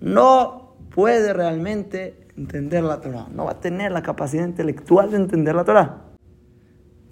No 0.00 0.76
puede 0.94 1.32
realmente 1.32 2.26
entender 2.36 2.82
la 2.84 3.00
Torah, 3.00 3.28
no 3.32 3.44
va 3.44 3.52
a 3.52 3.60
tener 3.60 3.92
la 3.92 4.02
capacidad 4.02 4.44
intelectual 4.44 5.10
de 5.10 5.16
entender 5.16 5.54
la 5.54 5.64
Torah. 5.64 6.07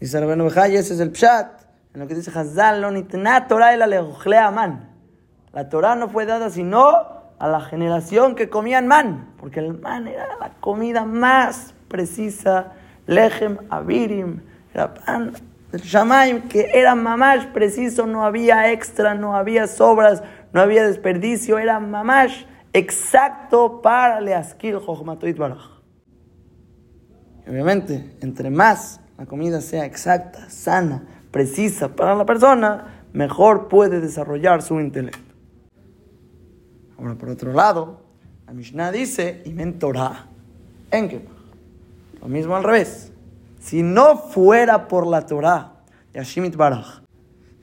Dice 0.01 0.21
Rabbeinu 0.21 0.45
Bejay, 0.45 0.77
ese 0.77 0.95
es 0.95 1.01
el 1.01 1.11
pshat, 1.11 1.63
en 1.95 2.01
lo 2.01 2.07
que 2.07 2.15
dice 2.15 2.31
Hazal, 2.31 2.83
lo 2.83 2.91
nitna 2.91 3.49
Torah 3.49 3.73
el 3.73 4.53
man. 4.53 4.91
La 5.53 5.69
Torah 5.69 5.95
no 5.95 6.09
fue 6.09 6.27
dada 6.27 6.51
sino 6.51 7.17
a 7.39 7.49
la 7.49 7.61
generación 7.61 8.35
que 8.35 8.51
comían 8.51 8.87
man, 8.87 9.33
porque 9.39 9.61
el 9.61 9.79
man 9.79 10.07
era 10.07 10.37
la 10.39 10.51
comida 10.61 11.05
más 11.05 11.75
precisa, 11.89 12.73
lechem, 13.07 13.59
avirim, 13.71 14.43
era 14.75 14.93
pan 14.93 15.33
el 15.73 15.81
Shamaim, 15.81 16.49
que 16.49 16.71
era 16.73 16.95
mamash 16.95 17.47
preciso, 17.47 18.07
no 18.07 18.25
había 18.25 18.73
extra, 18.73 19.15
no 19.15 19.35
había 19.35 19.67
sobras, 19.67 20.23
no 20.53 20.61
había 20.61 20.87
desperdicio, 20.87 21.59
era 21.59 21.81
mamash 21.81 22.45
exacto 22.73 23.83
para 23.83 24.21
Leaskil 24.21 24.79
Jochmatoit 24.79 25.37
Baraj. 25.37 25.81
Obviamente, 27.49 28.17
entre 28.21 28.51
más 28.51 29.01
la 29.19 29.27
comida 29.27 29.61
sea 29.61 29.85
exacta, 29.87 30.51
sana, 30.51 31.05
precisa 31.31 31.95
para 31.95 32.15
la 32.15 32.27
persona, 32.27 33.05
mejor 33.13 33.69
puede 33.69 34.01
desarrollar 34.01 34.63
su 34.63 34.79
intelecto. 34.79 35.35
Ahora, 36.99 37.15
por 37.15 37.31
otro 37.31 37.53
lado, 37.53 38.01
la 38.47 38.53
Mishnah 38.53 38.93
dice, 38.93 39.43
y 39.45 39.53
mentorá, 39.53 40.27
en 40.91 41.23
Lo 42.21 42.29
mismo 42.29 42.57
al 42.57 42.65
revés. 42.65 43.13
Si 43.59 43.83
no 43.83 44.19
fuera 44.19 44.87
por 44.89 45.07
la 45.07 45.27
Torah, 45.27 45.73
Yashimit 46.15 46.57
Baraj, 46.57 47.03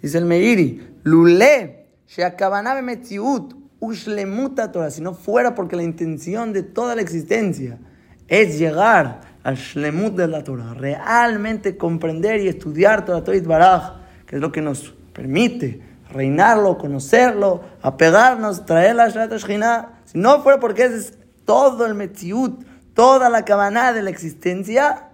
dice 0.01 0.17
el 0.17 0.25
Meiri, 0.25 0.97
Lule, 1.03 1.87
Sheakabanabe 2.07 2.81
Metziut, 2.81 3.55
Ushlemuta 3.79 4.71
Torah, 4.71 4.91
si 4.91 5.01
no 5.01 5.13
fuera 5.13 5.55
porque 5.55 5.75
la 5.75 5.83
intención 5.83 6.51
de 6.53 6.63
toda 6.63 6.95
la 6.95 7.01
existencia 7.01 7.79
es 8.27 8.57
llegar 8.57 9.32
al 9.43 9.55
shlemut 9.57 10.15
de 10.15 10.27
la 10.27 10.43
Torah, 10.43 10.73
realmente 10.73 11.77
comprender 11.77 12.39
y 12.39 12.47
estudiar 12.47 13.05
Torah 13.05 13.23
Torah 13.23 13.41
Baraj, 13.41 13.93
que 14.25 14.37
es 14.37 14.41
lo 14.41 14.51
que 14.51 14.61
nos 14.61 14.93
permite 15.13 15.81
reinarlo, 16.09 16.77
conocerlo, 16.77 17.61
apegarnos, 17.81 18.65
traer 18.65 18.95
la 18.95 19.09
Shrat 19.09 19.33
Si 20.05 20.17
no 20.17 20.41
fuera 20.41 20.59
porque 20.59 20.85
es 20.85 21.17
todo 21.45 21.85
el 21.85 21.95
Metziut, 21.95 22.63
toda 22.93 23.29
la 23.29 23.43
cabana 23.43 23.91
de 23.91 24.03
la 24.03 24.09
existencia, 24.09 25.09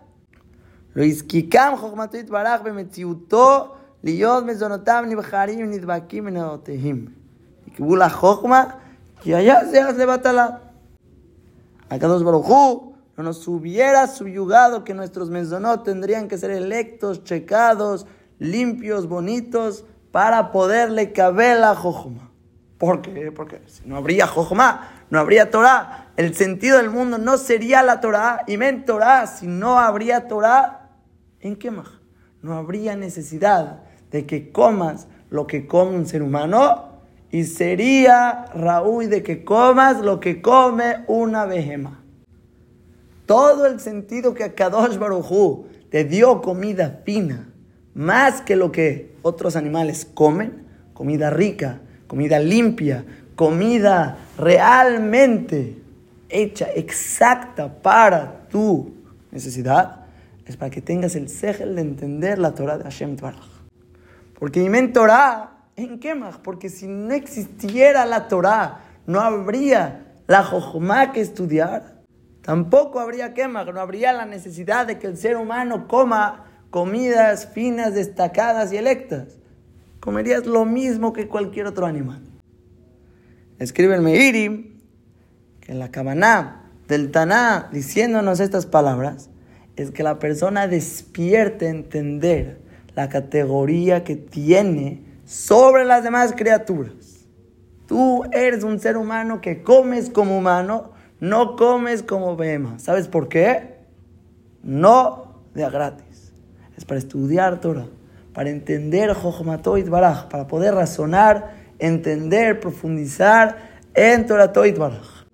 lo 0.94 1.04
iskikam 1.04 1.80
chokmatuit 1.80 2.30
barach 2.30 2.64
bemetziuto 2.64 3.78
liyot 4.04 4.44
mezonotam 4.46 5.08
nibcharim 5.08 5.70
nidbakim 5.70 6.30
neotehim. 6.30 7.14
Y 7.66 7.72
que 7.72 7.84
la 7.84 8.10
chokma, 8.10 8.80
que 9.24 9.36
allá 9.36 9.66
se 9.70 9.80
hace 9.80 10.06
batala. 10.06 10.62
Acá 11.90 12.08
dos 12.08 12.24
barujú 12.24 12.89
no 13.20 13.24
nos 13.24 13.46
hubiera 13.50 14.08
subyugado 14.08 14.86
que 14.86 14.94
nuestros 14.94 15.30
mezonot 15.30 15.84
tendrían 15.84 16.30
que 16.30 16.38
ser 16.38 16.52
electos, 16.52 17.26
checados, 17.26 18.08
limpios, 18.38 19.10
bonitos, 19.10 19.84
para 20.14 20.54
poderle 20.54 21.12
caber 21.12 21.60
la 21.60 21.76
jojoma. 21.76 22.32
¿Por 22.78 23.02
qué? 23.02 23.34
Porque 23.34 23.62
si 23.66 23.86
no 23.86 23.98
habría 23.98 24.26
jojoma, 24.26 25.04
no 25.10 25.20
habría 25.20 25.52
Torah. 25.52 26.14
El 26.16 26.34
sentido 26.34 26.78
del 26.78 26.92
mundo 26.92 27.18
no 27.18 27.38
sería 27.38 27.84
la 27.84 28.00
Torah. 28.00 28.46
Y 28.48 28.56
men 28.56 28.86
Torah, 28.86 29.28
si 29.28 29.48
no 29.48 29.80
habría 29.80 30.30
Torah, 30.30 30.92
¿en 31.42 31.58
qué 31.58 31.72
más? 31.72 31.90
No 32.42 32.56
habría 32.56 32.96
necesidad 32.96 33.82
de 34.12 34.26
que 34.26 34.54
comas 34.54 35.10
lo 35.30 35.46
que 35.46 35.68
come 35.68 35.98
un 35.98 36.06
ser 36.06 36.24
humano. 36.24 37.02
Y 37.32 37.44
sería, 37.44 38.46
Raúl, 38.56 39.10
de 39.10 39.24
que 39.24 39.44
comas 39.44 40.00
lo 40.00 40.22
que 40.22 40.42
come 40.42 41.04
una 41.08 41.44
vejema. 41.44 41.99
Todo 43.30 43.68
el 43.68 43.80
sentido 43.80 44.34
que 44.34 44.44
a 44.44 44.56
Kadosh 44.56 44.98
Barujú 44.98 45.68
te 45.92 46.04
dio 46.04 46.42
comida 46.42 47.02
fina, 47.06 47.54
más 47.94 48.42
que 48.42 48.56
lo 48.56 48.72
que 48.72 49.14
otros 49.22 49.56
animales 49.56 50.04
comen, 50.12 50.66
comida 50.96 51.30
rica, 51.30 51.80
comida 52.08 52.40
limpia, 52.40 53.06
comida 53.36 54.18
realmente 54.36 55.78
hecha, 56.28 56.70
exacta 56.74 57.72
para 57.84 58.48
tu 58.50 58.96
necesidad, 59.30 60.08
es 60.48 60.58
para 60.58 60.72
que 60.72 60.82
tengas 60.82 61.16
el 61.16 61.30
segel 61.30 61.76
de 61.76 61.82
entender 61.82 62.40
la 62.40 62.56
Torah 62.56 62.80
de 62.80 62.86
Hashem 62.86 63.16
Tvarach. 63.16 63.46
Porque 64.40 64.66
en 64.66 64.92
Torah, 64.92 65.68
¿en 65.76 66.00
qué 66.00 66.16
más? 66.16 66.40
Porque 66.40 66.68
si 66.68 66.88
no 66.88 67.14
existiera 67.14 68.08
la 68.08 68.28
Torah, 68.28 68.86
no 69.06 69.22
habría 69.22 70.16
la 70.26 70.44
Jojomá 70.44 71.12
que 71.12 71.22
estudiar, 71.22 71.99
tampoco 72.42 73.00
habría 73.00 73.34
quemar, 73.34 73.74
no 73.74 73.80
habría 73.80 74.14
la 74.14 74.26
necesidad 74.26 74.88
de 74.88 75.00
que 75.00 75.08
el 75.08 75.18
ser 75.18 75.38
humano 75.38 75.88
coma 75.88 76.46
comidas 76.70 77.48
finas, 77.48 77.94
destacadas 77.94 78.72
y 78.72 78.78
electas. 78.78 79.38
Comerías 80.00 80.46
lo 80.46 80.66
mismo 80.66 81.14
que 81.14 81.28
cualquier 81.28 81.68
otro 81.68 81.86
animal. 81.86 82.22
Escribe 83.58 83.96
el 83.96 84.02
Meiri 84.02 84.82
que 85.60 85.74
la 85.74 85.92
Kabaná 85.92 86.72
del 86.88 87.12
Taná 87.12 87.70
diciéndonos 87.72 88.40
estas 88.40 88.66
palabras 88.66 89.30
es 89.76 89.92
que 89.92 90.04
la 90.04 90.20
persona 90.20 90.68
despierte 90.68 91.68
a 91.68 91.70
entender 91.70 92.62
la 92.96 93.10
categoría 93.10 94.04
que 94.04 94.16
tiene 94.16 95.04
sobre 95.26 95.86
las 95.86 96.04
demás 96.04 96.34
criaturas. 96.36 97.26
Tú 97.88 98.24
eres 98.32 98.64
un 98.64 98.80
ser 98.80 98.98
humano 98.98 99.42
que 99.42 99.64
comes 99.64 100.10
como 100.10 100.38
humano, 100.38 100.92
no 101.20 101.56
comes 101.56 102.04
como 102.04 102.36
bema. 102.36 102.80
¿Sabes 102.80 103.08
por 103.08 103.28
qué? 103.28 103.78
No 104.64 105.44
de 105.54 105.64
a 105.64 105.70
gratis. 105.70 106.34
Es 106.78 106.86
para 106.86 107.00
estudiar 107.00 107.60
Torah, 107.60 107.88
para 108.34 108.50
entender 108.50 109.14
Jochmatoit 109.14 109.90
Baraj, 109.90 110.30
para 110.30 110.48
poder 110.48 110.74
razonar 110.74 111.60
entender, 111.80 112.60
profundizar 112.60 113.58
en 113.94 114.26
Torah 114.28 114.52
Baraj. 114.54 115.26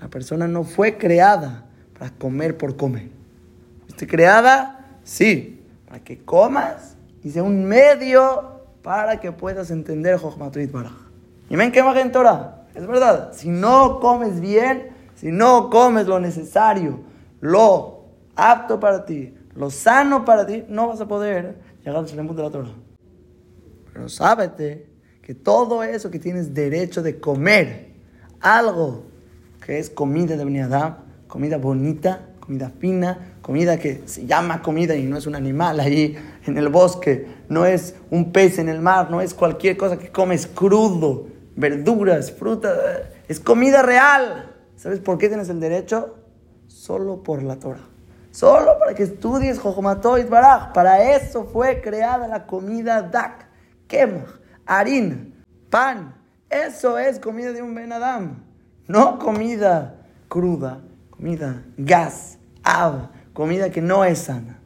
La 0.00 0.08
persona 0.08 0.46
no 0.48 0.64
fue 0.64 0.96
creada 0.96 1.66
para 1.98 2.10
comer 2.12 2.56
por 2.56 2.76
comer. 2.76 3.10
¿Fuiste 3.82 4.06
creada? 4.06 4.98
Sí, 5.02 5.62
para 5.86 6.02
que 6.02 6.18
comas 6.18 6.96
y 7.22 7.30
sea 7.30 7.42
un 7.42 7.64
medio 7.64 8.60
para 8.82 9.20
que 9.20 9.32
puedas 9.32 9.70
entender 9.70 10.18
Jochmatoit 10.18 10.70
Baraj. 10.70 10.92
Y 11.50 11.56
ven 11.56 11.72
que 11.72 11.80
en 11.80 12.12
Torah. 12.12 12.66
Es 12.74 12.86
verdad, 12.86 13.32
si 13.32 13.48
no 13.48 14.00
comes 14.00 14.40
bien, 14.40 14.90
si 15.16 15.32
no 15.32 15.68
comes 15.70 16.06
lo 16.06 16.20
necesario, 16.20 17.00
lo 17.40 18.04
apto 18.36 18.78
para 18.78 19.04
ti, 19.04 19.34
lo 19.54 19.70
sano 19.70 20.24
para 20.24 20.46
ti, 20.46 20.64
no 20.68 20.88
vas 20.88 21.00
a 21.00 21.08
poder 21.08 21.56
llegar 21.84 21.96
al 21.96 22.06
Shalem 22.06 22.34
de 22.34 22.42
la 22.42 22.50
Torah. 22.50 22.74
Pero 23.92 24.08
sábete 24.08 24.86
que 25.22 25.34
todo 25.34 25.82
eso 25.82 26.10
que 26.10 26.18
tienes 26.18 26.54
derecho 26.54 27.02
de 27.02 27.18
comer, 27.18 27.94
algo 28.40 29.04
que 29.64 29.78
es 29.78 29.90
comida 29.90 30.36
de 30.36 30.44
Beniadam, 30.44 30.98
comida 31.26 31.56
bonita, 31.56 32.28
comida 32.38 32.70
fina, 32.78 33.36
comida 33.40 33.78
que 33.78 34.02
se 34.04 34.26
llama 34.26 34.62
comida 34.62 34.94
y 34.94 35.04
no 35.04 35.16
es 35.16 35.26
un 35.26 35.34
animal 35.34 35.80
ahí 35.80 36.16
en 36.44 36.58
el 36.58 36.68
bosque, 36.68 37.26
no 37.48 37.64
es 37.64 37.96
un 38.10 38.32
pez 38.32 38.58
en 38.58 38.68
el 38.68 38.80
mar, 38.80 39.10
no 39.10 39.20
es 39.20 39.34
cualquier 39.34 39.76
cosa 39.76 39.98
que 39.98 40.10
comes 40.10 40.46
crudo, 40.46 41.26
verduras, 41.56 42.30
frutas, 42.30 42.76
es 43.28 43.40
comida 43.40 43.82
real. 43.82 44.55
¿Sabes 44.76 45.00
por 45.00 45.18
qué 45.18 45.28
tienes 45.28 45.48
el 45.48 45.60
derecho? 45.60 46.16
Solo 46.66 47.22
por 47.22 47.42
la 47.42 47.56
Torah. 47.56 47.88
Solo 48.30 48.78
para 48.78 48.94
que 48.94 49.04
estudies 49.04 49.58
Jojomatot 49.58 50.28
Baraj. 50.28 50.72
Para 50.72 51.16
eso 51.16 51.44
fue 51.44 51.80
creada 51.80 52.28
la 52.28 52.46
comida 52.46 53.02
Dak, 53.02 53.46
Kemach 53.88 54.46
harina, 54.66 55.28
pan. 55.70 56.14
Eso 56.50 56.98
es 56.98 57.18
comida 57.18 57.52
de 57.52 57.62
un 57.62 57.74
Ben 57.74 57.92
Adam. 57.92 58.42
No 58.88 59.18
comida 59.18 60.06
cruda, 60.28 60.82
comida 61.10 61.64
gas, 61.76 62.38
ava, 62.62 63.10
comida 63.32 63.70
que 63.70 63.80
no 63.80 64.04
es 64.04 64.18
sana. 64.18 64.60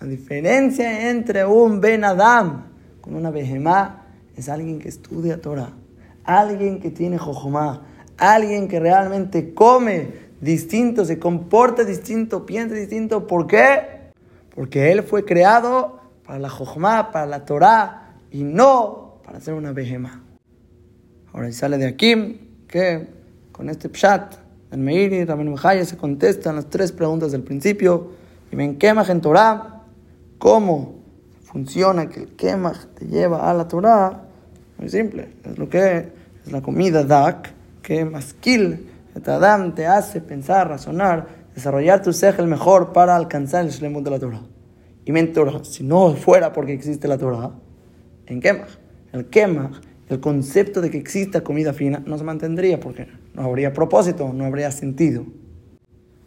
La 0.00 0.06
diferencia 0.06 1.10
entre 1.10 1.44
un 1.44 1.80
Ben 1.80 2.04
Adam 2.04 2.66
con 3.00 3.14
una 3.14 3.30
Behemá 3.30 4.06
es 4.36 4.48
alguien 4.48 4.80
que 4.80 4.88
estudia 4.88 5.40
Torah, 5.40 5.72
alguien 6.24 6.80
que 6.80 6.90
tiene 6.90 7.18
Jojomá, 7.18 7.86
alguien 8.18 8.68
que 8.68 8.80
realmente 8.80 9.54
come 9.54 10.24
distinto, 10.40 11.04
se 11.04 11.18
comporta 11.18 11.84
distinto, 11.84 12.46
piensa 12.46 12.74
distinto. 12.74 13.26
¿Por 13.26 13.46
qué? 13.46 14.12
Porque 14.54 14.92
él 14.92 15.02
fue 15.02 15.24
creado 15.24 16.00
para 16.26 16.38
la 16.38 16.48
Jojomá, 16.48 17.10
para 17.10 17.26
la 17.26 17.44
Torah 17.44 18.16
y 18.30 18.44
no 18.44 19.20
para 19.24 19.38
hacer 19.38 19.54
una 19.54 19.72
vejema. 19.72 20.22
Ahora 21.32 21.50
sale 21.52 21.78
de 21.78 21.86
aquí 21.86 22.40
que 22.68 23.08
con 23.52 23.68
este 23.68 23.88
pshat, 23.88 24.34
el 24.70 24.78
Meiri, 24.78 25.24
Ramén 25.24 25.48
Mujaya 25.48 25.84
se 25.84 25.96
contestan 25.96 26.56
las 26.56 26.68
tres 26.68 26.92
preguntas 26.92 27.32
del 27.32 27.42
principio. 27.42 28.10
Y 28.50 28.56
ven 28.56 28.76
quema 28.76 29.04
en 29.08 29.20
Torah, 29.20 29.82
cómo 30.38 30.96
funciona 31.42 32.08
que 32.08 32.20
el 32.20 32.28
quemaj 32.36 32.86
te 32.94 33.06
lleva 33.06 33.50
a 33.50 33.54
la 33.54 33.66
Torah. 33.68 34.24
Muy 34.78 34.88
simple, 34.88 35.28
es 35.44 35.58
lo 35.58 35.68
que 35.68 36.10
es 36.44 36.52
la 36.52 36.60
comida 36.60 37.04
dak, 37.04 37.52
que 37.84 38.04
masquil, 38.04 38.88
el 39.14 39.30
Adam 39.30 39.74
te 39.74 39.86
hace 39.86 40.20
pensar, 40.20 40.68
razonar, 40.68 41.28
desarrollar 41.54 42.02
tu 42.02 42.10
el 42.10 42.46
mejor 42.48 42.92
para 42.92 43.14
alcanzar 43.14 43.64
el 43.64 43.70
shlemut 43.70 44.02
de 44.02 44.10
la 44.10 44.18
Torah. 44.18 44.42
Y 45.04 45.12
ven 45.12 45.32
Torah, 45.32 45.62
si 45.62 45.84
no 45.84 46.14
fuera 46.16 46.52
porque 46.52 46.72
existe 46.72 47.06
la 47.06 47.18
Torah, 47.18 47.52
en 48.26 48.40
Kemach. 48.40 48.70
El 49.12 49.26
Kemach, 49.26 49.82
el 50.08 50.18
concepto 50.18 50.80
de 50.80 50.90
que 50.90 50.96
exista 50.98 51.42
comida 51.42 51.74
fina, 51.74 52.02
no 52.04 52.16
se 52.16 52.24
mantendría 52.24 52.80
porque 52.80 53.06
no 53.34 53.42
habría 53.42 53.72
propósito, 53.72 54.32
no 54.32 54.46
habría 54.46 54.72
sentido. 54.72 55.26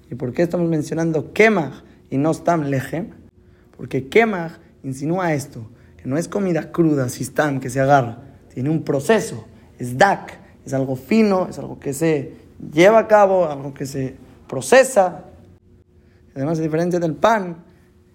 ¿Y 0.09 0.15
por 0.15 0.31
qué 0.33 0.43
estamos 0.43 0.69
mencionando 0.69 1.33
Kemach 1.33 1.83
y 2.11 2.17
no 2.17 2.33
Stam 2.33 2.65
Lechem? 2.65 3.09
Porque 3.75 4.07
Kemach 4.07 4.59
insinúa 4.83 5.33
esto, 5.33 5.67
que 5.97 6.07
no 6.07 6.17
es 6.17 6.27
comida 6.27 6.71
cruda, 6.71 7.09
Sistam, 7.09 7.59
que 7.59 7.71
se 7.71 7.79
agarra, 7.79 8.19
tiene 8.53 8.69
un 8.69 8.83
proceso, 8.83 9.45
es 9.79 9.97
Dak, 9.97 10.36
es 10.67 10.73
algo 10.73 10.97
fino, 10.97 11.47
es 11.49 11.57
algo 11.59 11.79
que 11.79 11.93
se 11.93 12.33
lleva 12.73 12.99
a 12.99 13.07
cabo, 13.07 13.49
algo 13.49 13.73
que 13.73 13.85
se 13.85 14.17
procesa. 14.49 15.23
Además, 16.35 16.59
a 16.59 16.61
diferencia 16.61 16.99
del 16.99 17.15
pan, 17.15 17.63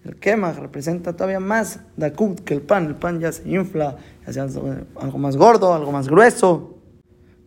el 0.04 0.16
kemach 0.16 0.58
representa 0.58 1.14
todavía 1.14 1.40
más 1.40 1.80
dakut 1.96 2.40
que 2.40 2.52
el 2.52 2.60
pan. 2.60 2.84
El 2.84 2.96
pan 2.96 3.20
ya 3.20 3.32
se 3.32 3.48
infla, 3.48 3.96
ya 4.26 4.32
se 4.34 4.40
hace 4.40 4.60
algo 5.00 5.18
más 5.18 5.38
gordo, 5.38 5.72
algo 5.72 5.92
más 5.92 6.08
grueso. 6.08 6.74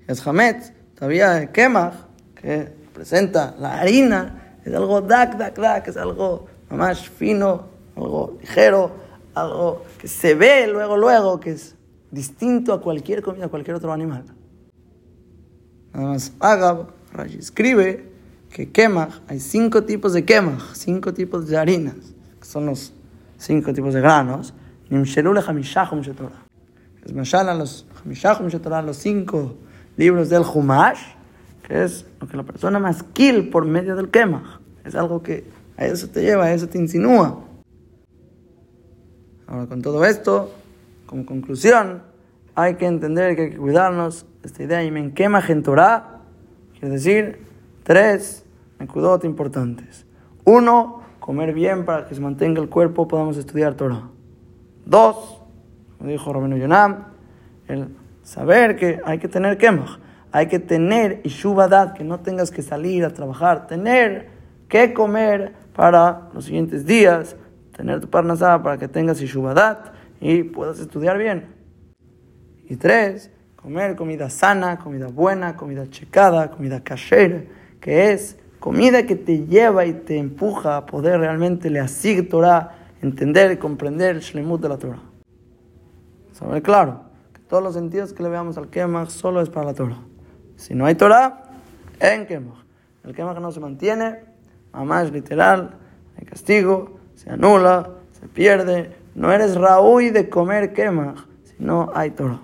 Es 0.07 0.25
hametz. 0.25 0.73
Todavía 0.95 1.37
el 1.37 1.51
kemach, 1.51 1.93
que 2.33 2.73
representa 2.87 3.55
la 3.59 3.79
harina, 3.79 4.57
es 4.65 4.73
algo 4.73 5.01
dak, 5.01 5.37
dak, 5.37 5.55
dak, 5.59 5.87
es 5.87 5.97
algo 5.97 6.47
más 6.71 7.07
fino, 7.07 7.65
algo 7.95 8.39
ligero, 8.41 8.89
algo 9.35 9.83
que 9.99 10.07
se 10.07 10.33
ve 10.33 10.65
luego, 10.65 10.97
luego, 10.97 11.39
que 11.39 11.51
es 11.51 11.75
distinto 12.09 12.73
a 12.73 12.81
cualquier 12.81 13.21
comida, 13.21 13.45
a 13.45 13.49
cualquier 13.49 13.75
otro 13.75 13.93
animal. 13.93 14.34
Nada 15.95 16.09
más 16.09 16.33
Agab, 16.41 16.87
escribe 17.39 18.11
que 18.49 18.69
Kemach, 18.69 19.21
hay 19.29 19.39
cinco 19.39 19.85
tipos 19.85 20.11
de 20.11 20.25
Kemach, 20.25 20.73
cinco 20.73 21.13
tipos 21.13 21.47
de 21.47 21.55
harinas, 21.55 22.13
que 22.37 22.45
son 22.45 22.65
los 22.65 22.91
cinco 23.37 23.73
tipos 23.73 23.93
de 23.93 24.01
granos. 24.01 24.53
Nimshelule 24.89 25.41
Hamishachum 25.45 26.01
Shetorah. 26.01 26.43
Es 27.05 27.13
Mashal 27.13 27.47
a 27.47 27.55
los 27.55 27.87
Hamishachum 28.03 28.47
Shetorah, 28.47 28.81
los 28.81 28.97
cinco 28.97 29.55
libros 29.95 30.27
del 30.29 30.41
Humash, 30.41 30.99
que 31.65 31.85
es 31.85 32.05
lo 32.19 32.27
que 32.27 32.35
la 32.35 32.43
persona 32.43 32.77
más 32.77 33.01
kill 33.13 33.49
por 33.49 33.65
medio 33.65 33.95
del 33.95 34.09
Kemach. 34.09 34.59
Es 34.83 34.95
algo 34.95 35.23
que 35.23 35.45
a 35.77 35.85
eso 35.85 36.09
te 36.09 36.23
lleva, 36.23 36.45
a 36.45 36.53
eso 36.53 36.67
te 36.67 36.77
insinúa. 36.77 37.41
Ahora, 39.47 39.67
con 39.67 39.81
todo 39.81 40.03
esto, 40.03 40.51
como 41.05 41.25
conclusión, 41.25 42.01
hay 42.55 42.75
que 42.75 42.87
entender 42.87 43.35
que 43.35 43.41
hay 43.43 43.49
que 43.51 43.57
cuidarnos 43.57 44.25
esta 44.43 44.63
idea 44.63 44.83
y 44.83 44.91
me 44.91 45.13
quema 45.13 45.43
en 45.47 45.61
Torah, 45.61 46.21
quiere 46.73 46.95
decir 46.95 47.39
tres 47.83 48.45
mekudot 48.79 49.25
importantes. 49.25 50.05
Uno, 50.45 51.01
comer 51.19 51.53
bien 51.53 51.85
para 51.85 52.05
que 52.05 52.15
se 52.15 52.21
mantenga 52.21 52.61
el 52.61 52.69
cuerpo, 52.69 53.07
podamos 53.07 53.37
estudiar 53.37 53.73
Torah. 53.75 54.09
Dos, 54.85 55.41
como 55.97 56.09
dijo 56.09 56.31
Rabino 56.31 56.55
Yonam, 56.55 57.05
el 57.67 57.89
saber 58.23 58.75
que 58.77 59.01
hay 59.03 59.19
que 59.19 59.27
tener 59.27 59.57
kemach, 59.57 59.99
hay 60.31 60.47
que 60.47 60.59
tener 60.59 61.21
ishubadat, 61.23 61.93
que 61.93 62.03
no 62.03 62.19
tengas 62.19 62.51
que 62.51 62.61
salir 62.61 63.03
a 63.03 63.09
trabajar, 63.09 63.67
tener 63.67 64.29
que 64.69 64.93
comer 64.93 65.53
para 65.75 66.29
los 66.33 66.45
siguientes 66.45 66.85
días, 66.85 67.35
tener 67.75 67.99
tu 67.99 68.09
parnasá 68.09 68.61
para 68.61 68.77
que 68.77 68.87
tengas 68.87 69.21
ishubadat 69.21 69.93
y 70.21 70.43
puedas 70.43 70.79
estudiar 70.79 71.17
bien. 71.17 71.54
Y 72.68 72.76
tres, 72.78 73.32
comer 73.55 73.95
comida 73.95 74.30
sana, 74.30 74.78
comida 74.80 75.07
buena, 75.07 75.55
comida 75.55 75.89
checada, 75.89 76.51
comida 76.51 76.84
kasher, 76.84 77.47
que 77.80 78.11
es 78.11 78.38
comida 78.59 79.05
que 79.05 79.16
te 79.16 79.45
lleva 79.45 79.86
y 79.86 79.93
te 79.93 80.18
empuja 80.18 80.78
a 80.78 80.86
poder 80.86 81.20
realmente 81.20 81.70
le 81.70 81.84
Torah, 82.24 82.76
entender 83.01 83.51
y 83.51 83.57
comprender 83.57 84.16
el 84.16 84.22
shlemut 84.22 84.61
de 84.61 84.70
la 84.70 84.78
Torah. 84.78 85.01
Saber 86.32 86.63
claro, 86.63 87.01
que 87.34 87.41
todos 87.41 87.61
los 87.61 87.76
sentidos 87.76 88.11
que 88.13 88.24
le 88.24 88.30
veamos 88.30 88.57
al 88.57 88.70
Kemach 88.70 89.09
solo 89.09 89.41
es 89.41 89.49
para 89.49 89.68
la 89.68 89.74
Torah. 89.74 89.99
Si 90.55 90.74
no 90.74 90.86
hay 90.86 90.95
Torah, 90.95 91.43
en 91.99 92.26
Kemach. 92.26 92.57
El 93.03 93.13
Kemach 93.13 93.39
no 93.39 93.51
se 93.51 93.59
mantiene, 93.59 94.20
más 94.74 95.11
literal, 95.11 95.78
hay 96.18 96.26
castigo, 96.26 96.99
se 97.13 97.30
anula, 97.30 97.91
se 98.20 98.28
pierde. 98.28 98.95
No 99.13 99.32
eres 99.32 99.55
Raúl 99.55 100.11
de 100.11 100.30
comer 100.30 100.74
Kemach 100.74 101.26
si 101.43 101.55
no 101.59 101.91
hay 101.93 102.11
Torah. 102.11 102.41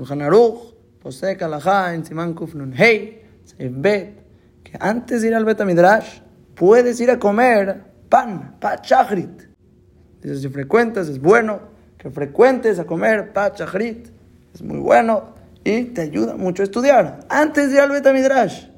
Shulchan 0.00 0.22
Aruch, 0.22 0.74
posee 1.02 1.36
Kalajá 1.36 1.92
en 1.94 2.06
Simán 2.06 2.32
Kufnun 2.32 2.72
Hey, 2.74 3.22
Bet, 3.58 4.14
que 4.64 4.72
antes 4.80 5.20
de 5.20 5.28
ir 5.28 5.34
al 5.34 5.44
Betamidrash 5.44 6.20
puedes 6.54 6.98
ir 7.00 7.10
a 7.10 7.18
comer 7.18 7.82
pan, 8.08 8.56
pachachrit. 8.58 9.42
Dice, 10.22 10.36
si 10.36 10.48
frecuentas 10.48 11.08
es 11.08 11.20
bueno 11.20 11.60
que 11.98 12.08
frecuentes 12.10 12.78
a 12.78 12.84
comer 12.84 13.34
pachachrit. 13.34 14.08
Es 14.54 14.62
muy 14.62 14.78
bueno 14.78 15.34
y 15.64 15.82
te 15.84 16.00
ayuda 16.00 16.34
mucho 16.36 16.62
a 16.62 16.64
estudiar 16.64 17.26
antes 17.28 17.68
de 17.68 17.74
ir 17.74 17.80
al 17.80 17.90
Betamidrash. 17.90 18.68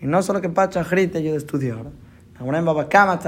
Y 0.00 0.06
no 0.06 0.22
solo 0.22 0.40
que 0.40 0.50
pachachrit 0.50 1.10
te 1.10 1.18
ayuda 1.18 1.34
a 1.34 1.38
estudiar. 1.38 1.86
Ahora 2.38 2.58
en 2.58 2.64
Babakama, 2.64 3.18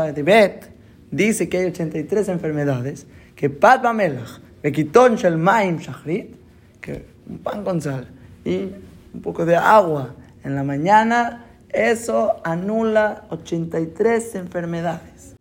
dice 1.11 1.49
que 1.49 1.59
hay 1.59 1.67
83 1.67 2.29
enfermedades 2.29 3.09
que 3.35 3.51
Pat 3.51 3.83
Bamelach, 3.83 4.39
Bekiton 4.63 5.17
Shel 5.17 5.37
Maim 5.37 5.79
Shachrit, 5.79 6.40
que 6.81 7.07
un 7.29 7.39
pan 7.39 7.65
con 7.65 7.81
sal 7.81 8.09
y 8.45 8.73
un 9.15 9.21
poco 9.23 9.45
de 9.45 9.57
agua 9.57 10.15
en 10.43 10.55
la 10.55 10.63
mañana, 10.63 11.47
eso 11.69 12.41
anula 12.45 13.25
83 13.31 14.35
enfermedades. 14.37 15.37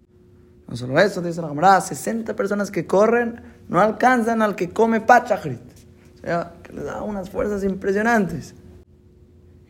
No 0.67 0.75
solo 0.75 0.99
eso, 0.99 1.21
dice 1.21 1.41
la 1.41 1.47
camarada, 1.47 1.81
60 1.81 2.35
personas 2.35 2.69
que 2.69 2.85
corren 2.85 3.41
no 3.69 3.79
alcanzan 3.79 4.41
al 4.41 4.55
que 4.55 4.69
come 4.69 5.01
pachachrit. 5.01 5.61
O 6.15 6.21
sea, 6.21 6.53
que 6.61 6.73
les 6.73 6.85
da 6.85 7.01
unas 7.01 7.29
fuerzas 7.29 7.63
impresionantes. 7.63 8.53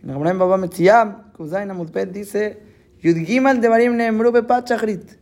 En 0.01 0.07
la 0.07 0.13
camarada 0.13 0.31
en 0.33 0.39
Baba 0.39 0.57
Metziam, 0.57 1.31
Kuzain 1.33 1.69
Amutpet 1.71 2.11
dice, 2.11 2.63
Yudgimal 3.01 3.61
de 3.61 3.69
Barim 3.69 3.95
Neemrube 3.95 4.43
pachachrit. 4.43 5.17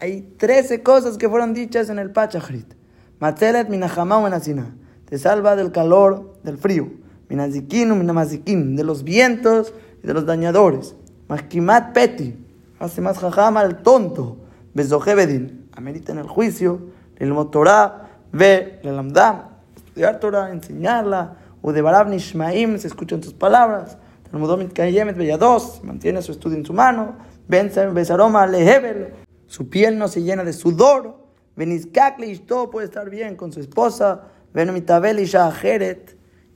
Hay 0.00 0.22
13 0.38 0.82
cosas 0.82 1.18
que 1.18 1.28
fueron 1.28 1.52
dichas 1.52 1.90
en 1.90 1.98
el 1.98 2.10
pachachrit. 2.10 2.72
Matelet 3.18 3.68
minachamau 3.68 4.22
menasina 4.22 4.74
te 5.08 5.16
salva 5.18 5.56
del 5.56 5.72
calor, 5.72 6.34
del 6.42 6.58
frío. 6.58 6.88
Minazikin, 7.30 7.98
minamazikin, 7.98 8.76
de 8.76 8.84
los 8.84 9.04
vientos 9.04 9.72
y 10.02 10.06
de 10.06 10.12
los 10.12 10.26
dañadores. 10.26 10.94
Maskimat 11.28 11.94
peti, 11.94 12.36
hace 12.78 13.00
más 13.00 13.18
jajama 13.18 13.60
al 13.60 13.82
tonto. 13.82 14.36
Bezohebedin, 14.74 15.68
amerita 15.72 16.12
en 16.12 16.18
el 16.18 16.26
juicio. 16.26 16.80
El 17.16 17.32
motorá, 17.32 18.10
ve, 18.32 18.80
le 18.82 18.92
lamdam, 18.92 19.44
estudiar 19.76 20.20
Torah, 20.20 20.50
enseñarla. 20.50 21.36
Udebarab 21.62 22.08
nishmaim, 22.08 22.78
se 22.78 22.88
escuchan 22.88 23.22
sus 23.22 23.32
palabras. 23.32 23.96
Talmudomit 24.30 24.74
kayemet 24.74 25.16
beyados, 25.16 25.80
mantiene 25.82 26.20
su 26.20 26.32
estudio 26.32 26.58
en 26.58 26.66
su 26.66 26.74
mano. 26.74 27.16
Besaroma 27.48 28.46
lehebel, 28.46 29.14
su 29.46 29.70
piel 29.70 29.96
no 29.96 30.06
se 30.06 30.22
llena 30.22 30.44
de 30.44 30.52
sudor. 30.52 31.16
Benizkakle 31.56 32.38
todo 32.40 32.70
puede 32.70 32.86
estar 32.86 33.08
bien 33.08 33.36
con 33.36 33.52
su 33.52 33.60
esposa 33.60 34.28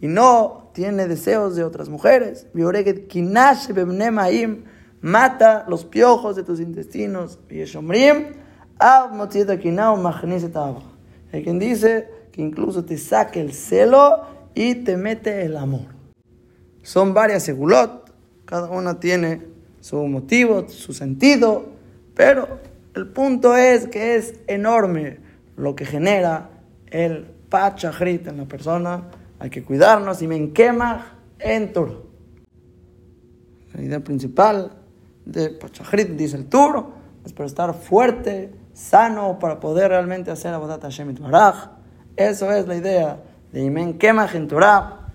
y 0.01 0.09
no 0.09 0.71
tiene 0.75 1.07
deseos 1.07 1.55
de 1.57 1.65
otras 1.65 1.89
mujeres. 1.89 2.47
Mata 5.01 5.65
los 5.69 5.85
piojos 5.85 6.37
de 6.37 6.45
tus 6.45 6.61
intestinos. 6.61 7.39
Hay 11.33 11.43
quien 11.43 11.59
dice 11.59 12.09
que 12.31 12.43
incluso 12.43 12.85
te 12.85 12.99
saque 12.99 13.41
el 13.41 13.53
celo 13.53 14.23
y 14.55 14.77
te 14.77 14.97
mete 14.97 15.45
el 15.45 15.57
amor. 15.57 15.87
Son 16.83 17.15
varias 17.15 17.45
segulot, 17.45 18.13
cada 18.45 18.69
una 18.69 19.01
tiene 19.01 19.47
su 19.81 19.97
motivo, 20.07 20.69
su 20.69 20.93
sentido, 20.93 21.67
pero 22.15 22.61
el 22.95 23.09
punto 23.09 23.57
es 23.57 23.87
que 23.89 24.17
es 24.17 24.35
enorme 24.47 25.21
lo 25.57 25.75
que 25.75 25.85
genera 25.85 26.51
el 26.91 27.27
pachachrit 27.53 28.27
en 28.29 28.39
la 28.39 28.47
persona, 28.47 29.03
hay 29.39 29.51
que 29.51 29.63
cuidarnos 29.63 30.23
y 30.23 30.27
me 30.27 30.53
quema 30.53 31.19
en. 31.39 31.71
La 33.75 33.83
idea 33.83 34.01
principal 34.01 34.73
de 35.27 35.51
pachachrit, 35.51 36.09
dice 36.09 36.37
el 36.37 36.47
Turo, 36.47 36.95
es 37.25 37.35
para 37.35 37.47
estar 37.47 37.75
fuerte, 37.75 38.55
sano, 38.73 39.39
para 39.39 39.61
poder 39.61 39.91
realmente 39.91 40.31
hacer 40.31 40.55
Abodat 40.55 40.83
Hashem 40.83 41.15
Baraj. 41.21 41.73
Eso 42.17 42.51
es 42.51 42.67
la 42.67 42.77
idea 42.77 43.23
de 43.53 43.63
Imen 43.63 43.99
Kemach 43.99 44.35
en 44.35 44.49
Torah, 44.49 45.13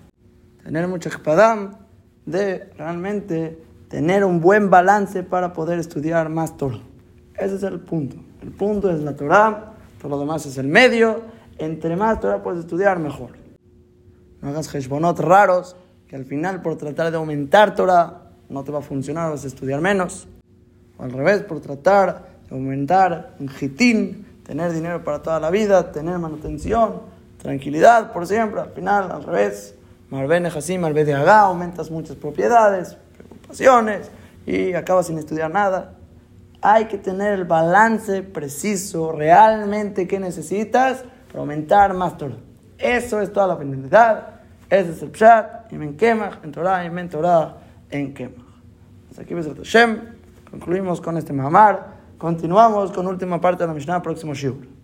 tener 0.63 0.88
mucha 0.88 1.09
espadam, 1.09 1.75
de 2.25 2.69
realmente 2.77 3.63
tener 3.89 4.23
un 4.23 4.41
buen 4.41 4.69
balance 4.69 5.23
para 5.23 5.53
poder 5.53 5.79
estudiar 5.79 6.29
más 6.29 6.55
Torah. 6.55 6.81
Ese 7.35 7.55
es 7.55 7.63
el 7.63 7.79
punto. 7.79 8.17
El 8.43 8.51
punto 8.51 8.91
es 8.91 8.99
la 8.99 9.15
Torah, 9.15 9.73
todo 9.99 10.11
lo 10.11 10.19
demás 10.19 10.45
es 10.45 10.57
el 10.59 10.67
medio 10.67 11.36
entre 11.60 11.95
más 11.95 12.20
Torah 12.20 12.43
puedes 12.43 12.62
estudiar, 12.62 12.99
mejor. 12.99 13.32
No 14.41 14.49
hagas 14.49 14.74
heshbonot 14.74 15.20
raros, 15.20 15.76
que 16.08 16.16
al 16.16 16.26
final 16.26 16.62
por 16.62 16.78
tratar 16.78 17.12
de 17.12 17.18
aumentar 17.18 17.76
Torah 17.76 18.28
no 18.49 18.64
te 18.64 18.72
va 18.72 18.80
a 18.80 18.82
funcionar, 18.82 19.32
vas 19.32 19.43
a 19.43 19.47
estudiar 19.47 19.82
menos. 19.82 20.28
O 20.97 21.03
al 21.03 21.12
revés, 21.12 21.41
por 21.43 21.60
tratar 21.60 22.28
de 22.49 22.55
aumentar 22.55 23.36
un 23.39 23.49
jitín, 23.49 24.26
tener 24.45 24.72
dinero 24.72 25.03
para 25.03 25.22
toda 25.22 25.39
la 25.39 25.49
vida, 25.49 25.91
tener 25.91 26.18
manutención, 26.18 27.01
tranquilidad 27.41 28.14
por 28.14 28.26
siempre, 28.26 28.62
al 28.62 28.72
final, 28.72 29.12
al 29.12 29.24
revés. 29.24 29.76
Malvene 30.10 30.47
Hasim, 30.47 30.82
de 30.82 31.14
Agá, 31.14 31.41
aumentas 31.41 31.91
muchas 31.91 32.16
propiedades, 32.16 32.97
preocupaciones 33.18 34.10
y 34.45 34.74
acabas 34.74 35.08
sin 35.08 35.18
estudiar 35.18 35.51
nada. 35.51 35.95
Hay 36.62 36.86
que 36.86 36.97
tener 36.97 37.34
el 37.34 37.43
balance 37.43 38.24
preciso, 38.24 39.12
realmente 39.12 40.08
que 40.08 40.20
necesitas 40.20 41.03
aumentar 41.39 41.93
más 41.93 42.17
Torah. 42.17 42.38
Eso 42.77 43.21
es 43.21 43.31
toda 43.31 43.47
la 43.47 43.57
finalidad. 43.57 44.38
Ese 44.69 44.91
es 44.91 45.01
el 45.01 45.11
Pshat, 45.11 45.71
y 45.71 45.75
en 45.75 45.95
Kemach, 45.95 46.43
en 46.43 46.51
Torah, 46.51 46.83
y 46.83 46.88
en 46.88 47.09
Torah, 47.09 47.57
en. 47.89 48.13
Hasta 49.09 49.21
aquí, 49.21 49.33
Hashem. 49.33 50.01
Concluimos 50.51 51.01
con 51.01 51.17
este 51.17 51.33
Mahamar. 51.33 51.97
Continuamos 52.17 52.91
con 52.91 53.07
última 53.07 53.39
parte 53.39 53.63
de 53.63 53.67
la 53.67 53.73
Mishnah, 53.73 54.01
próximo 54.01 54.33
Shiur. 54.33 54.76